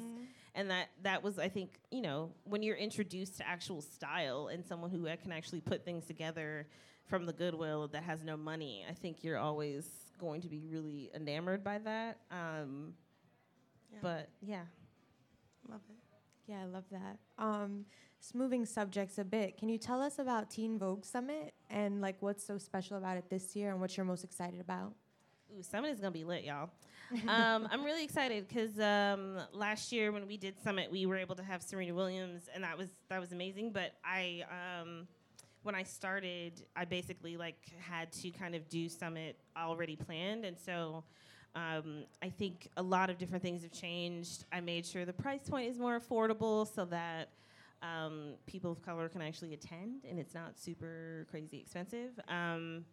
and 0.54 0.70
that 0.70 0.88
that 1.02 1.22
was 1.22 1.38
I 1.38 1.48
think 1.48 1.78
you 1.90 2.02
know 2.02 2.32
when 2.44 2.62
you're 2.62 2.76
introduced 2.76 3.38
to 3.38 3.48
actual 3.48 3.80
style 3.80 4.48
and 4.52 4.64
someone 4.64 4.90
who 4.90 5.06
uh, 5.06 5.16
can 5.16 5.32
actually 5.32 5.60
put 5.60 5.84
things 5.84 6.04
together 6.06 6.66
from 7.06 7.26
the 7.26 7.32
goodwill 7.32 7.88
that 7.88 8.02
has 8.02 8.22
no 8.22 8.36
money. 8.36 8.84
I 8.88 8.92
think 8.92 9.24
you're 9.24 9.38
always 9.38 9.86
going 10.18 10.42
to 10.42 10.48
be 10.48 10.66
really 10.70 11.10
enamored 11.14 11.64
by 11.64 11.78
that. 11.78 12.18
Um, 12.30 12.92
Yeah. 13.92 13.98
But 14.02 14.28
yeah. 14.40 14.62
Love 15.68 15.80
it. 15.88 15.96
Yeah, 16.50 16.62
I 16.62 16.64
love 16.66 16.84
that. 16.90 17.18
Um, 17.38 17.84
s- 18.20 18.32
moving 18.34 18.66
subjects 18.66 19.18
a 19.18 19.24
bit, 19.24 19.56
can 19.56 19.68
you 19.68 19.78
tell 19.78 20.00
us 20.02 20.18
about 20.18 20.50
Teen 20.50 20.78
Vogue 20.78 21.04
Summit 21.04 21.54
and 21.68 22.00
like 22.00 22.16
what's 22.20 22.44
so 22.44 22.58
special 22.58 22.96
about 22.96 23.16
it 23.16 23.30
this 23.30 23.54
year 23.54 23.70
and 23.70 23.80
what 23.80 23.96
you're 23.96 24.06
most 24.06 24.24
excited 24.24 24.60
about? 24.60 24.92
Ooh, 25.56 25.62
Summit 25.62 25.90
is 25.90 26.00
gonna 26.00 26.10
be 26.10 26.24
lit, 26.24 26.44
y'all. 26.44 26.70
um, 27.28 27.68
I'm 27.70 27.84
really 27.84 28.04
excited 28.04 28.46
because 28.48 28.78
um, 28.78 29.38
last 29.52 29.90
year 29.92 30.12
when 30.12 30.26
we 30.26 30.36
did 30.36 30.58
Summit, 30.62 30.90
we 30.92 31.06
were 31.06 31.16
able 31.16 31.34
to 31.36 31.42
have 31.42 31.62
Serena 31.62 31.94
Williams, 31.94 32.48
and 32.54 32.62
that 32.64 32.78
was 32.78 32.88
that 33.08 33.20
was 33.20 33.32
amazing. 33.32 33.72
But 33.72 33.94
I, 34.04 34.44
um, 34.50 35.08
when 35.64 35.74
I 35.74 35.82
started, 35.82 36.64
I 36.76 36.84
basically 36.84 37.36
like 37.36 37.58
had 37.80 38.12
to 38.12 38.30
kind 38.30 38.54
of 38.54 38.68
do 38.68 38.88
Summit 38.88 39.36
already 39.56 39.94
planned, 39.96 40.44
and 40.44 40.56
so. 40.58 41.04
Um, 41.54 42.04
I 42.22 42.28
think 42.28 42.68
a 42.76 42.82
lot 42.82 43.10
of 43.10 43.18
different 43.18 43.42
things 43.42 43.62
have 43.62 43.72
changed. 43.72 44.44
I 44.52 44.60
made 44.60 44.86
sure 44.86 45.04
the 45.04 45.12
price 45.12 45.42
point 45.48 45.68
is 45.68 45.78
more 45.78 45.98
affordable 45.98 46.72
so 46.72 46.84
that 46.86 47.30
um, 47.82 48.34
people 48.46 48.70
of 48.70 48.82
color 48.82 49.08
can 49.08 49.22
actually 49.22 49.54
attend 49.54 50.04
and 50.08 50.18
it's 50.18 50.34
not 50.34 50.58
super 50.58 51.26
crazy 51.30 51.58
expensive. 51.58 52.10
Um, 52.28 52.84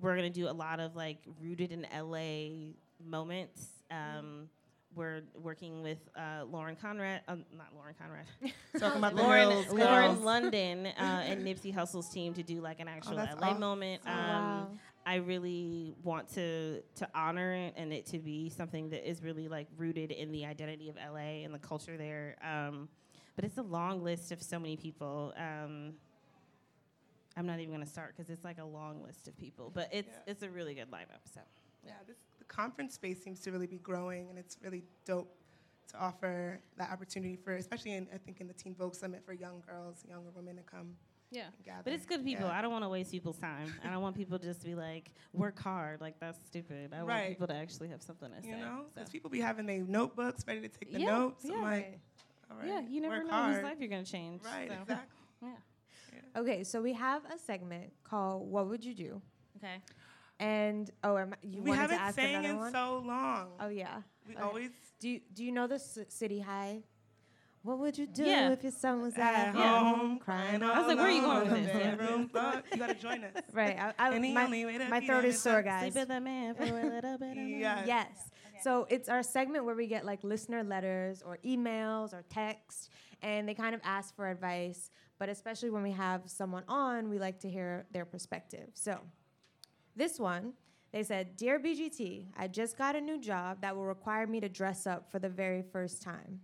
we're 0.00 0.16
gonna 0.16 0.28
do 0.28 0.48
a 0.48 0.52
lot 0.52 0.80
of 0.80 0.96
like 0.96 1.18
rooted 1.40 1.72
in 1.72 1.86
LA 1.96 2.72
moments. 3.04 3.68
Um, 3.90 4.48
we're 4.94 5.22
working 5.42 5.82
with 5.82 5.98
uh, 6.16 6.44
Lauren 6.44 6.76
Conrad, 6.76 7.22
um, 7.26 7.44
not 7.56 7.68
Lauren 7.74 7.94
Conrad, 8.00 8.26
Talking 8.78 8.98
about 8.98 9.16
the 9.16 9.22
Lauren, 9.22 9.50
hills, 9.50 9.66
Lauren 9.72 10.10
girls. 10.14 10.20
London 10.20 10.86
uh, 10.86 11.22
and 11.26 11.44
Nipsey 11.44 11.72
Hussle's 11.74 12.08
team 12.10 12.32
to 12.34 12.42
do 12.42 12.60
like 12.60 12.80
an 12.80 12.86
actual 12.88 13.16
that's 13.16 13.40
LA 13.40 13.48
awesome. 13.48 13.60
moment. 13.60 14.02
Oh, 14.06 14.10
Um, 14.10 14.16
wow. 14.18 14.68
I 15.06 15.16
really 15.16 15.94
want 16.02 16.28
to 16.34 16.80
to 16.96 17.08
honor 17.14 17.52
it 17.52 17.74
and 17.76 17.92
it 17.92 18.06
to 18.06 18.18
be 18.18 18.48
something 18.50 18.88
that 18.90 19.08
is 19.08 19.22
really 19.22 19.48
like 19.48 19.68
rooted 19.76 20.10
in 20.10 20.32
the 20.32 20.46
identity 20.46 20.88
of 20.88 20.96
LA 20.96 21.44
and 21.44 21.52
the 21.54 21.58
culture 21.58 21.96
there. 21.96 22.36
Um, 22.42 22.88
but 23.36 23.44
it's 23.44 23.58
a 23.58 23.62
long 23.62 24.02
list 24.02 24.32
of 24.32 24.42
so 24.42 24.58
many 24.58 24.76
people. 24.76 25.32
Um, 25.36 25.94
I'm 27.36 27.46
not 27.46 27.58
even 27.58 27.72
gonna 27.72 27.84
start 27.86 28.14
because 28.16 28.30
it's 28.30 28.44
like 28.44 28.58
a 28.58 28.64
long 28.64 29.02
list 29.02 29.26
of 29.28 29.36
people, 29.36 29.70
but 29.74 29.88
it's 29.92 30.08
Yeah. 30.08 30.32
it's 30.32 30.42
a 30.42 30.48
really 30.50 30.74
good 30.74 30.90
lineup. 30.90 31.26
So 31.32 31.40
Yeah, 31.84 31.92
this, 32.06 32.16
the 32.38 32.44
conference 32.44 32.94
space 32.94 33.22
seems 33.22 33.40
to 33.40 33.52
really 33.52 33.66
be 33.66 33.78
growing, 33.78 34.30
and 34.30 34.38
it's 34.38 34.56
really 34.62 34.84
dope 35.04 35.36
to 35.88 35.98
offer 35.98 36.60
that 36.78 36.90
opportunity 36.90 37.36
for, 37.36 37.56
especially 37.56 37.92
in, 37.92 38.08
I 38.14 38.16
think 38.16 38.40
in 38.40 38.46
the 38.46 38.54
Teen 38.54 38.74
Vogue 38.74 38.94
Summit 38.94 39.22
for 39.26 39.34
young 39.34 39.60
girls, 39.66 40.02
younger 40.08 40.30
women 40.30 40.56
to 40.56 40.62
come 40.62 40.96
yeah. 41.34 41.42
gather. 41.64 41.82
But 41.84 41.92
it's 41.92 42.06
good 42.06 42.24
people. 42.24 42.46
Yeah. 42.46 42.56
I 42.58 42.62
don't 42.62 42.72
want 42.72 42.84
to 42.84 42.88
waste 42.88 43.10
people's 43.10 43.38
time. 43.38 43.72
I 43.84 43.90
don't 43.90 44.02
want 44.02 44.16
people 44.16 44.38
just 44.38 44.42
to 44.42 44.54
just 44.54 44.64
be 44.66 44.74
like 44.74 45.10
work 45.32 45.58
hard. 45.58 46.00
Like 46.00 46.18
that's 46.20 46.38
stupid. 46.46 46.92
I 46.96 47.02
want 47.02 47.28
people 47.28 47.46
to 47.48 47.54
actually 47.54 47.88
have 47.88 48.02
something 48.02 48.30
to 48.30 48.42
say. 48.42 48.48
You 48.48 48.56
know, 48.56 48.80
so. 48.84 48.90
because 48.94 49.10
people 49.10 49.30
be 49.30 49.40
having 49.40 49.66
their 49.66 49.80
notebooks 49.82 50.44
ready 50.46 50.60
to 50.60 50.68
take 50.68 50.92
the 50.92 51.00
Yeah, 51.00 51.06
notes. 51.06 51.44
yeah. 51.44 51.54
I'm 51.56 51.62
like, 51.62 52.00
all 52.50 52.56
right, 52.58 52.66
yeah, 52.68 52.80
you 52.88 53.00
never 53.00 53.16
work 53.18 53.26
know 53.26 53.32
hard. 53.32 53.54
whose 53.54 53.64
life 53.64 53.76
you're 53.80 53.88
gonna 53.88 54.04
change. 54.04 54.42
Right, 54.44 54.68
so. 54.68 54.74
exactly. 54.82 55.18
Yeah. 56.12 56.40
Okay, 56.40 56.62
so 56.64 56.80
we 56.80 56.92
have 56.92 57.22
a 57.26 57.38
segment 57.38 57.92
called 58.04 58.48
"What 58.48 58.68
Would 58.68 58.84
You 58.84 58.94
Do?" 58.94 59.22
Okay. 59.58 59.76
And 60.40 60.90
oh, 61.02 61.16
am, 61.18 61.32
I- 61.32 61.36
you 61.46 61.62
we 61.62 61.70
wanted 61.70 61.80
haven't 61.82 61.96
to 61.98 62.02
ask 62.02 62.14
sang 62.16 62.44
in 62.44 62.56
one? 62.56 62.72
so 62.72 63.02
long. 63.04 63.48
oh 63.60 63.68
yeah. 63.68 63.98
we 64.28 64.34
okay. 64.34 64.42
always 64.42 64.70
Do 65.00 65.08
you, 65.08 65.20
do 65.32 65.44
you 65.44 65.52
know 65.52 65.66
the 65.66 65.78
C- 65.78 66.04
City 66.08 66.40
High? 66.40 66.82
What 67.64 67.78
would 67.78 67.96
you 67.96 68.06
do 68.06 68.24
Yeah. 68.24 68.50
if 68.52 68.62
your 68.62 68.72
son 68.72 69.00
was 69.00 69.14
at 69.16 69.34
at 69.48 69.54
Yeah. 69.54 69.78
home 69.78 70.18
crying. 70.18 70.62
I 70.62 70.78
was 70.78 70.86
like, 70.86 70.98
where 70.98 71.06
are 71.06 71.10
you 71.10 71.22
going 71.22 71.50
with 71.50 71.50
this? 71.50 71.58
in 71.58 71.64
the 71.64 71.84
Yeah. 71.84 71.94
bedroom. 71.96 72.30
But 72.32 72.64
you 72.70 72.76
gotta 72.78 72.94
join 72.94 73.24
us. 73.24 73.42
Right. 73.54 73.78
I, 73.78 73.94
I, 73.98 74.18
my, 74.18 74.46
to 74.46 74.88
my 74.90 75.00
throat 75.00 75.24
is 75.24 75.36
is 75.36 75.42
sore, 75.42 75.60
up, 75.60 75.64
guys. 75.64 75.92
Sleep 75.92 76.06
with 76.08 76.16
a 76.16 76.20
man 76.20 76.54
for 76.54 76.64
a 76.64 76.66
little 76.66 77.16
bit. 77.18 77.30
of 77.38 77.48
Yes. 77.48 77.86
Yes. 77.86 78.30
So 78.62 78.86
it's 78.90 79.08
our 79.08 79.22
segment 79.22 79.64
where 79.64 79.74
we 79.74 79.86
get 79.86 80.04
like 80.04 80.22
listener 80.22 80.62
letters 80.62 81.22
or 81.22 81.38
emails 81.44 82.12
or 82.12 82.22
text, 82.28 82.90
and 83.22 83.48
they 83.48 83.54
kind 83.54 83.74
of 83.74 83.80
ask 83.82 84.14
for 84.14 84.28
advice. 84.28 84.90
But 85.18 85.30
especially 85.30 85.70
when 85.70 85.82
we 85.82 85.92
have 85.92 86.28
someone 86.28 86.64
on, 86.68 87.08
we 87.08 87.18
like 87.18 87.40
to 87.40 87.48
hear 87.50 87.86
their 87.92 88.04
perspective. 88.04 88.68
So 88.74 89.00
this 89.96 90.18
one, 90.20 90.52
They 90.92 91.02
said, 91.02 91.34
Dear 91.36 91.58
BGT, 91.58 92.28
I 92.36 92.46
just 92.46 92.78
got 92.78 92.94
a 92.94 93.00
new 93.00 93.18
job 93.18 93.62
that 93.62 93.74
will 93.74 93.84
require 93.86 94.28
me 94.28 94.38
to 94.40 94.48
dress 94.48 94.86
up 94.86 95.10
for 95.10 95.18
the 95.18 95.28
very 95.28 95.60
first 95.62 96.02
time. 96.02 96.40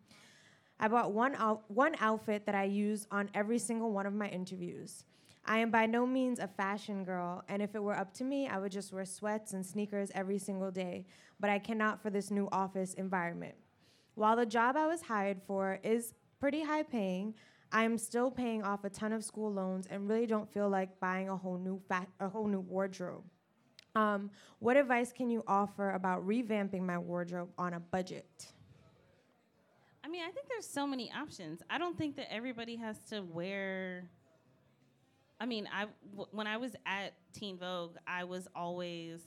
I 0.82 0.88
bought 0.88 1.12
one, 1.12 1.34
one 1.68 1.94
outfit 2.00 2.46
that 2.46 2.54
I 2.54 2.64
use 2.64 3.06
on 3.10 3.28
every 3.34 3.58
single 3.58 3.92
one 3.92 4.06
of 4.06 4.14
my 4.14 4.28
interviews. 4.28 5.04
I 5.44 5.58
am 5.58 5.70
by 5.70 5.84
no 5.84 6.06
means 6.06 6.38
a 6.38 6.48
fashion 6.48 7.04
girl, 7.04 7.44
and 7.48 7.60
if 7.60 7.74
it 7.74 7.82
were 7.82 7.96
up 7.96 8.14
to 8.14 8.24
me, 8.24 8.48
I 8.48 8.58
would 8.58 8.72
just 8.72 8.90
wear 8.90 9.04
sweats 9.04 9.52
and 9.52 9.64
sneakers 9.64 10.10
every 10.14 10.38
single 10.38 10.70
day, 10.70 11.04
but 11.38 11.50
I 11.50 11.58
cannot 11.58 12.02
for 12.02 12.08
this 12.08 12.30
new 12.30 12.48
office 12.50 12.94
environment. 12.94 13.54
While 14.14 14.36
the 14.36 14.46
job 14.46 14.76
I 14.76 14.86
was 14.86 15.02
hired 15.02 15.42
for 15.46 15.78
is 15.82 16.14
pretty 16.38 16.62
high 16.62 16.82
paying, 16.82 17.34
I 17.72 17.84
am 17.84 17.98
still 17.98 18.30
paying 18.30 18.62
off 18.62 18.84
a 18.84 18.90
ton 18.90 19.12
of 19.12 19.22
school 19.22 19.52
loans 19.52 19.86
and 19.86 20.08
really 20.08 20.26
don't 20.26 20.50
feel 20.50 20.68
like 20.68 20.98
buying 20.98 21.28
a 21.28 21.36
whole 21.36 21.58
new 21.58 21.80
fa- 21.88 22.08
a 22.18 22.28
whole 22.28 22.46
new 22.46 22.60
wardrobe. 22.60 23.24
Um, 23.94 24.30
what 24.60 24.76
advice 24.76 25.12
can 25.12 25.30
you 25.30 25.42
offer 25.46 25.90
about 25.90 26.26
revamping 26.26 26.82
my 26.82 26.98
wardrobe 26.98 27.50
on 27.58 27.74
a 27.74 27.80
budget? 27.80 28.52
I 30.10 30.12
mean, 30.12 30.22
I 30.28 30.32
think 30.32 30.48
there's 30.48 30.66
so 30.66 30.88
many 30.88 31.08
options. 31.12 31.62
I 31.70 31.78
don't 31.78 31.96
think 31.96 32.16
that 32.16 32.32
everybody 32.32 32.74
has 32.74 32.98
to 33.10 33.20
wear. 33.20 34.08
I 35.38 35.46
mean, 35.46 35.68
I 35.72 35.86
w- 36.10 36.26
when 36.32 36.48
I 36.48 36.56
was 36.56 36.74
at 36.84 37.14
Teen 37.32 37.56
Vogue, 37.56 37.94
I 38.08 38.24
was 38.24 38.48
always 38.56 39.20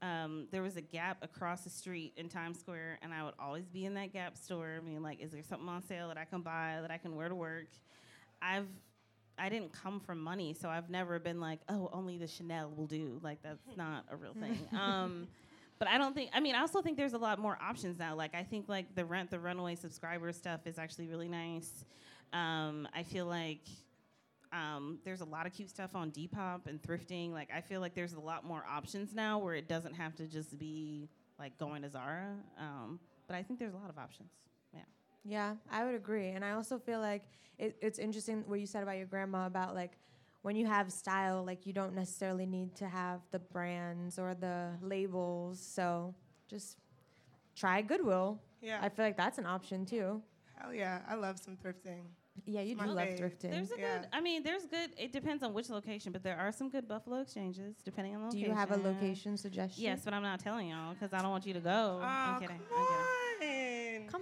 um, 0.00 0.46
there 0.52 0.62
was 0.62 0.76
a 0.76 0.80
Gap 0.80 1.18
across 1.22 1.62
the 1.62 1.70
street 1.70 2.12
in 2.16 2.28
Times 2.28 2.60
Square, 2.60 3.00
and 3.02 3.12
I 3.12 3.24
would 3.24 3.34
always 3.40 3.66
be 3.66 3.86
in 3.86 3.94
that 3.94 4.12
Gap 4.12 4.36
store. 4.36 4.78
I 4.80 4.86
mean, 4.88 5.02
like, 5.02 5.20
is 5.20 5.32
there 5.32 5.42
something 5.42 5.68
on 5.68 5.82
sale 5.82 6.06
that 6.06 6.16
I 6.16 6.26
can 6.26 6.42
buy 6.42 6.78
that 6.80 6.92
I 6.92 6.98
can 6.98 7.16
wear 7.16 7.28
to 7.28 7.34
work? 7.34 7.66
I've 8.40 8.68
I 9.36 9.48
didn't 9.48 9.72
come 9.72 9.98
from 9.98 10.20
money, 10.20 10.54
so 10.54 10.68
I've 10.68 10.90
never 10.90 11.18
been 11.18 11.40
like, 11.40 11.58
oh, 11.68 11.90
only 11.92 12.18
the 12.18 12.28
Chanel 12.28 12.70
will 12.76 12.86
do. 12.86 13.18
Like, 13.20 13.42
that's 13.42 13.66
not 13.76 14.04
a 14.12 14.14
real 14.14 14.34
thing. 14.34 14.60
Um, 14.78 15.26
but 15.78 15.88
I 15.88 15.98
don't 15.98 16.14
think. 16.14 16.30
I 16.32 16.40
mean, 16.40 16.54
I 16.54 16.60
also 16.60 16.82
think 16.82 16.96
there's 16.96 17.12
a 17.12 17.18
lot 17.18 17.38
more 17.38 17.58
options 17.62 17.98
now. 17.98 18.14
Like, 18.14 18.34
I 18.34 18.42
think 18.42 18.68
like 18.68 18.94
the 18.94 19.04
Rent 19.04 19.30
the 19.30 19.38
Runway 19.38 19.74
subscriber 19.74 20.32
stuff 20.32 20.66
is 20.66 20.78
actually 20.78 21.08
really 21.08 21.28
nice. 21.28 21.84
Um, 22.32 22.88
I 22.94 23.02
feel 23.02 23.26
like 23.26 23.66
um, 24.52 24.98
there's 25.04 25.20
a 25.20 25.24
lot 25.24 25.46
of 25.46 25.52
cute 25.52 25.70
stuff 25.70 25.94
on 25.94 26.10
Depop 26.10 26.66
and 26.66 26.82
thrifting. 26.82 27.32
Like, 27.32 27.50
I 27.54 27.60
feel 27.60 27.80
like 27.80 27.94
there's 27.94 28.14
a 28.14 28.20
lot 28.20 28.44
more 28.44 28.64
options 28.68 29.14
now 29.14 29.38
where 29.38 29.54
it 29.54 29.68
doesn't 29.68 29.94
have 29.94 30.14
to 30.16 30.26
just 30.26 30.58
be 30.58 31.08
like 31.38 31.56
going 31.58 31.82
to 31.82 31.90
Zara. 31.90 32.34
Um, 32.58 32.98
but 33.26 33.36
I 33.36 33.42
think 33.42 33.58
there's 33.58 33.74
a 33.74 33.78
lot 33.78 33.90
of 33.90 33.98
options. 33.98 34.30
Yeah. 34.72 34.80
Yeah, 35.24 35.54
I 35.70 35.84
would 35.84 35.94
agree. 35.94 36.28
And 36.28 36.44
I 36.44 36.52
also 36.52 36.78
feel 36.78 37.00
like 37.00 37.22
it, 37.58 37.76
it's 37.80 37.98
interesting 37.98 38.44
what 38.46 38.60
you 38.60 38.66
said 38.66 38.82
about 38.82 38.96
your 38.96 39.06
grandma 39.06 39.46
about 39.46 39.74
like 39.74 39.92
when 40.48 40.56
you 40.56 40.64
have 40.64 40.90
style, 40.90 41.44
like 41.44 41.66
you 41.66 41.74
don't 41.74 41.94
necessarily 41.94 42.46
need 42.46 42.74
to 42.74 42.88
have 42.88 43.20
the 43.32 43.38
brands 43.38 44.18
or 44.18 44.34
the 44.34 44.70
labels. 44.80 45.60
So 45.60 46.14
just 46.48 46.78
try 47.54 47.82
Goodwill. 47.82 48.40
Yeah. 48.62 48.78
I 48.80 48.88
feel 48.88 49.04
like 49.04 49.18
that's 49.18 49.36
an 49.36 49.44
option 49.44 49.84
too. 49.84 50.22
Hell 50.56 50.72
yeah. 50.72 51.00
I 51.06 51.16
love 51.16 51.38
some 51.38 51.58
thrifting. 51.62 52.00
Yeah, 52.46 52.62
you 52.62 52.72
It's 52.72 52.80
do 52.80 52.86
my 52.86 52.92
love 52.94 53.08
fave. 53.08 53.20
thrifting. 53.20 53.50
There's 53.50 53.72
a 53.72 53.78
Yeah. 53.78 53.98
good. 53.98 54.08
I 54.10 54.22
mean, 54.22 54.42
there's 54.42 54.64
good. 54.64 54.88
It 54.96 55.12
depends 55.12 55.42
on 55.42 55.52
which 55.52 55.68
location, 55.68 56.12
but 56.12 56.22
there 56.22 56.38
are 56.38 56.50
some 56.50 56.70
good 56.70 56.88
Buffalo 56.88 57.20
exchanges 57.20 57.76
depending 57.84 58.14
on 58.14 58.20
the 58.22 58.26
location. 58.28 58.44
do 58.44 58.48
you 58.50 58.56
have 58.56 58.70
a 58.70 58.76
location 58.78 59.36
suggestion? 59.36 59.84
Yes, 59.84 60.00
but 60.02 60.14
I'm 60.14 60.22
not 60.22 60.40
telling 60.40 60.68
y'all 60.70 60.94
because 60.94 61.12
I 61.12 61.20
don't 61.20 61.30
want 61.30 61.44
you 61.46 61.52
to 61.52 61.60
go. 61.60 61.98
Oh, 62.00 62.06
I'm 62.06 62.40
kidding. 62.40 62.56
come 62.56 62.78
I'm 62.78 62.86
kidding. 62.86 63.04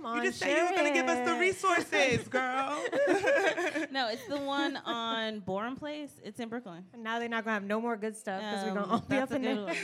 On. 0.05 0.15
You 0.15 0.21
on, 0.21 0.25
just 0.27 0.39
said 0.39 0.57
you 0.57 0.65
were 0.65 0.71
going 0.71 0.93
to 0.93 0.99
give 0.99 1.09
us 1.09 1.29
the 1.29 1.35
resources, 1.39 2.29
girl. 2.29 2.83
No, 3.91 4.09
it's 4.09 4.27
the 4.27 4.37
one 4.39 4.77
on 4.85 5.41
Boerum 5.43 5.79
Place. 5.79 6.11
It's 6.25 6.39
in 6.41 6.49
Brooklyn. 6.49 6.85
And 6.93 7.03
now 7.03 7.19
they're 7.19 7.29
not 7.29 7.45
gonna 7.45 7.55
have 7.55 7.63
no 7.65 7.81
more 7.81 7.97
good 7.97 8.17
stuff 8.17 8.41
because 8.43 8.65
we're 8.65 8.71
Um, 8.71 8.77
gonna 8.77 8.93
all 8.93 9.01
be 9.01 9.17
up 9.17 9.31
in 9.33 9.43
good 9.43 9.69
there. 9.69 9.75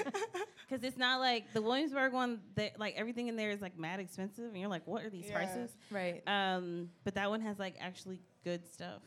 Because 0.68 0.84
it's 0.86 0.98
not 0.98 1.20
like 1.20 1.52
the 1.52 1.62
Williamsburg 1.62 2.12
one. 2.12 2.40
That 2.56 2.78
like 2.78 2.94
everything 2.96 3.28
in 3.28 3.36
there 3.36 3.50
is 3.50 3.60
like 3.62 3.78
mad 3.78 4.00
expensive, 4.00 4.44
and 4.46 4.56
you're 4.58 4.68
like, 4.68 4.86
what 4.86 5.02
are 5.04 5.10
these 5.10 5.26
Yeah. 5.28 5.34
prices? 5.34 5.70
right. 5.90 6.22
Um, 6.26 6.90
but 7.04 7.14
that 7.14 7.30
one 7.30 7.40
has 7.42 7.58
like 7.58 7.76
actually 7.80 8.18
good 8.44 8.66
stuff. 8.72 9.02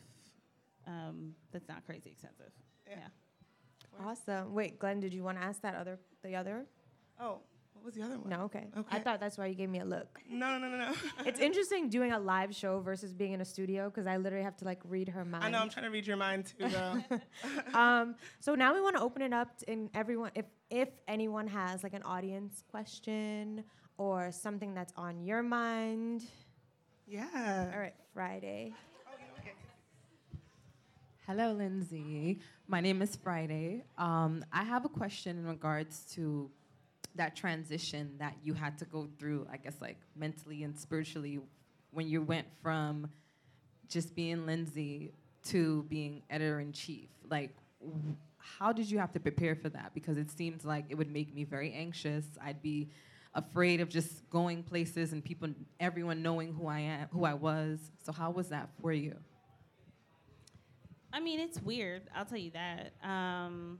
Um, 0.86 1.34
that's 1.52 1.68
not 1.68 1.84
crazy 1.86 2.10
expensive. 2.10 2.50
Yeah. 2.88 2.96
Yeah. 2.98 4.06
Awesome. 4.06 4.54
Wait, 4.54 4.78
Glenn, 4.78 5.00
did 5.00 5.12
you 5.14 5.22
want 5.22 5.38
to 5.38 5.44
ask 5.44 5.60
that 5.62 5.74
other 5.74 5.98
the 6.22 6.34
other? 6.36 6.66
oh, 7.20 7.38
what 7.76 7.84
was 7.84 7.94
the 7.94 8.02
other 8.02 8.18
one? 8.18 8.30
No, 8.30 8.40
okay. 8.44 8.66
okay. 8.76 8.96
I 8.96 9.00
thought 9.00 9.20
that's 9.20 9.36
why 9.38 9.46
you 9.46 9.54
gave 9.54 9.68
me 9.68 9.80
a 9.80 9.84
look. 9.84 10.20
No, 10.28 10.58
no, 10.58 10.68
no, 10.68 10.76
no, 10.76 10.88
no. 10.88 10.94
It's 11.26 11.40
interesting 11.40 11.88
doing 11.88 12.12
a 12.12 12.18
live 12.18 12.54
show 12.54 12.80
versus 12.80 13.12
being 13.12 13.32
in 13.32 13.40
a 13.40 13.44
studio 13.44 13.90
because 13.90 14.06
I 14.06 14.16
literally 14.16 14.44
have 14.44 14.56
to 14.58 14.64
like 14.64 14.80
read 14.84 15.08
her 15.08 15.24
mind. 15.24 15.44
I 15.44 15.50
know 15.50 15.58
I'm 15.58 15.68
trying 15.68 15.84
to 15.84 15.90
read 15.90 16.06
your 16.06 16.16
mind 16.16 16.52
too, 16.58 16.68
girl. 16.68 17.04
um, 17.74 18.14
so 18.40 18.54
now 18.54 18.74
we 18.74 18.80
want 18.80 18.96
to 18.96 19.02
open 19.02 19.22
it 19.22 19.32
up 19.32 19.58
to 19.58 19.70
in 19.70 19.90
everyone. 19.94 20.30
If 20.34 20.46
if 20.70 20.88
anyone 21.06 21.46
has 21.46 21.82
like 21.82 21.94
an 21.94 22.02
audience 22.02 22.64
question 22.70 23.62
or 23.98 24.32
something 24.32 24.74
that's 24.74 24.92
on 24.96 25.20
your 25.20 25.42
mind. 25.42 26.24
yeah. 27.06 27.70
All 27.72 27.78
right, 27.78 27.94
Friday. 28.12 28.74
Hello, 31.26 31.52
Lindsay. 31.52 32.38
My 32.68 32.80
name 32.80 33.02
is 33.02 33.16
Friday. 33.16 33.82
Um, 33.98 34.44
I 34.52 34.62
have 34.62 34.84
a 34.84 34.88
question 34.88 35.36
in 35.38 35.44
regards 35.44 36.04
to 36.14 36.48
that 37.16 37.36
transition 37.36 38.12
that 38.18 38.36
you 38.42 38.54
had 38.54 38.78
to 38.78 38.84
go 38.84 39.08
through, 39.18 39.46
I 39.50 39.56
guess, 39.56 39.74
like 39.80 39.98
mentally 40.16 40.62
and 40.62 40.78
spiritually, 40.78 41.40
when 41.90 42.08
you 42.08 42.22
went 42.22 42.46
from 42.62 43.08
just 43.88 44.14
being 44.14 44.46
Lindsay 44.46 45.12
to 45.44 45.84
being 45.84 46.22
editor 46.30 46.60
in 46.60 46.72
chief. 46.72 47.08
Like, 47.28 47.56
how 48.38 48.72
did 48.72 48.90
you 48.90 48.98
have 48.98 49.12
to 49.12 49.20
prepare 49.20 49.54
for 49.54 49.68
that? 49.70 49.92
Because 49.94 50.16
it 50.16 50.30
seems 50.30 50.64
like 50.64 50.86
it 50.88 50.96
would 50.96 51.10
make 51.10 51.34
me 51.34 51.44
very 51.44 51.72
anxious. 51.72 52.24
I'd 52.42 52.62
be 52.62 52.90
afraid 53.34 53.80
of 53.80 53.88
just 53.88 54.28
going 54.30 54.62
places 54.62 55.12
and 55.12 55.24
people, 55.24 55.48
everyone 55.78 56.22
knowing 56.22 56.52
who 56.52 56.66
I 56.66 56.80
am, 56.80 57.08
who 57.12 57.24
I 57.24 57.34
was. 57.34 57.78
So, 58.04 58.12
how 58.12 58.30
was 58.30 58.48
that 58.48 58.70
for 58.80 58.92
you? 58.92 59.16
I 61.12 61.20
mean, 61.20 61.40
it's 61.40 61.60
weird. 61.62 62.02
I'll 62.14 62.24
tell 62.24 62.38
you 62.38 62.50
that. 62.50 62.92
Um, 63.02 63.78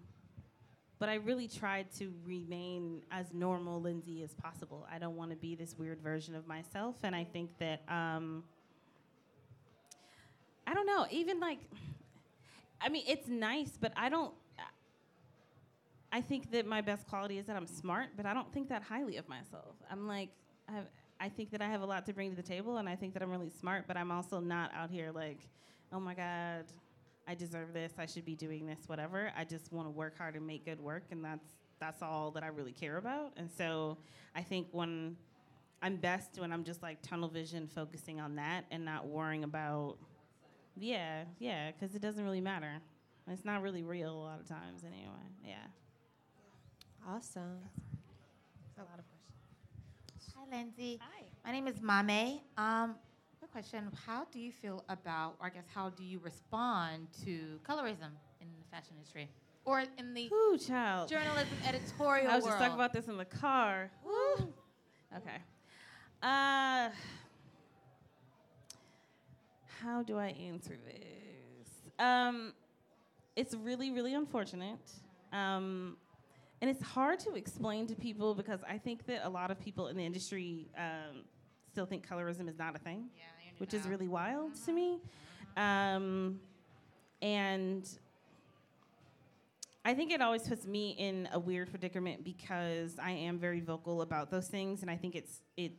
but 0.98 1.08
I 1.08 1.14
really 1.16 1.48
tried 1.48 1.86
to 1.98 2.12
remain 2.24 3.02
as 3.10 3.26
normal 3.32 3.80
Lindsay 3.80 4.22
as 4.22 4.34
possible. 4.34 4.86
I 4.90 4.98
don't 4.98 5.16
want 5.16 5.30
to 5.30 5.36
be 5.36 5.54
this 5.54 5.76
weird 5.78 6.00
version 6.00 6.34
of 6.34 6.46
myself, 6.46 6.96
and 7.02 7.14
I 7.14 7.24
think 7.24 7.50
that 7.58 7.82
um, 7.88 8.44
I 10.66 10.74
don't 10.74 10.86
know. 10.86 11.06
Even 11.10 11.38
like, 11.38 11.58
I 12.80 12.88
mean, 12.88 13.04
it's 13.06 13.28
nice, 13.28 13.72
but 13.80 13.92
I 13.96 14.08
don't. 14.08 14.32
I 16.12 16.20
think 16.22 16.50
that 16.52 16.66
my 16.66 16.80
best 16.80 17.06
quality 17.08 17.36
is 17.36 17.46
that 17.46 17.56
I'm 17.56 17.66
smart, 17.66 18.10
but 18.16 18.24
I 18.24 18.32
don't 18.32 18.50
think 18.52 18.68
that 18.70 18.82
highly 18.82 19.16
of 19.18 19.28
myself. 19.28 19.74
I'm 19.90 20.06
like, 20.06 20.30
I, 20.68 20.80
I 21.20 21.28
think 21.28 21.50
that 21.50 21.60
I 21.60 21.68
have 21.68 21.82
a 21.82 21.86
lot 21.86 22.06
to 22.06 22.14
bring 22.14 22.30
to 22.30 22.36
the 22.36 22.42
table, 22.42 22.78
and 22.78 22.88
I 22.88 22.96
think 22.96 23.12
that 23.14 23.22
I'm 23.22 23.30
really 23.30 23.50
smart, 23.50 23.84
but 23.86 23.96
I'm 23.98 24.10
also 24.10 24.40
not 24.40 24.72
out 24.74 24.90
here 24.90 25.10
like, 25.14 25.40
oh 25.92 26.00
my 26.00 26.14
God, 26.14 26.64
I 27.28 27.34
deserve 27.34 27.72
this, 27.72 27.92
I 27.98 28.06
should 28.06 28.24
be 28.24 28.36
doing 28.36 28.66
this, 28.66 28.78
whatever. 28.86 29.32
I 29.36 29.44
just 29.44 29.72
want 29.72 29.86
to 29.86 29.90
work 29.90 30.16
hard 30.16 30.36
and 30.36 30.46
make 30.46 30.64
good 30.64 30.80
work, 30.80 31.04
and 31.10 31.24
that's 31.24 31.54
that's 31.78 32.02
all 32.02 32.30
that 32.30 32.42
I 32.42 32.46
really 32.46 32.72
care 32.72 32.96
about. 32.96 33.32
And 33.36 33.50
so 33.50 33.98
I 34.34 34.42
think 34.42 34.68
when 34.72 35.16
I'm 35.82 35.96
best 35.96 36.38
when 36.38 36.52
I'm 36.52 36.64
just 36.64 36.82
like 36.82 37.02
tunnel 37.02 37.28
vision, 37.28 37.66
focusing 37.66 38.20
on 38.20 38.36
that, 38.36 38.64
and 38.70 38.84
not 38.84 39.06
worrying 39.06 39.44
about, 39.44 39.96
yeah, 40.76 41.24
yeah, 41.38 41.72
because 41.72 41.94
it 41.94 42.02
doesn't 42.02 42.24
really 42.24 42.40
matter. 42.40 42.80
It's 43.28 43.44
not 43.44 43.60
really 43.62 43.82
real 43.82 44.12
a 44.12 44.22
lot 44.22 44.40
of 44.40 44.48
times 44.48 44.84
anyway. 44.84 45.26
Yeah. 45.44 45.56
Awesome. 47.08 47.58
That's 48.76 48.86
A 48.86 48.90
lot 48.90 48.98
of 48.98 49.04
questions. 49.06 50.32
Hi, 50.36 50.56
Lindsay. 50.56 51.00
Hi. 51.02 51.24
My 51.44 51.52
name 51.52 51.66
is 51.66 51.82
Mame. 51.82 52.40
Um, 52.56 52.94
quick 52.94 53.05
question: 53.56 53.90
How 54.06 54.26
do 54.30 54.38
you 54.38 54.52
feel 54.52 54.84
about, 54.90 55.36
or 55.40 55.46
I 55.46 55.48
guess, 55.48 55.64
how 55.74 55.88
do 55.88 56.04
you 56.04 56.20
respond 56.22 57.06
to 57.24 57.58
colorism 57.66 58.12
in 58.42 58.48
the 58.58 58.66
fashion 58.70 58.96
industry, 58.98 59.30
or 59.64 59.82
in 59.96 60.12
the 60.12 60.30
Ooh, 60.30 60.58
child. 60.58 61.08
journalism 61.08 61.56
editorial 61.66 62.30
I 62.30 62.34
was 62.34 62.44
world? 62.44 62.52
just 62.52 62.58
talking 62.58 62.74
about 62.74 62.92
this 62.92 63.06
in 63.08 63.16
the 63.16 63.24
car. 63.24 63.90
Woo. 64.04 64.52
Okay. 65.16 65.38
Uh, 66.22 66.90
how 69.80 70.02
do 70.02 70.18
I 70.18 70.28
answer 70.50 70.76
this? 70.84 71.68
Um, 71.98 72.52
it's 73.36 73.54
really, 73.54 73.90
really 73.90 74.12
unfortunate. 74.12 74.84
Um, 75.32 75.96
and 76.60 76.68
it's 76.68 76.82
hard 76.82 77.20
to 77.20 77.34
explain 77.34 77.86
to 77.86 77.94
people 77.94 78.34
because 78.34 78.60
I 78.68 78.76
think 78.76 79.06
that 79.06 79.26
a 79.26 79.30
lot 79.30 79.50
of 79.50 79.58
people 79.58 79.88
in 79.88 79.96
the 79.96 80.04
industry 80.04 80.68
um, 80.76 81.24
still 81.72 81.86
think 81.86 82.06
colorism 82.06 82.48
is 82.48 82.58
not 82.58 82.74
a 82.74 82.78
thing, 82.78 83.10
Yeah, 83.14 83.24
which 83.58 83.74
is 83.74 83.86
really 83.86 84.08
wild 84.08 84.52
to 84.64 84.72
me. 84.72 84.98
Um, 85.56 86.40
and 87.22 87.88
I 89.84 89.94
think 89.94 90.10
it 90.10 90.20
always 90.20 90.42
puts 90.42 90.66
me 90.66 90.96
in 90.98 91.28
a 91.32 91.38
weird 91.38 91.70
predicament 91.70 92.24
because 92.24 92.98
I 93.00 93.12
am 93.12 93.38
very 93.38 93.60
vocal 93.60 94.02
about 94.02 94.30
those 94.30 94.48
things, 94.48 94.82
and 94.82 94.90
I 94.90 94.96
think 94.96 95.14
it's 95.14 95.42
it. 95.56 95.72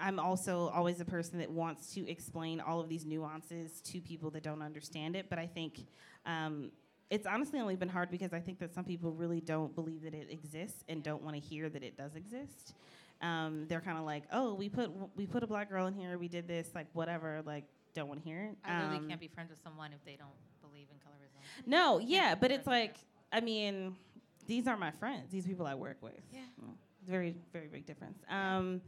I'm 0.00 0.18
also 0.18 0.70
always 0.74 1.00
a 1.00 1.04
person 1.04 1.38
that 1.38 1.50
wants 1.50 1.94
to 1.94 2.08
explain 2.10 2.60
all 2.60 2.80
of 2.80 2.88
these 2.88 3.04
nuances 3.04 3.80
to 3.82 4.00
people 4.00 4.30
that 4.30 4.42
don't 4.42 4.62
understand 4.62 5.14
it, 5.14 5.26
but 5.30 5.38
I 5.38 5.46
think 5.46 5.86
um, 6.26 6.72
it's 7.10 7.26
honestly 7.26 7.60
only 7.60 7.76
been 7.76 7.88
hard 7.88 8.10
because 8.10 8.32
I 8.32 8.40
think 8.40 8.58
that 8.58 8.74
some 8.74 8.84
people 8.84 9.12
really 9.12 9.40
don't 9.40 9.74
believe 9.74 10.02
that 10.02 10.14
it 10.14 10.28
exists 10.30 10.82
and 10.88 11.02
don't 11.02 11.22
want 11.22 11.36
to 11.36 11.40
hear 11.40 11.68
that 11.68 11.82
it 11.82 11.96
does 11.96 12.16
exist. 12.16 12.74
Um, 13.22 13.66
they're 13.68 13.80
kind 13.80 13.96
of 13.98 14.04
like, 14.04 14.24
oh, 14.32 14.54
we 14.54 14.68
put 14.68 14.90
we 15.16 15.26
put 15.26 15.42
a 15.42 15.46
black 15.46 15.70
girl 15.70 15.86
in 15.86 15.94
here, 15.94 16.18
we 16.18 16.28
did 16.28 16.46
this, 16.46 16.68
like 16.74 16.86
whatever, 16.92 17.42
like 17.46 17.64
don't 17.94 18.08
want 18.08 18.20
to 18.20 18.28
hear 18.28 18.40
it. 18.44 18.56
I 18.64 18.82
really 18.84 18.96
Um, 18.98 19.08
can't 19.08 19.20
be 19.20 19.28
friends 19.28 19.50
with 19.50 19.62
someone 19.62 19.92
if 19.92 20.04
they 20.04 20.16
don't 20.16 20.28
believe 20.60 20.88
in 20.90 20.96
colorism. 20.96 21.66
No, 21.66 21.98
yeah, 21.98 22.34
but 22.34 22.50
it's 22.50 22.66
like, 22.66 22.96
I 23.32 23.40
mean, 23.40 23.96
these 24.46 24.66
are 24.66 24.76
my 24.76 24.90
friends. 24.90 25.30
These 25.30 25.46
people 25.46 25.66
I 25.66 25.74
work 25.74 25.98
with. 26.02 26.20
Yeah. 26.32 26.40
It's 27.00 27.08
very, 27.08 27.36
very 27.52 27.68
big 27.68 27.86
difference. 27.86 28.18
Um, 28.28 28.80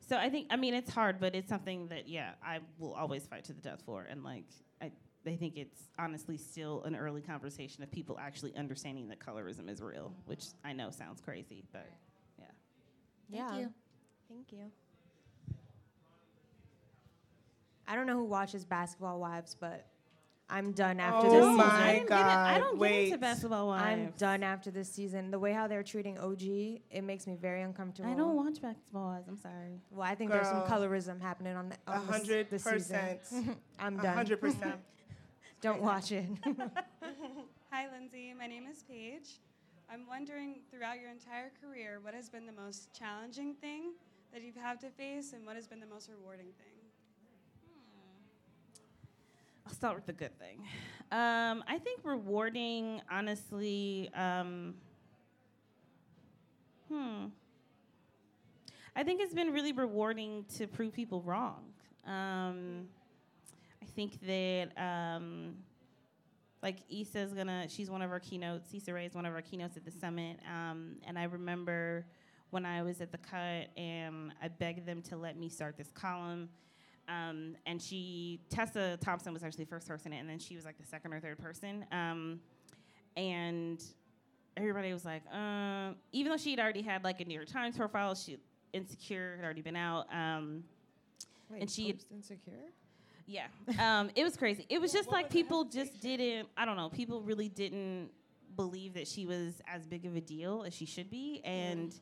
so 0.00 0.16
I 0.16 0.28
think, 0.28 0.48
I 0.50 0.56
mean, 0.56 0.74
it's 0.74 0.90
hard, 0.90 1.20
but 1.20 1.34
it's 1.34 1.48
something 1.48 1.86
that, 1.88 2.08
yeah, 2.08 2.32
I 2.44 2.58
will 2.78 2.94
always 2.94 3.26
fight 3.26 3.44
to 3.44 3.52
the 3.52 3.60
death 3.60 3.82
for. 3.86 4.02
And 4.02 4.24
like, 4.24 4.44
I, 4.80 4.90
I 5.24 5.36
think 5.36 5.56
it's 5.56 5.88
honestly 5.98 6.36
still 6.36 6.82
an 6.82 6.96
early 6.96 7.22
conversation 7.22 7.82
of 7.84 7.90
people 7.92 8.18
actually 8.20 8.56
understanding 8.56 9.08
that 9.08 9.20
colorism 9.20 9.70
is 9.70 9.80
real, 9.80 10.12
which 10.26 10.46
I 10.64 10.72
know 10.72 10.90
sounds 10.90 11.20
crazy, 11.20 11.62
but. 11.72 11.88
Thank 13.30 13.42
yeah. 13.52 13.58
you. 13.58 13.72
Thank 14.28 14.52
you. 14.52 14.70
I 17.86 17.94
don't 17.96 18.06
know 18.06 18.16
who 18.16 18.24
watches 18.24 18.64
Basketball 18.64 19.20
Wives, 19.20 19.56
but 19.58 19.86
I'm 20.48 20.72
done 20.72 21.00
after 21.00 21.28
Oh 21.28 21.30
this 21.30 21.56
my 21.56 21.64
season. 21.64 21.80
I 21.80 21.92
didn't 21.94 22.08
get 22.08 22.18
it- 22.20 22.26
I 22.26 22.58
don't 22.58 22.78
get 22.78 22.92
into 23.04 23.18
basketball 23.18 23.66
wives. 23.68 23.84
I'm 23.86 24.10
done 24.18 24.42
after 24.42 24.70
this 24.70 24.90
season. 24.90 25.30
The 25.30 25.38
way 25.38 25.52
how 25.52 25.66
they're 25.66 25.82
treating 25.82 26.18
OG, 26.18 26.82
it 26.90 27.02
makes 27.02 27.26
me 27.26 27.36
very 27.36 27.62
uncomfortable. 27.62 28.10
I 28.10 28.14
don't 28.14 28.36
watch 28.36 28.60
basketball 28.60 29.06
wives. 29.06 29.28
I'm 29.28 29.38
sorry. 29.38 29.80
Well, 29.90 30.06
I 30.06 30.14
think 30.14 30.30
there's 30.30 30.46
some 30.48 30.62
colorism 30.62 31.20
happening 31.20 31.56
on 31.56 31.70
the 31.70 31.76
A 31.86 31.92
on 31.96 32.06
this, 32.06 32.16
hundred 32.16 32.50
this 32.50 32.64
season. 32.64 32.78
percent. 33.18 33.58
I'm 33.78 33.98
A 33.98 34.02
done. 34.02 34.14
hundred 34.14 34.40
percent. 34.40 34.76
Don't 35.60 35.80
watch 35.82 36.12
it. 36.12 36.26
Hi, 37.70 37.88
Lindsay. 37.90 38.34
My 38.38 38.46
name 38.46 38.66
is 38.70 38.82
Paige. 38.82 39.38
I'm 39.92 40.06
wondering, 40.08 40.60
throughout 40.70 40.98
your 40.98 41.10
entire 41.10 41.50
career, 41.60 41.98
what 42.00 42.14
has 42.14 42.30
been 42.30 42.46
the 42.46 42.52
most 42.52 42.88
challenging 42.98 43.52
thing 43.52 43.92
that 44.32 44.40
you've 44.40 44.56
had 44.56 44.80
to 44.80 44.88
face, 44.88 45.34
and 45.34 45.44
what 45.44 45.54
has 45.54 45.66
been 45.66 45.80
the 45.80 45.86
most 45.86 46.08
rewarding 46.08 46.46
thing? 46.46 46.72
I'll 49.66 49.74
start 49.74 49.94
with 49.94 50.06
the 50.06 50.14
good 50.14 50.38
thing. 50.38 50.60
Um, 51.10 51.62
I 51.68 51.78
think 51.78 52.00
rewarding, 52.04 53.02
honestly, 53.10 54.10
um, 54.14 54.76
hmm. 56.88 57.26
I 58.96 59.02
think 59.02 59.20
it's 59.20 59.34
been 59.34 59.52
really 59.52 59.72
rewarding 59.72 60.46
to 60.56 60.66
prove 60.66 60.94
people 60.94 61.20
wrong. 61.20 61.64
Um, 62.06 62.88
I 63.82 63.86
think 63.94 64.18
that, 64.26 64.70
um, 64.82 65.56
like 66.62 66.78
Issa's 66.88 67.32
gonna, 67.32 67.66
she's 67.68 67.90
one 67.90 68.02
of 68.02 68.10
our 68.10 68.20
keynotes. 68.20 68.72
Issa 68.72 68.92
Rae 68.92 69.06
is 69.06 69.14
one 69.14 69.26
of 69.26 69.34
our 69.34 69.42
keynotes 69.42 69.76
at 69.76 69.84
the 69.84 69.90
summit. 69.90 70.38
Um, 70.48 70.96
and 71.06 71.18
I 71.18 71.24
remember 71.24 72.06
when 72.50 72.64
I 72.64 72.82
was 72.82 73.00
at 73.00 73.10
the 73.10 73.18
cut 73.18 73.68
and 73.76 74.32
I 74.40 74.48
begged 74.48 74.86
them 74.86 75.02
to 75.02 75.16
let 75.16 75.36
me 75.36 75.48
start 75.48 75.76
this 75.76 75.90
column. 75.92 76.48
Um, 77.08 77.56
and 77.66 77.82
she, 77.82 78.40
Tessa 78.48 78.96
Thompson 79.00 79.32
was 79.32 79.42
actually 79.42 79.64
the 79.64 79.70
first 79.70 79.88
person, 79.88 80.12
and 80.12 80.28
then 80.28 80.38
she 80.38 80.54
was 80.54 80.64
like 80.64 80.78
the 80.78 80.86
second 80.86 81.12
or 81.12 81.18
third 81.20 81.38
person. 81.38 81.84
Um, 81.90 82.38
and 83.16 83.82
everybody 84.56 84.92
was 84.92 85.04
like, 85.04 85.22
uh, 85.34 85.92
even 86.12 86.30
though 86.30 86.36
she 86.38 86.52
had 86.52 86.60
already 86.60 86.82
had 86.82 87.02
like 87.02 87.20
a 87.20 87.24
New 87.24 87.34
York 87.34 87.48
Times 87.48 87.76
profile, 87.76 88.14
she 88.14 88.38
Insecure 88.72 89.34
had 89.36 89.44
already 89.44 89.62
been 89.62 89.76
out. 89.76 90.06
Um, 90.14 90.62
Wait, 91.50 91.60
And 91.62 91.70
she- 91.70 91.98
insecure. 92.10 92.70
Yeah, 93.26 93.46
um, 93.78 94.10
it 94.14 94.24
was 94.24 94.36
crazy. 94.36 94.66
It 94.68 94.80
was 94.80 94.92
just 94.92 95.10
like 95.10 95.30
people 95.30 95.64
just 95.64 96.00
didn't. 96.00 96.48
I 96.56 96.64
don't 96.64 96.76
know. 96.76 96.88
People 96.88 97.22
really 97.22 97.48
didn't 97.48 98.10
believe 98.56 98.94
that 98.94 99.06
she 99.08 99.26
was 99.26 99.60
as 99.66 99.86
big 99.86 100.04
of 100.06 100.16
a 100.16 100.20
deal 100.20 100.64
as 100.66 100.74
she 100.74 100.84
should 100.84 101.10
be. 101.10 101.40
And 101.44 101.94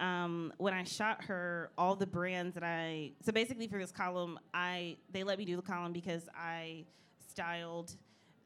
um, 0.00 0.52
when 0.58 0.74
I 0.74 0.84
shot 0.84 1.24
her, 1.24 1.70
all 1.78 1.96
the 1.96 2.06
brands 2.06 2.54
that 2.54 2.64
I 2.64 3.12
so 3.22 3.32
basically 3.32 3.66
for 3.66 3.78
this 3.78 3.92
column, 3.92 4.38
I 4.52 4.96
they 5.10 5.24
let 5.24 5.38
me 5.38 5.44
do 5.44 5.56
the 5.56 5.62
column 5.62 5.92
because 5.92 6.28
I 6.34 6.84
styled 7.28 7.96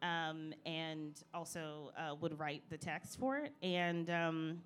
um, 0.03 0.53
and 0.65 1.21
also 1.35 1.93
uh, 1.97 2.15
would 2.21 2.39
write 2.39 2.63
the 2.71 2.79
text 2.79 3.19
for 3.19 3.39
it. 3.39 3.53
And 3.63 4.09
um, 4.11 4.59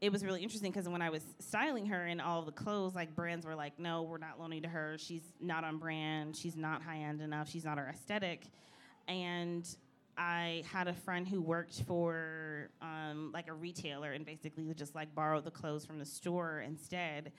it 0.00 0.10
was 0.10 0.24
really 0.24 0.42
interesting 0.42 0.72
because 0.72 0.88
when 0.88 1.02
I 1.02 1.10
was 1.10 1.22
styling 1.40 1.86
her 1.86 2.06
and 2.06 2.20
all 2.20 2.42
the 2.42 2.52
clothes, 2.52 2.94
like 2.94 3.14
brands 3.14 3.44
were 3.44 3.54
like, 3.54 3.78
no, 3.78 4.02
we're 4.02 4.18
not 4.18 4.40
loaning 4.40 4.62
to 4.62 4.68
her. 4.68 4.96
She's 4.98 5.32
not 5.40 5.62
on 5.62 5.78
brand. 5.78 6.36
She's 6.36 6.56
not 6.56 6.82
high 6.82 6.98
end 6.98 7.20
enough. 7.20 7.50
She's 7.50 7.64
not 7.64 7.78
our 7.78 7.88
aesthetic. 7.88 8.46
And 9.08 9.68
I 10.16 10.64
had 10.72 10.88
a 10.88 10.94
friend 10.94 11.28
who 11.28 11.42
worked 11.42 11.82
for 11.86 12.70
um, 12.80 13.30
like 13.34 13.48
a 13.48 13.52
retailer 13.52 14.12
and 14.12 14.24
basically 14.24 14.72
just 14.74 14.94
like 14.94 15.14
borrowed 15.14 15.44
the 15.44 15.50
clothes 15.50 15.84
from 15.84 15.98
the 15.98 16.06
store 16.06 16.64
instead. 16.66 17.32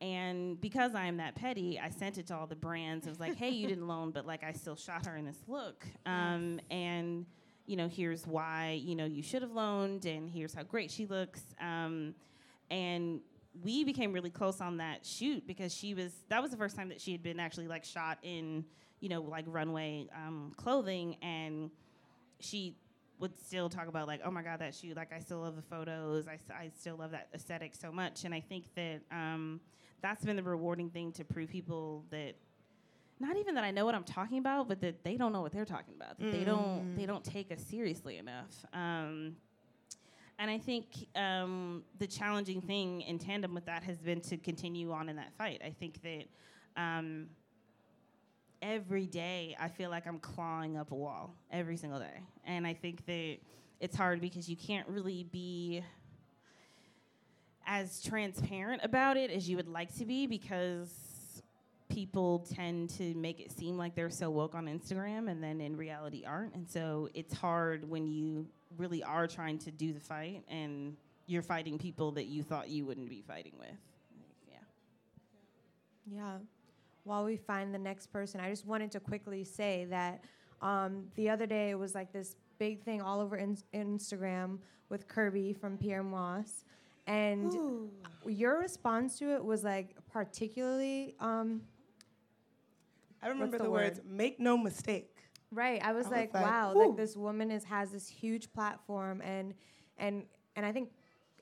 And 0.00 0.60
because 0.60 0.94
I 0.94 1.06
am 1.06 1.16
that 1.16 1.34
petty, 1.34 1.80
I 1.80 1.88
sent 1.88 2.18
it 2.18 2.26
to 2.28 2.36
all 2.36 2.46
the 2.46 2.54
brands. 2.54 3.06
It 3.06 3.10
was 3.10 3.20
like, 3.20 3.36
hey, 3.36 3.50
you 3.50 3.66
didn't 3.66 3.88
loan, 3.88 4.10
but 4.10 4.26
like 4.26 4.44
I 4.44 4.52
still 4.52 4.76
shot 4.76 5.06
her 5.06 5.16
in 5.16 5.24
this 5.24 5.42
look. 5.48 5.86
Um, 6.04 6.60
and 6.70 7.26
you 7.66 7.76
know, 7.76 7.88
here's 7.88 8.26
why, 8.26 8.80
you 8.82 8.94
know, 8.94 9.04
you 9.04 9.22
should 9.22 9.42
have 9.42 9.52
loaned, 9.52 10.06
and 10.06 10.30
here's 10.30 10.54
how 10.54 10.62
great 10.62 10.90
she 10.90 11.06
looks. 11.06 11.42
Um, 11.60 12.14
and 12.70 13.20
we 13.62 13.84
became 13.84 14.12
really 14.12 14.30
close 14.30 14.60
on 14.60 14.76
that 14.78 15.04
shoot 15.04 15.46
because 15.46 15.74
she 15.74 15.94
was, 15.94 16.12
that 16.28 16.42
was 16.42 16.50
the 16.50 16.56
first 16.56 16.76
time 16.76 16.88
that 16.88 17.00
she 17.00 17.12
had 17.12 17.22
been 17.22 17.40
actually 17.40 17.68
like 17.68 17.84
shot 17.84 18.18
in, 18.22 18.64
you 19.00 19.08
know, 19.08 19.22
like 19.22 19.44
runway 19.48 20.06
um, 20.14 20.52
clothing. 20.56 21.16
And 21.22 21.70
she 22.40 22.76
would 23.18 23.38
still 23.38 23.68
talk 23.68 23.88
about 23.88 24.06
like, 24.06 24.20
oh 24.24 24.30
my 24.30 24.42
God, 24.42 24.60
that 24.60 24.74
shoot, 24.74 24.96
like 24.96 25.12
I 25.12 25.20
still 25.20 25.40
love 25.40 25.56
the 25.56 25.62
photos. 25.62 26.28
I, 26.28 26.38
I 26.52 26.70
still 26.78 26.96
love 26.96 27.12
that 27.12 27.28
aesthetic 27.34 27.74
so 27.74 27.90
much. 27.90 28.24
And 28.24 28.34
I 28.34 28.40
think 28.40 28.66
that 28.74 29.00
um, 29.10 29.60
that's 30.02 30.24
been 30.24 30.36
the 30.36 30.42
rewarding 30.42 30.90
thing 30.90 31.12
to 31.12 31.24
prove 31.24 31.48
people 31.48 32.04
that 32.10 32.34
not 33.18 33.36
even 33.36 33.54
that 33.54 33.64
I 33.64 33.70
know 33.70 33.84
what 33.84 33.94
I'm 33.94 34.04
talking 34.04 34.38
about, 34.38 34.68
but 34.68 34.80
that 34.82 35.02
they 35.02 35.16
don't 35.16 35.32
know 35.32 35.40
what 35.40 35.52
they're 35.52 35.64
talking 35.64 35.94
about. 35.94 36.18
That 36.18 36.32
they 36.32 36.44
don't 36.44 36.96
they 36.96 37.06
don't 37.06 37.24
take 37.24 37.50
us 37.50 37.62
seriously 37.62 38.18
enough. 38.18 38.64
Um, 38.72 39.36
and 40.38 40.50
I 40.50 40.58
think 40.58 40.86
um, 41.14 41.82
the 41.98 42.06
challenging 42.06 42.60
thing 42.60 43.00
in 43.02 43.18
tandem 43.18 43.54
with 43.54 43.64
that 43.66 43.82
has 43.84 43.96
been 43.98 44.20
to 44.22 44.36
continue 44.36 44.92
on 44.92 45.08
in 45.08 45.16
that 45.16 45.32
fight. 45.38 45.62
I 45.64 45.70
think 45.70 46.02
that 46.02 46.24
um, 46.76 47.28
every 48.60 49.06
day 49.06 49.56
I 49.58 49.68
feel 49.68 49.88
like 49.88 50.06
I'm 50.06 50.18
clawing 50.18 50.76
up 50.76 50.92
a 50.92 50.94
wall 50.94 51.34
every 51.50 51.78
single 51.78 51.98
day, 51.98 52.20
and 52.44 52.66
I 52.66 52.74
think 52.74 53.06
that 53.06 53.38
it's 53.80 53.96
hard 53.96 54.20
because 54.20 54.48
you 54.48 54.56
can't 54.56 54.86
really 54.88 55.24
be 55.24 55.82
as 57.66 58.02
transparent 58.02 58.82
about 58.84 59.16
it 59.16 59.30
as 59.30 59.48
you 59.48 59.56
would 59.56 59.68
like 59.68 59.94
to 59.96 60.04
be 60.04 60.26
because 60.26 61.15
people 61.96 62.46
tend 62.54 62.90
to 62.90 63.14
make 63.14 63.40
it 63.40 63.50
seem 63.50 63.78
like 63.78 63.94
they're 63.94 64.10
so 64.10 64.28
woke 64.28 64.54
on 64.54 64.66
Instagram 64.66 65.30
and 65.30 65.42
then 65.42 65.62
in 65.62 65.74
reality 65.74 66.26
aren't. 66.26 66.54
And 66.54 66.68
so 66.68 67.08
it's 67.14 67.32
hard 67.32 67.88
when 67.88 68.06
you 68.06 68.46
really 68.76 69.02
are 69.02 69.26
trying 69.26 69.56
to 69.60 69.70
do 69.70 69.94
the 69.94 70.00
fight 70.00 70.42
and 70.46 70.94
you're 71.24 71.40
fighting 71.40 71.78
people 71.78 72.12
that 72.12 72.26
you 72.26 72.42
thought 72.42 72.68
you 72.68 72.84
wouldn't 72.84 73.08
be 73.08 73.22
fighting 73.22 73.54
with. 73.58 73.78
Yeah. 74.46 74.58
Yeah. 76.14 76.36
While 77.04 77.24
we 77.24 77.38
find 77.38 77.72
the 77.72 77.78
next 77.78 78.08
person, 78.08 78.42
I 78.42 78.50
just 78.50 78.66
wanted 78.66 78.90
to 78.90 79.00
quickly 79.00 79.42
say 79.42 79.86
that 79.88 80.22
um, 80.60 81.04
the 81.14 81.30
other 81.30 81.46
day 81.46 81.70
it 81.70 81.78
was 81.78 81.94
like 81.94 82.12
this 82.12 82.36
big 82.58 82.82
thing 82.82 83.00
all 83.00 83.20
over 83.20 83.38
in- 83.38 83.56
Instagram 83.72 84.58
with 84.90 85.08
Kerby 85.08 85.58
from 85.58 85.78
Pyer 85.78 86.02
Moss. 86.02 86.66
And 87.06 87.90
your 88.26 88.58
response 88.58 89.18
to 89.20 89.32
it 89.32 89.42
was 89.42 89.64
like 89.64 89.96
particularly 90.12 91.14
um, 91.20 91.62
I 93.22 93.28
remember 93.28 93.58
the 93.58 93.64
the, 93.64 93.70
words, 93.70 93.98
word? 93.98 94.10
make 94.10 94.40
no 94.40 94.56
mistake. 94.56 95.16
Right. 95.50 95.80
I 95.82 95.92
was 95.92 96.06
I 96.06 96.08
was 96.08 96.16
like, 96.18 96.34
like, 96.34 96.44
wow, 96.44 96.72
whew. 96.72 96.88
like 96.88 96.96
this 96.96 97.16
woman 97.16 97.50
is 97.50 97.64
has 97.64 97.90
this 97.90 98.08
huge 98.08 98.52
platform 98.52 99.22
and 99.22 99.54
and 99.98 100.24
and 100.56 100.66
I 100.66 100.72
think 100.72 100.90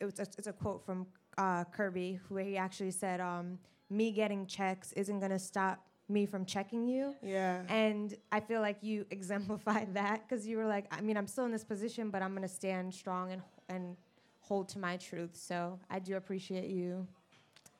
it 0.00 0.04
was 0.04 0.18
a, 0.18 0.26
it's 0.38 0.46
a 0.46 0.52
quote 0.52 0.84
from 0.84 1.06
uh, 1.38 1.64
Kerby 1.64 2.20
where 2.28 2.44
he 2.44 2.56
actually 2.56 2.90
said, 2.90 3.20
um, 3.20 3.58
"Me 3.90 4.12
getting 4.12 4.46
checks 4.46 4.92
isn't 4.92 5.20
gonna 5.20 5.38
stop 5.38 5.86
me 6.08 6.26
from 6.26 6.44
checking 6.44 6.86
you." 6.86 7.14
Yeah. 7.22 7.62
And 7.68 8.14
I 8.30 8.40
feel 8.40 8.60
like 8.60 8.82
you 8.82 9.06
exemplified 9.10 9.94
that 9.94 10.28
because 10.28 10.46
you 10.46 10.56
were 10.56 10.66
like, 10.66 10.86
I 10.90 11.00
mean, 11.00 11.16
I'm 11.16 11.26
still 11.26 11.44
in 11.44 11.52
this 11.52 11.64
position, 11.64 12.10
but 12.10 12.22
I'm 12.22 12.34
gonna 12.34 12.48
stand 12.48 12.92
strong 12.94 13.32
and 13.32 13.42
and 13.68 13.96
hold 14.40 14.68
to 14.70 14.78
my 14.78 14.96
truth. 14.98 15.34
So 15.34 15.78
I 15.90 15.98
do 15.98 16.16
appreciate 16.16 16.68
you 16.68 17.06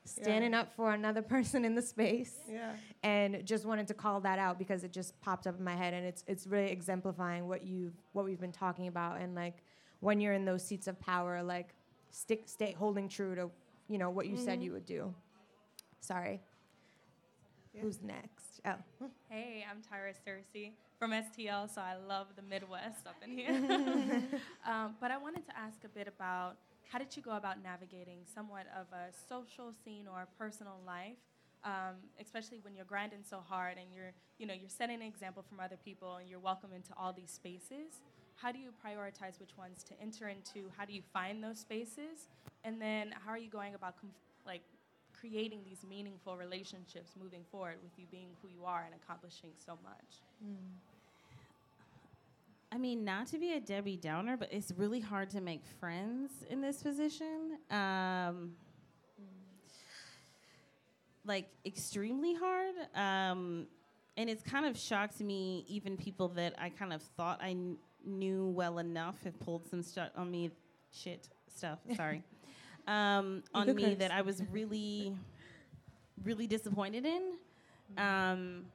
standing 0.05 0.53
up 0.53 0.73
for 0.75 0.91
another 0.91 1.21
person 1.35 1.65
in 1.65 1.75
the 1.75 1.81
space 1.81 2.35
yeah. 2.49 2.73
and 3.03 3.45
just 3.45 3.65
wanted 3.65 3.87
to 3.87 3.93
call 3.93 4.19
that 4.21 4.39
out 4.39 4.57
because 4.57 4.83
it 4.83 4.93
just 4.93 5.19
popped 5.21 5.47
up 5.47 5.57
in 5.57 5.63
my 5.63 5.75
head 5.75 5.93
and 5.93 6.05
it's 6.05 6.23
it's 6.27 6.47
really 6.47 6.71
exemplifying 6.71 7.47
what 7.47 7.65
you 7.65 7.91
what 8.13 8.23
we've 8.23 8.39
been 8.39 8.51
talking 8.51 8.87
about 8.87 9.19
and 9.19 9.35
like 9.35 9.63
when 9.99 10.21
you're 10.21 10.33
in 10.33 10.45
those 10.45 10.63
seats 10.63 10.87
of 10.87 10.99
power 10.99 11.41
like 11.43 11.73
stick 12.11 12.43
stay 12.45 12.75
holding 12.77 13.09
true 13.09 13.35
to 13.35 13.49
you 13.87 13.97
know 13.97 14.09
what 14.09 14.27
you 14.27 14.37
said 14.37 14.61
you 14.61 14.71
would 14.71 14.85
do 14.85 15.13
sorry 15.99 16.39
who's 17.81 18.01
next 18.01 18.55
Oh. 18.65 18.73
Hey, 19.29 19.65
I'm 19.69 19.77
Tyra 19.81 20.13
Cersei 20.13 20.71
from 20.97 21.11
STL, 21.11 21.73
so 21.73 21.81
I 21.81 21.95
love 22.07 22.27
the 22.35 22.41
Midwest 22.41 23.05
up 23.05 23.15
in 23.21 23.37
here. 23.37 23.49
um, 24.65 24.95
but 25.01 25.11
I 25.11 25.17
wanted 25.17 25.45
to 25.47 25.57
ask 25.57 25.83
a 25.83 25.89
bit 25.89 26.07
about 26.07 26.55
how 26.91 26.99
did 26.99 27.15
you 27.15 27.21
go 27.21 27.31
about 27.31 27.61
navigating 27.63 28.19
somewhat 28.33 28.65
of 28.79 28.87
a 28.93 29.11
social 29.27 29.73
scene 29.83 30.05
or 30.07 30.21
a 30.21 30.27
personal 30.37 30.79
life, 30.85 31.17
um, 31.63 31.95
especially 32.21 32.59
when 32.61 32.75
you're 32.75 32.85
grinding 32.85 33.23
so 33.23 33.39
hard 33.39 33.77
and 33.77 33.87
you're, 33.93 34.13
you 34.37 34.45
know, 34.45 34.53
you're 34.53 34.69
setting 34.69 34.95
an 34.95 35.07
example 35.07 35.43
from 35.47 35.59
other 35.59 35.77
people 35.83 36.17
and 36.17 36.29
you're 36.29 36.39
welcome 36.39 36.71
into 36.73 36.91
all 36.97 37.11
these 37.11 37.31
spaces. 37.31 38.01
How 38.35 38.51
do 38.51 38.59
you 38.59 38.69
prioritize 38.85 39.39
which 39.39 39.57
ones 39.57 39.83
to 39.85 39.93
enter 40.01 40.29
into? 40.29 40.69
How 40.77 40.85
do 40.85 40.93
you 40.93 41.01
find 41.13 41.43
those 41.43 41.59
spaces? 41.59 42.27
And 42.63 42.81
then 42.81 43.13
how 43.25 43.31
are 43.31 43.37
you 43.37 43.49
going 43.49 43.73
about 43.75 43.99
com- 43.99 44.11
like 44.45 44.61
creating 45.19 45.61
these 45.63 45.79
meaningful 45.87 46.37
relationships 46.37 47.11
moving 47.21 47.43
forward 47.49 47.77
with 47.81 47.91
you 47.97 48.05
being 48.11 48.29
who 48.41 48.49
you 48.49 48.65
are 48.65 48.83
and 48.85 48.93
accomplishing 48.93 49.51
so 49.65 49.77
much? 49.83 50.21
I 52.75 52.77
mean, 52.77 53.05
not 53.05 53.27
to 53.27 53.37
be 53.37 53.53
a 53.53 53.61
Debbie 53.61 53.95
Downer, 53.95 54.35
but 54.35 54.51
it's 54.51 54.73
really 54.75 54.99
hard 54.99 55.29
to 55.29 55.39
make 55.39 55.61
friends 55.79 56.29
in 56.49 56.59
this 56.59 56.83
position. 56.83 57.57
Um, 57.71 58.51
like 61.23 61.47
extremely 61.65 62.33
hard. 62.33 62.75
Um, 62.93 63.67
and 64.17 64.29
it's 64.29 64.43
kind 64.43 64.65
of 64.65 64.77
shocked 64.77 65.21
me, 65.21 65.63
even 65.69 65.95
people 65.95 66.27
that 66.29 66.53
I 66.57 66.67
kind 66.67 66.91
of 66.91 67.01
thought 67.01 67.39
I 67.41 67.53
kn- 67.53 67.77
knew 68.05 68.49
well 68.49 68.79
enough 68.79 69.23
have 69.23 69.39
pulled 69.39 69.65
some 69.69 69.81
shit 69.81 70.11
on 70.17 70.29
me, 70.29 70.51
shit 70.91 71.29
stuff. 71.47 71.79
Sorry, 71.95 72.23
um, 72.87 73.41
on 73.53 73.73
me 73.73 73.83
curse. 73.83 73.97
that 73.99 74.11
I 74.11 74.21
was 74.21 74.43
really, 74.51 75.15
really 76.25 76.45
disappointed 76.45 77.05
in. 77.05 77.35
Um, 77.97 78.65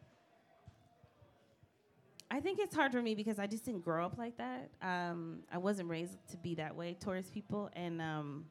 I 2.32 2.38
think 2.38 2.60
it's 2.60 2.74
hard 2.74 2.92
for 2.92 3.02
me 3.02 3.16
because 3.16 3.40
I 3.40 3.46
just 3.48 3.64
didn't 3.64 3.84
grow 3.84 4.06
up 4.06 4.16
like 4.16 4.36
that. 4.38 4.70
Um, 4.80 5.40
I 5.52 5.58
wasn't 5.58 5.88
raised 5.88 6.16
to 6.30 6.36
be 6.36 6.54
that 6.54 6.76
way 6.76 6.96
towards 7.00 7.28
people, 7.28 7.70
and 7.74 8.00
um, 8.00 8.44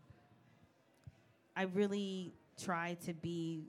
I 1.56 1.64
really 1.64 2.34
try 2.62 2.98
to 3.06 3.14
be 3.14 3.64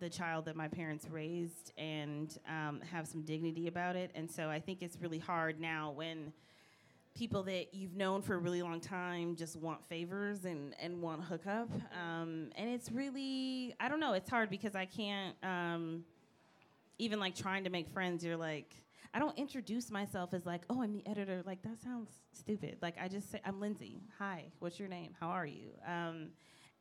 the 0.00 0.08
child 0.08 0.46
that 0.46 0.56
my 0.56 0.68
parents 0.68 1.06
raised 1.10 1.72
and 1.76 2.38
um, 2.48 2.80
have 2.90 3.06
some 3.06 3.20
dignity 3.22 3.68
about 3.68 3.94
it. 3.94 4.10
And 4.14 4.30
so 4.30 4.48
I 4.48 4.58
think 4.58 4.80
it's 4.80 4.96
really 4.98 5.18
hard 5.18 5.60
now 5.60 5.92
when 5.94 6.32
people 7.14 7.42
that 7.42 7.74
you've 7.74 7.94
known 7.96 8.22
for 8.22 8.34
a 8.36 8.38
really 8.38 8.62
long 8.62 8.80
time 8.80 9.36
just 9.36 9.56
want 9.56 9.84
favors 9.84 10.46
and, 10.46 10.74
and 10.80 11.02
want 11.02 11.22
hookup. 11.22 11.68
Um, 11.92 12.50
and 12.56 12.70
it's 12.70 12.90
really, 12.90 13.74
I 13.78 13.88
don't 13.88 14.00
know, 14.00 14.14
it's 14.14 14.30
hard 14.30 14.48
because 14.48 14.74
I 14.74 14.86
can't, 14.86 15.36
um, 15.42 16.04
even 16.98 17.20
like 17.20 17.34
trying 17.34 17.64
to 17.64 17.70
make 17.70 17.90
friends, 17.90 18.24
you're 18.24 18.36
like, 18.38 18.74
I 19.12 19.18
don't 19.18 19.36
introduce 19.36 19.90
myself 19.90 20.32
as 20.34 20.46
like, 20.46 20.62
oh, 20.70 20.82
I'm 20.82 20.92
the 20.92 21.06
editor. 21.06 21.42
Like, 21.44 21.62
that 21.62 21.80
sounds 21.82 22.10
stupid. 22.32 22.76
Like, 22.80 22.94
I 23.00 23.08
just 23.08 23.30
say, 23.30 23.40
I'm 23.44 23.60
Lindsay. 23.60 24.02
Hi, 24.18 24.44
what's 24.60 24.78
your 24.78 24.88
name? 24.88 25.14
How 25.18 25.28
are 25.28 25.46
you? 25.46 25.70
Um, 25.86 26.28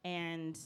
and 0.06 0.58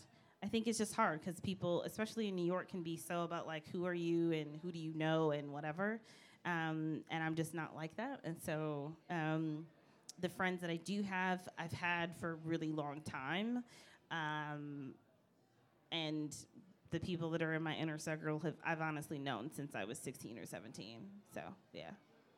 I 0.44 0.48
think 0.48 0.68
it's 0.68 0.78
just 0.78 0.94
hard 0.94 1.22
because 1.22 1.40
people, 1.40 1.84
especially 1.84 2.28
in 2.28 2.36
New 2.36 2.46
York, 2.46 2.70
can 2.70 2.84
be 2.84 2.98
so 2.98 3.24
about 3.24 3.48
like, 3.48 3.64
who 3.72 3.86
are 3.86 3.94
you 3.94 4.34
and 4.34 4.60
who 4.62 4.72
do 4.74 4.80
you 4.80 4.94
know 4.94 5.32
and 5.32 5.54
whatever. 5.54 6.02
Um, 6.46 7.02
and 7.10 7.24
I'm 7.24 7.36
just 7.36 7.54
not 7.54 7.74
like 7.76 7.96
that. 7.96 8.20
And 8.26 8.36
so 8.46 8.94
um, 9.10 9.66
the 10.20 10.28
friends 10.28 10.60
that 10.62 10.70
I 10.70 10.76
do 10.76 11.02
have, 11.04 11.48
I've 11.58 11.72
had 11.72 12.14
for 12.18 12.32
a 12.32 12.36
really 12.46 12.74
long 12.74 13.00
time. 13.02 13.64
Um, 14.12 14.94
and 15.94 16.36
the 16.94 17.00
people 17.00 17.32
that 17.32 17.42
are 17.42 17.54
in 17.56 17.64
my 17.64 17.76
inner 17.76 17.98
circle 17.98 18.40
have 18.40 18.54
I've 18.66 18.80
honestly 18.80 19.18
known 19.18 19.50
since 19.52 19.74
I 19.76 19.84
was 19.84 19.98
16 19.98 20.38
or 20.38 20.46
17. 20.46 21.00
So 21.34 21.42
yeah, 21.74 21.90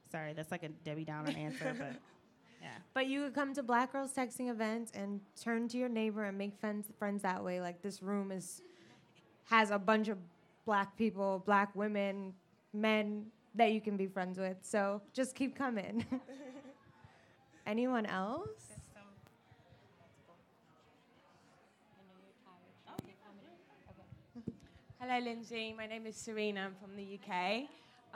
sorry, 0.10 0.34
that's 0.34 0.50
like 0.50 0.64
a 0.64 0.70
Debbie 0.70 1.04
Downer 1.04 1.34
answer, 1.38 1.76
but 1.78 2.00
yeah. 2.62 2.70
But 2.94 3.08
you 3.08 3.26
could 3.26 3.36
come 3.36 3.54
to 3.54 3.62
Black 3.62 3.92
Girls 3.92 4.14
Texting 4.14 4.50
events 4.50 4.94
and 4.96 5.20
turn 5.40 5.68
to 5.68 5.78
your 5.78 5.90
neighbor 5.90 6.24
and 6.24 6.38
make 6.38 6.58
friends 6.58 6.88
friends 6.98 7.22
that 7.24 7.44
way. 7.44 7.60
Like 7.60 7.82
this 7.82 8.02
room 8.02 8.32
is 8.32 8.62
has 9.44 9.72
a 9.72 9.78
bunch 9.78 10.08
of 10.08 10.18
black 10.66 10.98
people, 10.98 11.44
black 11.46 11.76
women, 11.76 12.34
men 12.74 13.26
that 13.56 13.74
you 13.74 13.82
can 13.82 13.98
be 13.98 14.08
friends 14.08 14.40
with. 14.40 14.58
So 14.62 15.02
just 15.14 15.36
keep 15.36 15.56
coming. 15.56 16.06
Anyone 17.68 18.06
else? 18.06 18.75
Hello, 25.08 25.24
Lindsay. 25.24 25.72
My 25.78 25.86
name 25.86 26.08
is 26.08 26.16
Serena. 26.16 26.62
I'm 26.62 26.74
from 26.82 26.96
the 26.98 27.20
UK. 27.20 27.70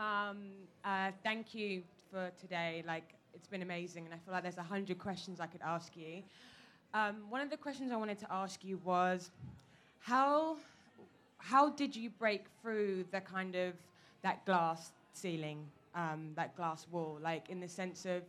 Um, 0.03 0.37
uh, 0.83 1.11
thank 1.21 1.53
you 1.53 1.83
for 2.11 2.31
today. 2.41 2.83
Like, 2.87 3.13
it's 3.35 3.47
been 3.47 3.61
amazing, 3.61 4.05
and 4.05 4.13
I 4.13 4.17
feel 4.17 4.33
like 4.33 4.41
there's 4.41 4.57
a 4.57 4.63
hundred 4.63 4.97
questions 4.97 5.39
I 5.39 5.45
could 5.45 5.61
ask 5.63 5.95
you. 5.95 6.23
Um, 6.95 7.29
one 7.29 7.41
of 7.41 7.51
the 7.51 7.57
questions 7.57 7.91
I 7.91 7.95
wanted 7.95 8.17
to 8.21 8.33
ask 8.33 8.63
you 8.63 8.79
was, 8.83 9.29
how 9.99 10.57
how 11.37 11.69
did 11.69 11.95
you 11.95 12.09
break 12.09 12.45
through 12.59 13.05
the 13.11 13.21
kind 13.21 13.53
of 13.53 13.75
that 14.23 14.43
glass 14.47 14.91
ceiling, 15.13 15.67
um, 15.93 16.31
that 16.35 16.55
glass 16.55 16.87
wall? 16.91 17.19
Like, 17.21 17.51
in 17.51 17.59
the 17.59 17.69
sense 17.69 18.07
of, 18.07 18.23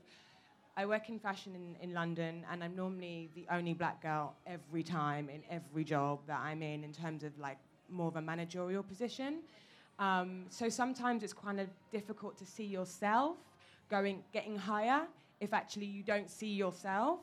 I 0.76 0.84
work 0.84 1.08
in 1.08 1.18
fashion 1.18 1.54
in, 1.54 1.88
in 1.88 1.94
London, 1.94 2.44
and 2.52 2.62
I'm 2.62 2.76
normally 2.76 3.30
the 3.34 3.46
only 3.50 3.72
black 3.72 4.02
girl 4.02 4.34
every 4.46 4.82
time 4.82 5.30
in 5.30 5.40
every 5.48 5.82
job 5.82 6.18
that 6.26 6.40
I'm 6.40 6.62
in, 6.62 6.84
in 6.84 6.92
terms 6.92 7.24
of 7.24 7.38
like 7.38 7.56
more 7.90 8.08
of 8.08 8.16
a 8.16 8.22
managerial 8.22 8.82
position. 8.82 9.40
Um, 9.98 10.46
so 10.48 10.68
sometimes 10.68 11.22
it's 11.22 11.32
kind 11.32 11.60
of 11.60 11.68
difficult 11.90 12.38
to 12.38 12.46
see 12.46 12.64
yourself 12.64 13.36
going, 13.90 14.24
getting 14.32 14.56
higher 14.56 15.02
if 15.40 15.52
actually 15.52 15.86
you 15.86 16.02
don't 16.02 16.30
see 16.30 16.52
yourself. 16.54 17.20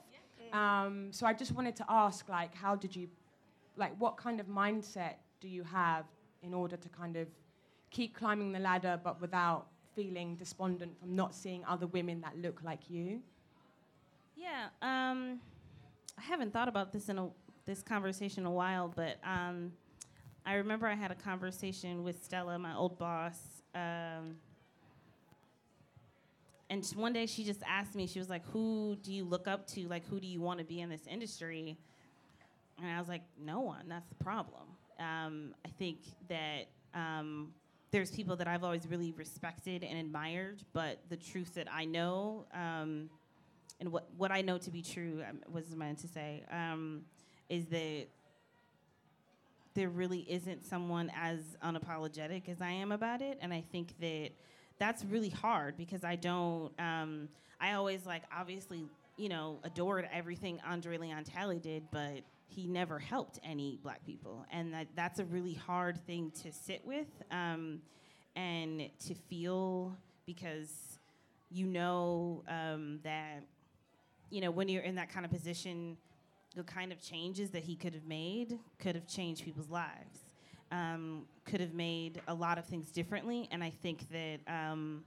Um, 0.53 1.11
so 1.11 1.25
I 1.25 1.33
just 1.33 1.53
wanted 1.53 1.75
to 1.77 1.85
ask, 1.89 2.29
like, 2.29 2.55
how 2.55 2.75
did 2.75 2.95
you, 2.95 3.09
like, 3.75 3.93
what 3.99 4.15
kind 4.17 4.39
of 4.39 4.47
mindset 4.47 5.15
do 5.41 5.47
you 5.47 5.63
have 5.63 6.05
in 6.41 6.53
order 6.53 6.77
to 6.77 6.89
kind 6.89 7.17
of 7.17 7.27
keep 7.89 8.15
climbing 8.15 8.51
the 8.51 8.59
ladder, 8.59 8.99
but 9.03 9.19
without 9.19 9.67
feeling 9.95 10.35
despondent 10.35 10.97
from 10.99 11.15
not 11.15 11.35
seeing 11.35 11.65
other 11.65 11.87
women 11.87 12.21
that 12.21 12.37
look 12.37 12.61
like 12.63 12.89
you? 12.89 13.21
Yeah, 14.35 14.67
um, 14.81 15.39
I 16.17 16.21
haven't 16.21 16.53
thought 16.53 16.67
about 16.67 16.93
this 16.93 17.09
in 17.09 17.17
a, 17.17 17.27
this 17.65 17.81
conversation 17.81 18.43
in 18.43 18.47
a 18.47 18.51
while, 18.51 18.87
but 18.95 19.17
um, 19.23 19.73
I 20.47 20.53
remember 20.53 20.87
I 20.87 20.95
had 20.95 21.11
a 21.11 21.15
conversation 21.15 22.05
with 22.05 22.23
Stella, 22.23 22.57
my 22.57 22.73
old 22.73 22.97
boss, 22.97 23.37
um, 23.75 24.37
and 26.69 26.85
one 26.95 27.11
day 27.11 27.25
she 27.25 27.43
just 27.43 27.61
asked 27.67 27.95
me, 27.95 28.07
she 28.07 28.17
was 28.17 28.29
like, 28.29 28.45
"Who 28.53 28.95
do 29.03 29.11
you 29.11 29.25
look 29.25 29.45
up 29.45 29.67
to? 29.67 29.87
Like, 29.89 30.07
who 30.07 30.21
do 30.21 30.27
you 30.27 30.39
want 30.39 30.59
to 30.59 30.65
be 30.65 30.79
in 30.79 30.89
this 30.89 31.05
industry?" 31.05 31.77
And 32.81 32.89
I 32.89 32.97
was 32.97 33.09
like, 33.09 33.23
"No 33.37 33.59
one. 33.59 33.89
That's 33.89 34.07
the 34.07 34.23
problem." 34.23 34.63
Um, 35.01 35.53
I 35.65 35.69
think 35.77 35.97
that 36.29 36.67
um, 36.93 37.53
there's 37.91 38.11
people 38.11 38.37
that 38.37 38.47
I've 38.47 38.63
always 38.63 38.87
really 38.87 39.11
respected 39.11 39.83
and 39.83 39.99
admired, 39.99 40.63
but 40.71 40.99
the 41.09 41.17
truth 41.17 41.55
that 41.55 41.67
I 41.69 41.83
know. 41.83 42.45
Um, 42.53 43.09
and 43.81 43.91
what, 43.91 44.07
what 44.17 44.31
I 44.31 44.41
know 44.41 44.57
to 44.57 44.71
be 44.71 44.81
true 44.81 45.21
um, 45.29 45.41
was 45.51 45.75
meant 45.75 45.99
to 45.99 46.07
say 46.07 46.43
um, 46.51 47.01
is 47.49 47.65
that 47.65 48.07
there 49.77 49.89
really 49.89 50.25
isn't 50.27 50.65
someone 50.65 51.11
as 51.15 51.37
unapologetic 51.63 52.49
as 52.49 52.61
I 52.61 52.71
am 52.71 52.91
about 52.91 53.21
it, 53.21 53.37
and 53.41 53.53
I 53.53 53.63
think 53.71 53.93
that 54.01 54.31
that's 54.79 55.05
really 55.05 55.29
hard 55.29 55.77
because 55.77 56.03
I 56.03 56.15
don't. 56.15 56.73
Um, 56.79 57.29
I 57.61 57.73
always 57.73 58.03
like 58.05 58.23
obviously 58.35 58.89
you 59.17 59.29
know 59.29 59.59
adored 59.63 60.09
everything 60.11 60.59
Andre 60.67 60.97
Leon 60.97 61.23
Talley 61.25 61.59
did, 61.59 61.83
but 61.91 62.23
he 62.47 62.65
never 62.65 62.97
helped 62.97 63.39
any 63.43 63.79
black 63.83 64.03
people, 64.03 64.47
and 64.51 64.73
that 64.73 64.87
that's 64.95 65.19
a 65.19 65.25
really 65.25 65.53
hard 65.53 66.03
thing 66.07 66.31
to 66.41 66.51
sit 66.51 66.81
with 66.83 67.07
um, 67.29 67.79
and 68.35 68.89
to 69.05 69.13
feel 69.29 69.95
because 70.25 70.97
you 71.51 71.67
know 71.67 72.43
um, 72.47 72.99
that 73.03 73.43
you 74.29 74.41
know, 74.41 74.51
when 74.51 74.67
you're 74.67 74.83
in 74.83 74.95
that 74.95 75.09
kind 75.09 75.25
of 75.25 75.31
position, 75.31 75.97
the 76.57 76.63
kind 76.63 76.91
of 76.91 76.99
changes 76.99 77.51
that 77.51 77.63
he 77.63 77.75
could 77.75 77.93
have 77.93 78.05
made 78.05 78.57
could 78.79 78.95
have 78.95 79.07
changed 79.07 79.45
people's 79.45 79.69
lives, 79.69 80.25
um, 80.71 81.25
could 81.45 81.61
have 81.61 81.73
made 81.73 82.19
a 82.27 82.33
lot 82.33 82.57
of 82.57 82.65
things 82.65 82.91
differently. 82.91 83.47
And 83.51 83.63
I 83.63 83.69
think 83.69 84.09
that, 84.09 84.39
um, 84.47 85.03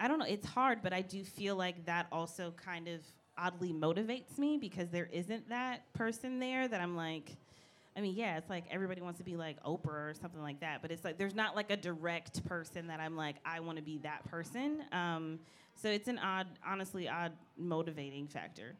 I 0.00 0.06
don't 0.06 0.20
know, 0.20 0.26
it's 0.26 0.46
hard, 0.46 0.80
but 0.82 0.92
I 0.92 1.02
do 1.02 1.24
feel 1.24 1.56
like 1.56 1.84
that 1.86 2.06
also 2.12 2.54
kind 2.56 2.86
of 2.86 3.00
oddly 3.36 3.72
motivates 3.72 4.38
me 4.38 4.56
because 4.56 4.88
there 4.90 5.08
isn't 5.12 5.48
that 5.48 5.92
person 5.92 6.38
there 6.38 6.68
that 6.68 6.80
I'm 6.80 6.96
like, 6.96 7.36
I 7.96 8.00
mean, 8.00 8.14
yeah, 8.14 8.36
it's 8.36 8.48
like 8.48 8.64
everybody 8.70 9.00
wants 9.00 9.18
to 9.18 9.24
be 9.24 9.36
like 9.36 9.60
Oprah 9.64 10.10
or 10.10 10.14
something 10.14 10.40
like 10.40 10.60
that, 10.60 10.80
but 10.82 10.92
it's 10.92 11.04
like 11.04 11.18
there's 11.18 11.34
not 11.34 11.56
like 11.56 11.72
a 11.72 11.76
direct 11.76 12.44
person 12.46 12.86
that 12.86 13.00
I'm 13.00 13.16
like, 13.16 13.36
I 13.44 13.58
want 13.58 13.76
to 13.78 13.82
be 13.82 13.98
that 13.98 14.24
person. 14.30 14.84
Um, 14.92 15.40
so 15.74 15.88
it's 15.88 16.06
an 16.06 16.18
odd, 16.18 16.46
honestly, 16.64 17.08
odd 17.08 17.32
motivating 17.56 18.28
factor. 18.28 18.76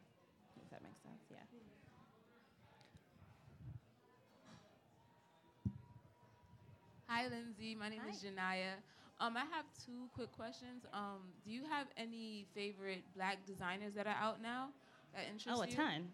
Hi, 7.09 7.23
Lindsay. 7.27 7.73
My 7.73 7.89
name 7.89 8.01
is 8.07 8.23
Janaya. 8.23 8.73
Um, 9.19 9.35
I 9.35 9.39
have 9.39 9.65
two 9.83 10.07
quick 10.13 10.31
questions. 10.31 10.85
Um, 10.93 11.21
do 11.43 11.49
you 11.49 11.63
have 11.67 11.87
any 11.97 12.45
favorite 12.53 13.01
black 13.15 13.43
designers 13.47 13.95
that 13.95 14.05
are 14.05 14.15
out 14.21 14.43
now 14.43 14.69
that 15.15 15.23
interest 15.23 15.47
you? 15.47 15.53
Oh, 15.55 15.61
a 15.63 15.67
you? 15.67 15.75
ton. 15.75 16.07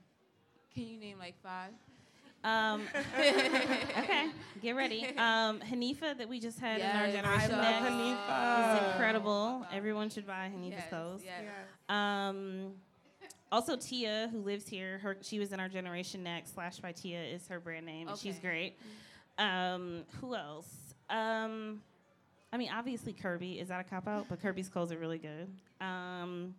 Can 0.73 0.87
you 0.87 0.97
name 0.97 1.19
like 1.19 1.35
five? 1.43 1.71
Um, 2.45 2.83
okay, 3.19 4.29
get 4.61 4.77
ready. 4.77 5.05
Um, 5.17 5.59
Hanifa 5.59 6.17
that 6.17 6.29
we 6.29 6.39
just 6.39 6.59
had 6.61 6.79
in 6.79 6.85
our 6.87 7.11
generation 7.11 7.55
I 7.55 7.61
next 7.61 7.81
love 7.81 8.79
Hanifa. 8.79 8.87
is 8.87 8.93
incredible. 8.93 9.65
Everyone 9.73 10.09
should 10.09 10.25
buy 10.25 10.49
Hanifa's 10.55 10.71
Yes, 10.77 10.89
clothes. 10.89 11.21
yes. 11.25 11.43
Um, 11.89 12.71
also 13.51 13.75
Tia, 13.75 14.29
who 14.31 14.39
lives 14.39 14.69
here, 14.69 14.99
her 14.99 15.17
she 15.21 15.39
was 15.39 15.51
in 15.51 15.59
our 15.59 15.67
generation 15.67 16.23
next. 16.23 16.53
Slash 16.53 16.79
by 16.79 16.93
Tia 16.93 17.21
is 17.21 17.47
her 17.49 17.59
brand 17.59 17.85
name, 17.85 18.07
and 18.07 18.17
she's 18.17 18.39
great. 18.39 18.77
Um, 19.37 20.03
who 20.21 20.33
else? 20.35 20.84
Um, 21.09 21.81
I 22.51 22.57
mean, 22.57 22.69
obviously 22.73 23.13
Kerby 23.13 23.61
is 23.61 23.67
that 23.69 23.79
a 23.81 23.83
cop 23.83 24.07
out, 24.07 24.27
but 24.29 24.41
Kerby's 24.41 24.69
clothes 24.69 24.91
are 24.91 24.97
really 24.97 25.17
good. 25.17 25.47
Um, 25.81 26.55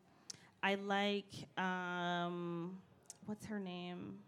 I 0.62 0.74
like 0.76 1.24
um, 1.58 2.76
what's 3.26 3.46
her 3.46 3.58
name? 3.58 4.18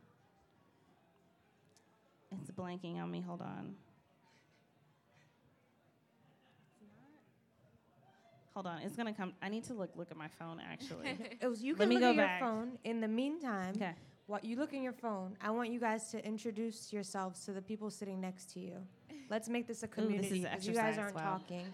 It's 2.31 2.51
blanking 2.51 3.01
on 3.03 3.11
me. 3.11 3.21
Hold 3.21 3.41
on. 3.43 3.75
Hold 8.55 8.67
on, 8.67 8.83
it's 8.83 8.97
gonna 8.97 9.13
come. 9.15 9.35
I 9.41 9.49
need 9.49 9.63
to 9.65 9.75
look 9.75 9.91
look 9.95 10.11
at 10.11 10.17
my 10.17 10.27
phone 10.39 10.61
actually. 10.69 11.17
It 11.41 11.47
was 11.47 11.63
you 11.63 11.75
Let 11.75 11.81
can 11.81 11.89
me 11.91 11.95
look 11.97 12.03
go 12.03 12.11
at 12.11 12.17
your 12.17 12.25
back. 12.27 12.41
phone. 12.41 12.73
In 12.83 13.01
the 13.01 13.07
meantime, 13.07 13.75
Okay. 13.77 13.93
What 14.29 14.45
you 14.45 14.55
look 14.57 14.73
in 14.75 14.83
your 14.83 14.93
phone, 14.93 15.35
I 15.43 15.51
want 15.51 15.71
you 15.73 15.81
guys 15.81 16.11
to 16.11 16.23
introduce 16.25 16.93
yourselves 16.93 17.45
to 17.47 17.53
the 17.53 17.63
people 17.63 17.91
sitting 17.91 18.21
next 18.21 18.53
to 18.53 18.61
you. 18.61 18.75
Let's 19.31 19.49
make 19.49 19.67
this 19.67 19.83
a 19.83 19.87
Ooh, 19.87 19.89
this 19.89 19.95
community 20.05 20.39
is 20.39 20.45
an 20.45 20.51
because 20.51 20.69
you 20.69 20.75
guys 20.75 20.99
aren't 20.99 21.15
wow. 21.15 21.23
talking. 21.39 21.65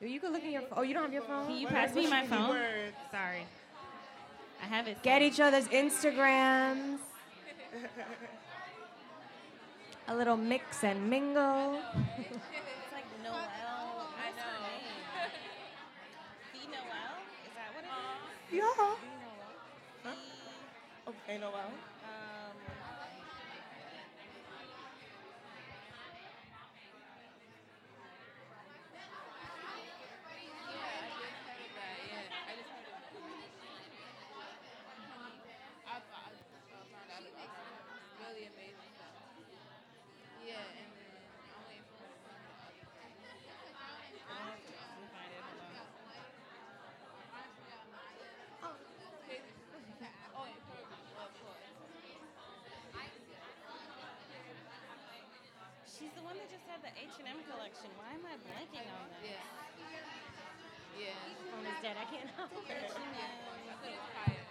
You 0.00 0.18
can 0.18 0.32
look 0.32 0.42
in 0.42 0.52
your 0.52 0.62
phone. 0.62 0.78
Oh, 0.78 0.82
you 0.82 0.94
don't 0.94 1.02
have 1.04 1.12
your 1.12 1.22
phone? 1.22 1.46
Can 1.46 1.58
you 1.58 1.66
pass 1.66 1.94
me 1.94 2.06
my 2.08 2.26
phone? 2.26 2.56
Sorry, 3.10 3.46
I 4.62 4.66
have 4.66 4.88
it. 4.88 5.02
Get 5.02 5.20
each 5.22 5.38
other's 5.38 5.68
Instagrams. 5.68 6.98
a 10.08 10.16
little 10.16 10.36
mix 10.36 10.82
and 10.84 11.08
mingle. 11.10 11.78
It's 12.18 12.30
like 12.92 13.04
Noel. 13.22 13.36
I 13.36 14.30
know. 14.30 14.58
The 16.54 16.60
Noel? 16.70 17.18
Is 17.44 17.52
that 17.54 17.74
what 17.74 17.84
it 17.84 17.90
is? 18.48 18.54
Yeah. 18.58 18.94
Okay, 21.08 21.38
Noel. 21.38 21.54
Oh, 21.54 21.72
Um, 22.04 22.56
Really 37.08 38.44
amazing 38.44 38.92
stuff. 38.94 39.16
Yeah, 40.44 40.60
and 40.60 40.76
then 40.76 40.92
I'm 41.48 41.64
waiting 41.64 41.80
for 41.88 41.96
my 41.96 42.12
son 42.20 42.36
to 44.60 44.68
let 44.68 45.00
me 45.00 45.08
find 45.16 45.32
it. 45.32 45.40
Hold 45.48 45.64
on. 45.64 45.80
Oh, 50.36 50.44
and 50.44 50.60
Kirby, 50.68 50.92
of 51.16 51.32
course. 51.40 51.72
She's 55.88 56.12
the 56.14 56.20
one 56.22 56.36
that 56.98 57.06
just 57.06 57.18
had 57.18 57.22
the 57.22 57.22
H 57.22 57.22
and 57.22 57.28
M 57.28 57.38
collection. 57.46 57.90
Why 57.98 58.10
am 58.14 58.24
I 58.26 58.34
blanking 58.42 58.86
on 58.90 59.06
that? 59.10 59.22
Yeah. 59.22 59.42
Yeah. 60.98 61.14
Phone 61.54 61.66
is 61.66 61.78
dead. 61.82 61.96
I 61.96 62.04
can't 62.10 62.30
help 62.34 62.50
it. 62.50 62.66
I 62.66 62.90
thought 62.90 63.86
it's 63.86 64.10
fire. 64.14 64.44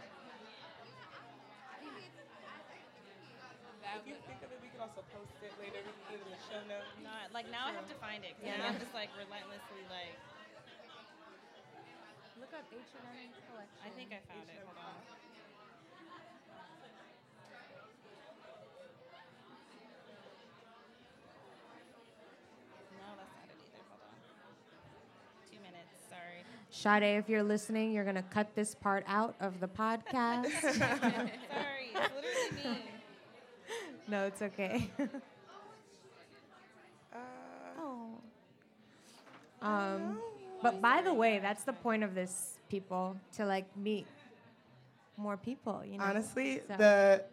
That 3.83 3.99
If 3.99 4.07
you 4.07 4.15
think 4.27 4.43
of 4.43 4.51
it, 4.51 4.59
we 4.61 4.67
can 4.69 4.79
also 4.83 5.01
post 5.15 5.31
it 5.43 5.51
later 5.59 5.79
in 5.79 6.19
the 6.27 6.39
show 6.47 6.59
notes. 6.67 6.91
Not 7.03 7.31
like 7.33 7.49
now 7.51 7.67
I 7.67 7.73
have 7.75 7.87
to 7.89 7.95
find 7.99 8.23
it. 8.23 8.35
'cause 8.35 8.47
Yeah. 8.47 8.67
I'm 8.67 8.79
just 8.79 8.93
like 8.93 9.09
relentlessly 9.17 9.83
like. 9.89 10.15
Look 12.39 12.53
up 12.53 12.65
H&M 12.71 13.33
collection. 13.49 13.81
I 13.83 13.89
think 13.97 14.13
I 14.13 14.19
found 14.29 14.47
it. 14.49 14.59
Hold 14.63 14.77
on. 14.77 14.95
No, 22.97 23.15
that's 23.17 23.33
not 23.35 23.49
it 23.49 23.57
either. 23.61 23.83
Hold 23.89 24.01
on. 24.01 24.17
Two 25.49 25.59
minutes. 25.59 25.93
Sorry. 26.09 26.43
Sade, 26.87 27.17
if 27.17 27.27
you're 27.27 27.43
listening, 27.43 27.91
you're 27.91 28.05
gonna 28.05 28.23
cut 28.23 28.55
this 28.55 28.73
part 28.73 29.03
out 29.09 29.35
of 29.41 29.59
the 29.59 29.67
podcast. 29.67 30.49
Sorry. 30.61 31.91
It's 31.93 32.13
literally 32.15 32.75
me. 32.75 32.81
no, 34.07 34.25
it's 34.25 34.41
okay. 34.41 34.89
Uh, 37.13 37.17
oh. 37.79 38.07
Um, 39.61 40.19
but 40.61 40.81
by 40.81 41.01
the 41.01 41.13
way, 41.13 41.39
that's 41.39 41.63
the 41.63 41.73
point 41.73 42.03
of 42.03 42.13
this, 42.15 42.57
people, 42.69 43.17
to 43.35 43.45
like 43.45 43.65
meet 43.75 44.05
more 45.17 45.35
people. 45.35 45.81
You 45.85 45.97
know. 45.97 46.05
honestly, 46.05 46.61
So- 46.69 46.77
the 46.77 47.23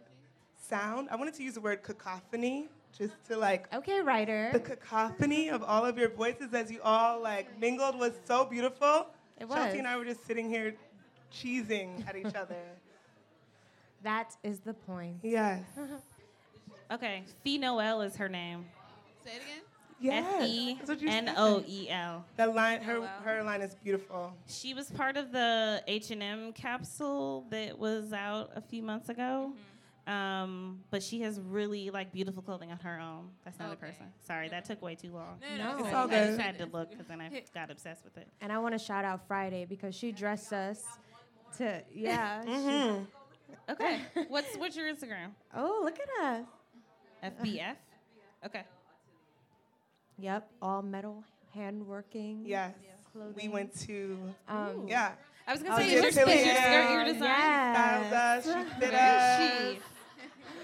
sound, 0.69 1.07
I 1.11 1.15
wanted 1.15 1.35
to 1.35 1.43
use 1.43 1.53
the 1.53 1.61
word 1.61 1.81
cacophony 1.81 2.67
just 2.97 3.13
to 3.29 3.37
like 3.37 3.73
Okay, 3.73 4.01
writer. 4.01 4.49
the 4.51 4.59
cacophony 4.59 5.49
of 5.49 5.63
all 5.63 5.85
of 5.85 5.97
your 5.97 6.09
voices 6.09 6.53
as 6.53 6.69
you 6.71 6.81
all 6.83 7.21
like 7.21 7.57
mingled 7.57 7.97
was 7.97 8.11
so 8.25 8.43
beautiful. 8.43 9.07
It 9.39 9.49
Chelsea 9.49 9.79
and 9.79 9.87
I 9.87 9.97
were 9.97 10.05
just 10.05 10.25
sitting 10.25 10.49
here 10.49 10.75
cheesing 11.33 12.07
at 12.07 12.15
each 12.15 12.35
other. 12.35 12.55
That 14.03 14.35
is 14.43 14.59
the 14.59 14.73
point. 14.73 15.17
Yes. 15.23 15.63
Okay. 16.91 17.23
Fe 17.43 17.57
Noel 17.57 18.01
is 18.01 18.15
her 18.17 18.29
name. 18.29 18.65
Say 19.23 19.31
it 19.31 19.41
again. 19.41 19.63
Yes. 19.99 20.35
F 20.35 20.47
E 20.47 20.75
That's 20.75 20.89
what 20.89 21.01
you 21.01 21.09
N 21.09 21.25
said. 21.25 21.35
O 21.35 21.63
E 21.67 21.89
L. 21.89 22.23
That 22.37 22.53
line, 22.53 22.81
her 22.83 22.99
Noel. 22.99 23.07
her 23.23 23.43
line 23.43 23.61
is 23.61 23.73
beautiful. 23.73 24.33
She 24.47 24.75
was 24.75 24.91
part 24.91 25.17
of 25.17 25.31
the 25.31 25.81
H 25.87 26.11
and 26.11 26.21
M 26.21 26.53
capsule 26.53 27.47
that 27.49 27.79
was 27.79 28.13
out 28.13 28.51
a 28.55 28.61
few 28.61 28.83
months 28.83 29.09
ago. 29.09 29.53
Mm-hmm. 29.53 29.59
Um, 30.07 30.81
but 30.91 31.01
she 31.01 31.21
has 31.21 31.39
really 31.39 31.89
like 31.89 32.11
beautiful 32.11 32.43
clothing 32.43 32.71
on 32.71 32.77
her 32.79 32.99
own. 32.99 33.29
That's 33.43 33.57
not 33.57 33.71
Okay. 33.71 33.73
a 33.73 33.87
person. 33.87 34.05
Sorry, 34.21 34.49
that 34.49 34.63
took 34.65 34.81
way 34.81 34.93
too 34.95 35.11
long. 35.11 35.39
No, 35.41 35.57
no, 35.57 35.77
No. 35.77 35.83
It's 35.85 35.93
I, 35.93 35.93
all 36.01 36.07
I 36.11 36.25
just 36.27 36.39
had 36.39 36.57
to 36.59 36.65
look 36.67 36.91
because 36.91 37.07
then 37.07 37.21
I 37.21 37.43
got 37.55 37.71
obsessed 37.71 38.03
with 38.03 38.15
it. 38.17 38.27
And 38.41 38.51
I 38.51 38.59
want 38.59 38.73
to 38.73 38.79
shout 38.79 39.03
out 39.03 39.27
Friday 39.27 39.65
because 39.65 39.95
she 39.95 40.11
dressed 40.11 40.53
us 40.53 40.83
to 41.57 41.81
yeah. 41.93 42.43
Mm-hmm. 42.45 43.03
Okay. 43.71 43.99
what's 44.27 44.55
what's 44.57 44.75
your 44.75 44.93
Instagram? 44.93 45.31
oh, 45.55 45.81
look 45.83 45.97
at 45.99 46.23
us. 46.25 46.45
FBF. 47.41 47.75
Okay. 48.45 48.63
Yep, 50.19 50.49
all 50.61 50.81
metal 50.83 51.23
handworking. 51.55 52.41
Yes. 52.45 52.73
Clothing. 53.11 53.33
We 53.35 53.47
went 53.49 53.75
to 53.81 54.17
Um, 54.47 54.85
yeah. 54.87 55.13
I 55.47 55.51
was 55.53 55.61
Oh, 55.61 55.65
gonna 55.67 55.77
say, 55.83 55.89
did 55.89 56.05
is 56.05 56.15
your, 56.15 56.29
is 56.29 56.45
your 56.45 56.55
skirt 56.55 56.89
your 56.91 57.01
Ann. 57.01 57.13
design? 57.13 57.19
Styled 58.09 58.13
us, 58.13 58.43
she 58.45 58.79
fit 58.79 58.91
Where 58.93 59.71
is 59.71 59.77
us. 59.77 59.83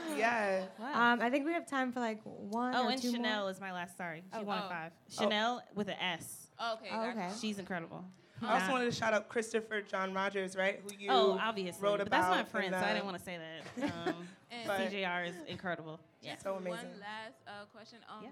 Yes. 0.17 0.67
Wow. 0.79 1.13
Um, 1.13 1.21
I 1.21 1.29
think 1.29 1.45
we 1.45 1.53
have 1.53 1.65
time 1.65 1.91
for 1.91 1.99
like 1.99 2.21
one 2.23 2.75
oh, 2.75 2.85
or 2.85 2.91
and 2.91 3.01
two 3.01 3.11
Chanel 3.11 3.43
more. 3.43 3.51
is 3.51 3.59
my 3.59 3.71
last. 3.71 3.97
Sorry, 3.97 4.23
she 4.31 4.39
Oh, 4.39 4.43
wanted 4.43 4.65
oh. 4.65 4.69
five. 4.69 4.91
Chanel 5.09 5.63
with 5.73 5.87
an 5.87 5.95
S. 5.99 6.49
Oh, 6.59 6.73
okay. 6.73 6.89
Oh, 6.93 7.09
okay. 7.09 7.29
She's 7.39 7.59
incredible. 7.59 8.05
I 8.43 8.59
also 8.59 8.71
wanted 8.71 8.85
to 8.85 8.91
shout 8.91 9.13
out 9.13 9.29
Christopher 9.29 9.81
John 9.81 10.13
Rogers, 10.13 10.55
right? 10.55 10.81
Who 10.83 10.89
you 10.97 11.09
oh, 11.11 11.37
obviously, 11.39 11.81
wrote 11.81 11.99
but 11.99 12.07
about. 12.07 12.31
that's 12.31 12.35
my 12.35 12.43
friend, 12.59 12.73
so 12.73 12.79
I 12.79 12.93
didn't 12.93 13.05
want 13.05 13.17
to 13.17 13.23
say 13.23 13.37
that. 13.37 13.91
Um, 14.07 14.27
And 14.51 14.69
CJR 14.69 15.29
is 15.29 15.35
incredible. 15.47 15.99
Yeah. 16.21 16.35
So 16.43 16.55
amazing. 16.55 16.89
One 16.89 16.99
last 16.99 17.35
uh, 17.47 17.65
question. 17.73 17.99
Um, 18.09 18.23
Yeah. 18.23 18.29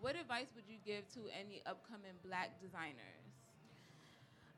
What 0.00 0.16
advice 0.16 0.46
would 0.56 0.64
you 0.66 0.78
give 0.84 1.08
to 1.14 1.20
any 1.38 1.62
upcoming 1.66 2.12
black 2.24 2.60
designers? 2.60 3.20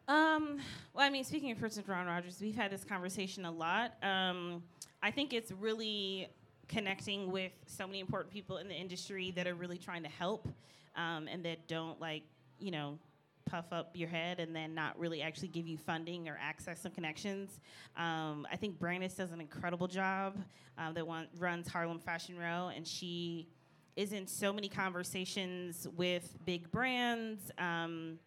Um, 0.08 0.58
well, 0.94 1.06
I 1.06 1.10
mean, 1.10 1.24
speaking 1.24 1.50
of 1.50 1.58
Christopher 1.58 1.92
John 1.92 2.06
Rogers, 2.06 2.38
we've 2.40 2.56
had 2.56 2.70
this 2.70 2.84
conversation 2.84 3.44
a 3.44 3.50
lot. 3.50 3.94
Um, 4.02 4.62
I 5.02 5.10
think 5.10 5.32
it's 5.32 5.50
really 5.52 6.28
connecting 6.72 7.30
with 7.30 7.52
so 7.66 7.86
many 7.86 8.00
important 8.00 8.32
people 8.32 8.56
in 8.56 8.68
the 8.68 8.74
industry 8.74 9.30
that 9.32 9.46
are 9.46 9.54
really 9.54 9.78
trying 9.78 10.02
to 10.02 10.08
help 10.08 10.48
um, 10.96 11.28
and 11.28 11.44
that 11.44 11.68
don't 11.68 12.00
like, 12.00 12.22
you 12.58 12.70
know, 12.70 12.98
puff 13.44 13.66
up 13.72 13.90
your 13.94 14.08
head 14.08 14.40
and 14.40 14.54
then 14.54 14.74
not 14.74 14.98
really 14.98 15.20
actually 15.20 15.48
give 15.48 15.66
you 15.66 15.76
funding 15.76 16.28
or 16.28 16.38
access 16.40 16.84
and 16.84 16.94
connections. 16.94 17.60
Um, 17.96 18.46
I 18.50 18.56
think 18.56 18.78
Brandice 18.78 19.16
does 19.16 19.32
an 19.32 19.40
incredible 19.40 19.88
job 19.88 20.36
uh, 20.78 20.92
that 20.92 21.06
one, 21.06 21.26
runs 21.38 21.68
Harlem 21.68 21.98
Fashion 21.98 22.38
Row, 22.38 22.70
and 22.74 22.86
she 22.86 23.48
is 23.96 24.12
in 24.12 24.26
so 24.26 24.52
many 24.52 24.68
conversations 24.68 25.86
with 25.96 26.36
big 26.46 26.70
brands. 26.70 27.50
Um, 27.58 28.18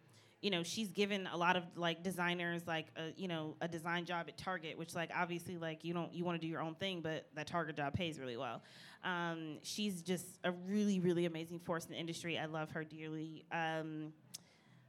you 0.42 0.50
know, 0.50 0.62
she's 0.62 0.88
given 0.90 1.26
a 1.32 1.36
lot 1.36 1.56
of 1.56 1.64
like 1.76 2.02
designers 2.02 2.66
like 2.66 2.86
a, 2.96 3.12
you 3.16 3.26
know 3.26 3.56
a 3.60 3.68
design 3.68 4.04
job 4.04 4.26
at 4.28 4.36
Target, 4.36 4.78
which 4.78 4.94
like 4.94 5.10
obviously 5.14 5.56
like 5.56 5.84
you 5.84 5.94
don't 5.94 6.12
you 6.14 6.24
want 6.24 6.40
to 6.40 6.46
do 6.46 6.50
your 6.50 6.60
own 6.60 6.74
thing, 6.74 7.00
but 7.00 7.26
that 7.34 7.46
Target 7.46 7.76
job 7.76 7.94
pays 7.94 8.18
really 8.18 8.36
well. 8.36 8.62
Um, 9.02 9.58
she's 9.62 10.02
just 10.02 10.26
a 10.44 10.52
really 10.52 11.00
really 11.00 11.26
amazing 11.26 11.60
force 11.60 11.84
in 11.86 11.92
the 11.92 11.98
industry. 11.98 12.38
I 12.38 12.46
love 12.46 12.70
her 12.72 12.84
dearly. 12.84 13.44
Um, 13.50 14.12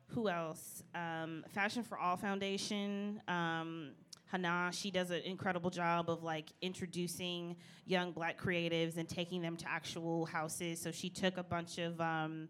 who 0.08 0.30
else? 0.30 0.84
Um, 0.96 1.44
Fashion 1.50 1.84
for 1.84 1.98
All 1.98 2.16
Foundation. 2.16 3.22
Um, 3.28 3.92
Hana, 4.26 4.72
she 4.74 4.92
does 4.92 5.12
an 5.12 5.22
incredible 5.24 5.70
job 5.70 6.10
of 6.10 6.24
like 6.24 6.52
introducing 6.62 7.56
young 7.86 8.12
black 8.12 8.40
creatives 8.40 8.98
and 8.98 9.08
taking 9.08 9.42
them 9.42 9.56
to 9.58 9.70
actual 9.70 10.26
houses. 10.26 10.82
So 10.82 10.92
she 10.92 11.10
took 11.10 11.38
a 11.38 11.44
bunch 11.44 11.78
of 11.78 12.00
um, 12.02 12.50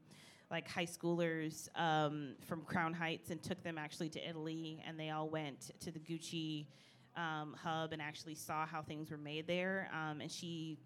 like 0.50 0.68
high 0.68 0.86
schoolers 0.86 1.68
um, 1.76 2.36
from 2.46 2.62
Crown 2.62 2.94
Heights 2.94 3.32
and 3.32 3.42
took 3.42 3.62
them 3.64 3.78
actually 3.78 4.10
to 4.10 4.30
Italy, 4.30 4.82
and 4.88 5.00
they 5.00 5.10
all 5.10 5.30
went 5.30 5.72
to 5.82 5.92
the 5.92 6.00
Gucci 6.00 6.68
um, 7.16 7.56
hub 7.62 7.94
and 7.94 8.02
actually 8.02 8.36
saw 8.36 8.66
how 8.66 8.82
things 8.82 9.12
were 9.12 9.18
made 9.18 9.48
there. 9.48 9.90
Um, 9.94 10.22
and 10.22 10.32
she 10.32 10.78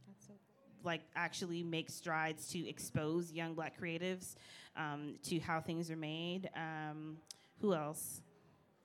like 0.83 1.01
actually 1.15 1.61
makes 1.61 1.93
strides 1.93 2.47
to 2.47 2.67
expose 2.67 3.31
young 3.31 3.53
black 3.53 3.79
creatives 3.79 4.35
um, 4.75 5.15
to 5.23 5.39
how 5.39 5.59
things 5.59 5.91
are 5.91 5.97
made. 5.97 6.49
Um, 6.55 7.17
who 7.61 7.73
else? 7.73 8.21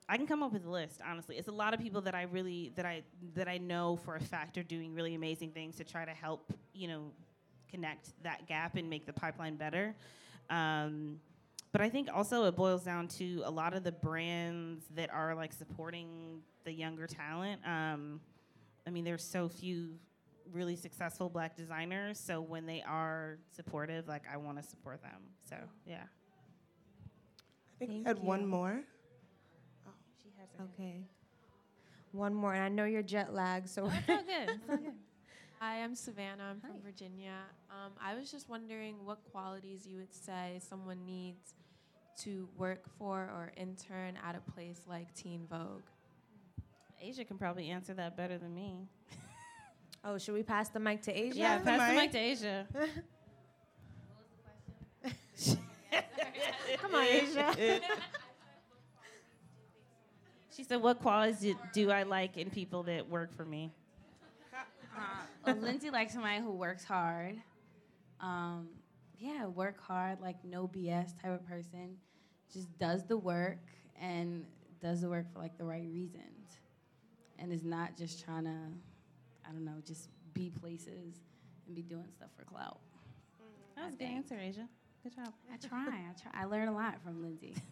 I 0.09 0.17
can 0.17 0.27
come 0.27 0.43
up 0.43 0.53
with 0.53 0.65
a 0.67 0.71
list. 0.71 1.01
Honestly, 1.05 1.37
it's 1.37 1.49
a 1.49 1.53
lot 1.53 1.75
of 1.75 1.81
people 1.81 2.01
that 2.03 2.15
I 2.15 2.23
really 2.23 2.73
that 2.77 2.87
I 2.87 3.03
that 3.35 3.49
I 3.49 3.59
know 3.59 3.97
for 3.97 4.15
a 4.17 4.21
fact 4.21 4.57
are 4.59 4.63
doing 4.63 4.95
really 4.95 5.15
amazing 5.15 5.51
things 5.51 5.77
to 5.77 5.85
try 5.85 6.05
to 6.05 6.13
help 6.13 6.53
you 6.75 6.89
know 6.89 7.11
connect 7.71 8.11
that 8.23 8.47
gap 8.47 8.77
and 8.77 8.89
make 8.89 9.07
the 9.07 9.13
pipeline 9.13 9.57
better. 9.57 9.95
Um, 10.51 11.21
but 11.73 11.81
I 11.81 11.91
think 11.91 12.09
also 12.13 12.45
it 12.45 12.57
boils 12.57 12.85
down 12.85 13.09
to 13.09 13.43
a 13.45 13.51
lot 13.51 13.75
of 13.75 13.85
the 13.85 13.93
brands 13.93 14.85
that 14.95 15.13
are 15.13 15.35
like 15.35 15.53
supporting 15.53 16.41
the 16.65 16.73
younger 16.73 17.07
talent. 17.07 17.61
Um, 17.67 18.21
I 18.87 18.91
mean, 18.91 19.05
there's 19.05 19.25
so 19.25 19.49
few 19.49 19.91
really 20.53 20.77
successful 20.77 21.29
black 21.29 21.57
designers, 21.57 22.19
so 22.19 22.41
when 22.41 22.67
they 22.67 22.83
are 22.87 23.39
supportive, 23.55 24.09
like 24.09 24.23
I 24.33 24.37
want 24.37 24.57
to 24.59 24.63
support 24.63 25.03
them. 25.03 25.21
So 25.49 25.57
yeah. 25.87 26.05
I 27.75 27.79
think 27.79 27.91
we 27.91 28.03
had 28.05 28.19
one 28.21 28.47
more. 28.47 28.81
Okay. 30.75 31.03
One 32.13 32.33
more, 32.33 32.55
and 32.55 32.63
I 32.63 32.69
know 32.69 32.85
you're 32.85 33.03
jet 33.03 33.35
lagged, 33.35 33.69
so. 33.69 33.87
It's 33.87 34.09
all 34.09 34.17
good. 34.17 34.49
It's 34.49 34.71
all 34.71 34.77
good. 34.77 34.93
Hi, 35.67 35.83
I'm 35.83 35.97
Savannah. 35.97 36.45
I'm 36.49 36.61
from 36.61 36.81
Virginia. 36.81 37.35
Um, 37.71 37.91
I 38.01 38.15
was 38.15 38.31
just 38.31 38.49
wondering 38.49 39.05
what 39.05 39.19
qualities 39.33 39.85
you 39.85 39.99
would 39.99 40.15
say 40.15 40.61
someone 40.61 41.05
needs 41.05 41.55
to 42.19 42.49
work 42.57 42.85
for 42.97 43.19
or 43.19 43.51
intern 43.57 44.17
at 44.25 44.37
a 44.37 44.51
place 44.53 44.83
like 44.87 45.13
Teen 45.13 45.45
Vogue. 45.51 45.83
Asia 47.03 47.25
can 47.25 47.37
probably 47.37 47.71
answer 47.71 47.95
that 47.95 48.17
better 48.17 48.39
than 48.39 48.55
me. 48.55 48.87
Oh, 50.05 50.19
should 50.19 50.35
we 50.35 50.45
pass 50.45 50.69
the 50.69 50.79
mic 50.79 51.03
to 51.03 51.13
Asia? 51.13 51.37
Yeah, 51.37 51.59
pass 51.59 51.91
the 51.91 51.97
mic 52.01 52.13
to 52.13 52.19
Asia. 52.19 52.65
Come 56.77 56.95
on, 56.95 57.05
Asia. 57.05 57.81
She 60.57 60.65
said, 60.65 60.81
"What 60.81 61.03
qualities 61.03 61.41
do, 61.41 61.55
do 61.75 61.91
I 61.91 62.05
like 62.05 62.39
in 62.39 62.49
people 62.49 62.85
that 62.85 63.11
work 63.11 63.37
for 63.37 63.45
me?" 63.45 63.73
Well, 65.47 65.57
Lindsay 65.57 65.91
likes 65.91 66.13
somebody 66.13 66.41
who 66.41 66.51
works 66.51 66.83
hard. 66.85 67.37
Um, 68.21 68.69
yeah, 69.19 69.47
work 69.47 69.81
hard, 69.81 70.21
like 70.21 70.37
no 70.45 70.67
BS 70.67 71.21
type 71.23 71.33
of 71.33 71.47
person. 71.47 71.97
Just 72.53 72.77
does 72.79 73.07
the 73.07 73.17
work 73.17 73.59
and 74.01 74.45
does 74.81 75.03
the 75.03 75.09
work 75.09 75.33
for 75.33 75.39
like 75.39 75.57
the 75.57 75.65
right 75.65 75.87
reasons, 75.93 76.59
and 77.39 77.53
is 77.53 77.65
not 77.65 77.97
just 77.97 78.25
trying 78.25 78.45
to, 78.45 78.57
I 79.49 79.53
don't 79.53 79.65
know, 79.65 79.81
just 79.87 80.09
be 80.35 80.51
places 80.51 81.21
and 81.67 81.75
be 81.75 81.83
doing 81.83 82.07
stuff 82.15 82.31
for 82.37 82.45
clout. 82.45 82.79
That 83.77 83.87
was 83.87 83.95
a 83.95 83.99
good 83.99 84.05
answer, 84.05 84.39
Asia. 84.41 84.69
Good 85.03 85.15
job. 85.15 85.33
I 85.53 85.57
try. 85.57 85.87
I 85.87 86.21
try. 86.21 86.43
I 86.43 86.45
learn 86.47 86.69
a 86.69 86.75
lot 86.75 86.97
from 87.05 87.23
Lindsay. 87.23 87.55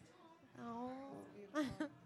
Oh. 0.64 0.92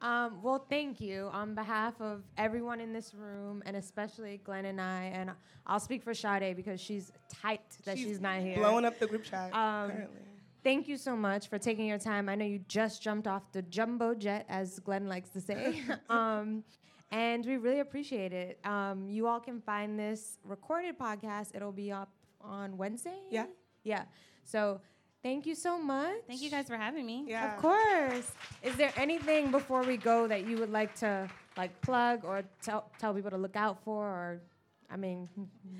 um, 0.00 0.42
well, 0.42 0.64
thank 0.68 1.00
you 1.00 1.28
on 1.32 1.54
behalf 1.54 1.94
of 2.00 2.22
everyone 2.36 2.80
in 2.80 2.92
this 2.92 3.14
room, 3.14 3.62
and 3.66 3.76
especially 3.76 4.40
Glenn 4.44 4.66
and 4.66 4.80
I. 4.80 5.04
And 5.14 5.30
I'll 5.66 5.80
speak 5.80 6.02
for 6.02 6.12
Sade 6.14 6.54
because 6.56 6.80
she's 6.80 7.12
tight 7.32 7.62
that 7.84 7.96
she's, 7.96 8.06
She's 8.06 8.20
not 8.20 8.40
here. 8.40 8.56
blowing 8.56 8.84
up 8.84 8.98
the 8.98 9.06
group 9.06 9.24
chat, 9.24 9.52
Um, 9.54 9.90
apparently. 9.90 10.20
thank 10.62 10.86
you 10.86 10.96
so 10.96 11.16
much 11.16 11.48
for 11.48 11.58
taking 11.58 11.86
your 11.86 11.98
time. 11.98 12.28
I 12.28 12.34
know 12.34 12.44
you 12.44 12.60
just 12.68 13.02
jumped 13.02 13.26
off 13.26 13.50
the 13.52 13.62
jumbo 13.62 14.14
jet, 14.14 14.44
as 14.48 14.78
Glenn 14.80 15.06
likes 15.08 15.30
to 15.30 15.40
say. 15.40 15.82
um, 16.10 16.62
and 17.10 17.44
we 17.46 17.56
really 17.56 17.80
appreciate 17.80 18.32
it. 18.32 18.58
Um, 18.66 19.08
you 19.08 19.26
all 19.26 19.40
can 19.40 19.60
find 19.60 19.98
this 19.98 20.38
recorded 20.44 20.98
podcast. 20.98 21.54
It'll 21.54 21.72
be 21.72 21.90
up 21.92 22.10
on 22.40 22.76
Wednesday. 22.76 23.18
Yeah. 23.30 23.46
Yeah. 23.84 24.04
So 24.44 24.80
thank 25.26 25.44
you 25.44 25.56
so 25.56 25.76
much. 25.76 26.18
Thank 26.28 26.40
you 26.40 26.50
guys 26.50 26.68
for 26.68 26.76
having 26.76 27.04
me. 27.04 27.24
Yeah. 27.26 27.54
Of 27.54 27.60
course. 27.60 28.30
Is 28.62 28.76
there 28.76 28.92
anything 28.96 29.50
before 29.50 29.82
we 29.82 29.96
go 29.96 30.28
that 30.28 30.46
you 30.46 30.56
would 30.58 30.70
like 30.70 30.94
to 31.00 31.28
like 31.56 31.80
plug 31.80 32.24
or 32.24 32.44
tell 32.62 32.90
tell 33.00 33.12
people 33.12 33.30
to 33.30 33.36
look 33.36 33.56
out 33.56 33.82
for 33.84 34.04
or 34.04 34.40
I 34.88 34.96
mean, 34.96 35.28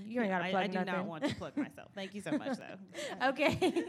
you 0.05 0.20
ain't 0.20 0.30
got 0.30 0.40
to 0.40 0.47
I- 0.47 0.51
plug 0.51 0.64
I 0.64 0.66
do 0.66 0.72
nothing. 0.80 0.92
not 0.94 1.07
want 1.07 1.24
to 1.28 1.34
plug 1.36 1.57
myself. 1.57 1.90
Thank 1.94 2.12
you 2.12 2.20
so 2.20 2.32
much, 2.32 2.59
though. 2.59 3.28
okay. 3.28 3.84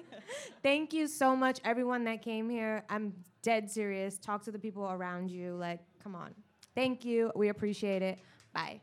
Thank 0.62 0.94
you 0.94 1.08
so 1.08 1.36
much, 1.36 1.60
everyone 1.66 2.04
that 2.04 2.22
came 2.22 2.52
here. 2.52 2.84
I'm 2.88 3.14
dead 3.42 3.72
serious. 3.72 4.20
Talk 4.20 4.44
to 4.44 4.52
the 4.52 4.60
people 4.60 4.88
around 4.88 5.32
you. 5.32 5.56
Like, 5.56 5.80
come 6.04 6.14
on. 6.14 6.36
Thank 6.76 7.04
you. 7.04 7.32
We 7.36 7.50
appreciate 7.50 8.04
it. 8.04 8.20
Bye. 8.54 8.80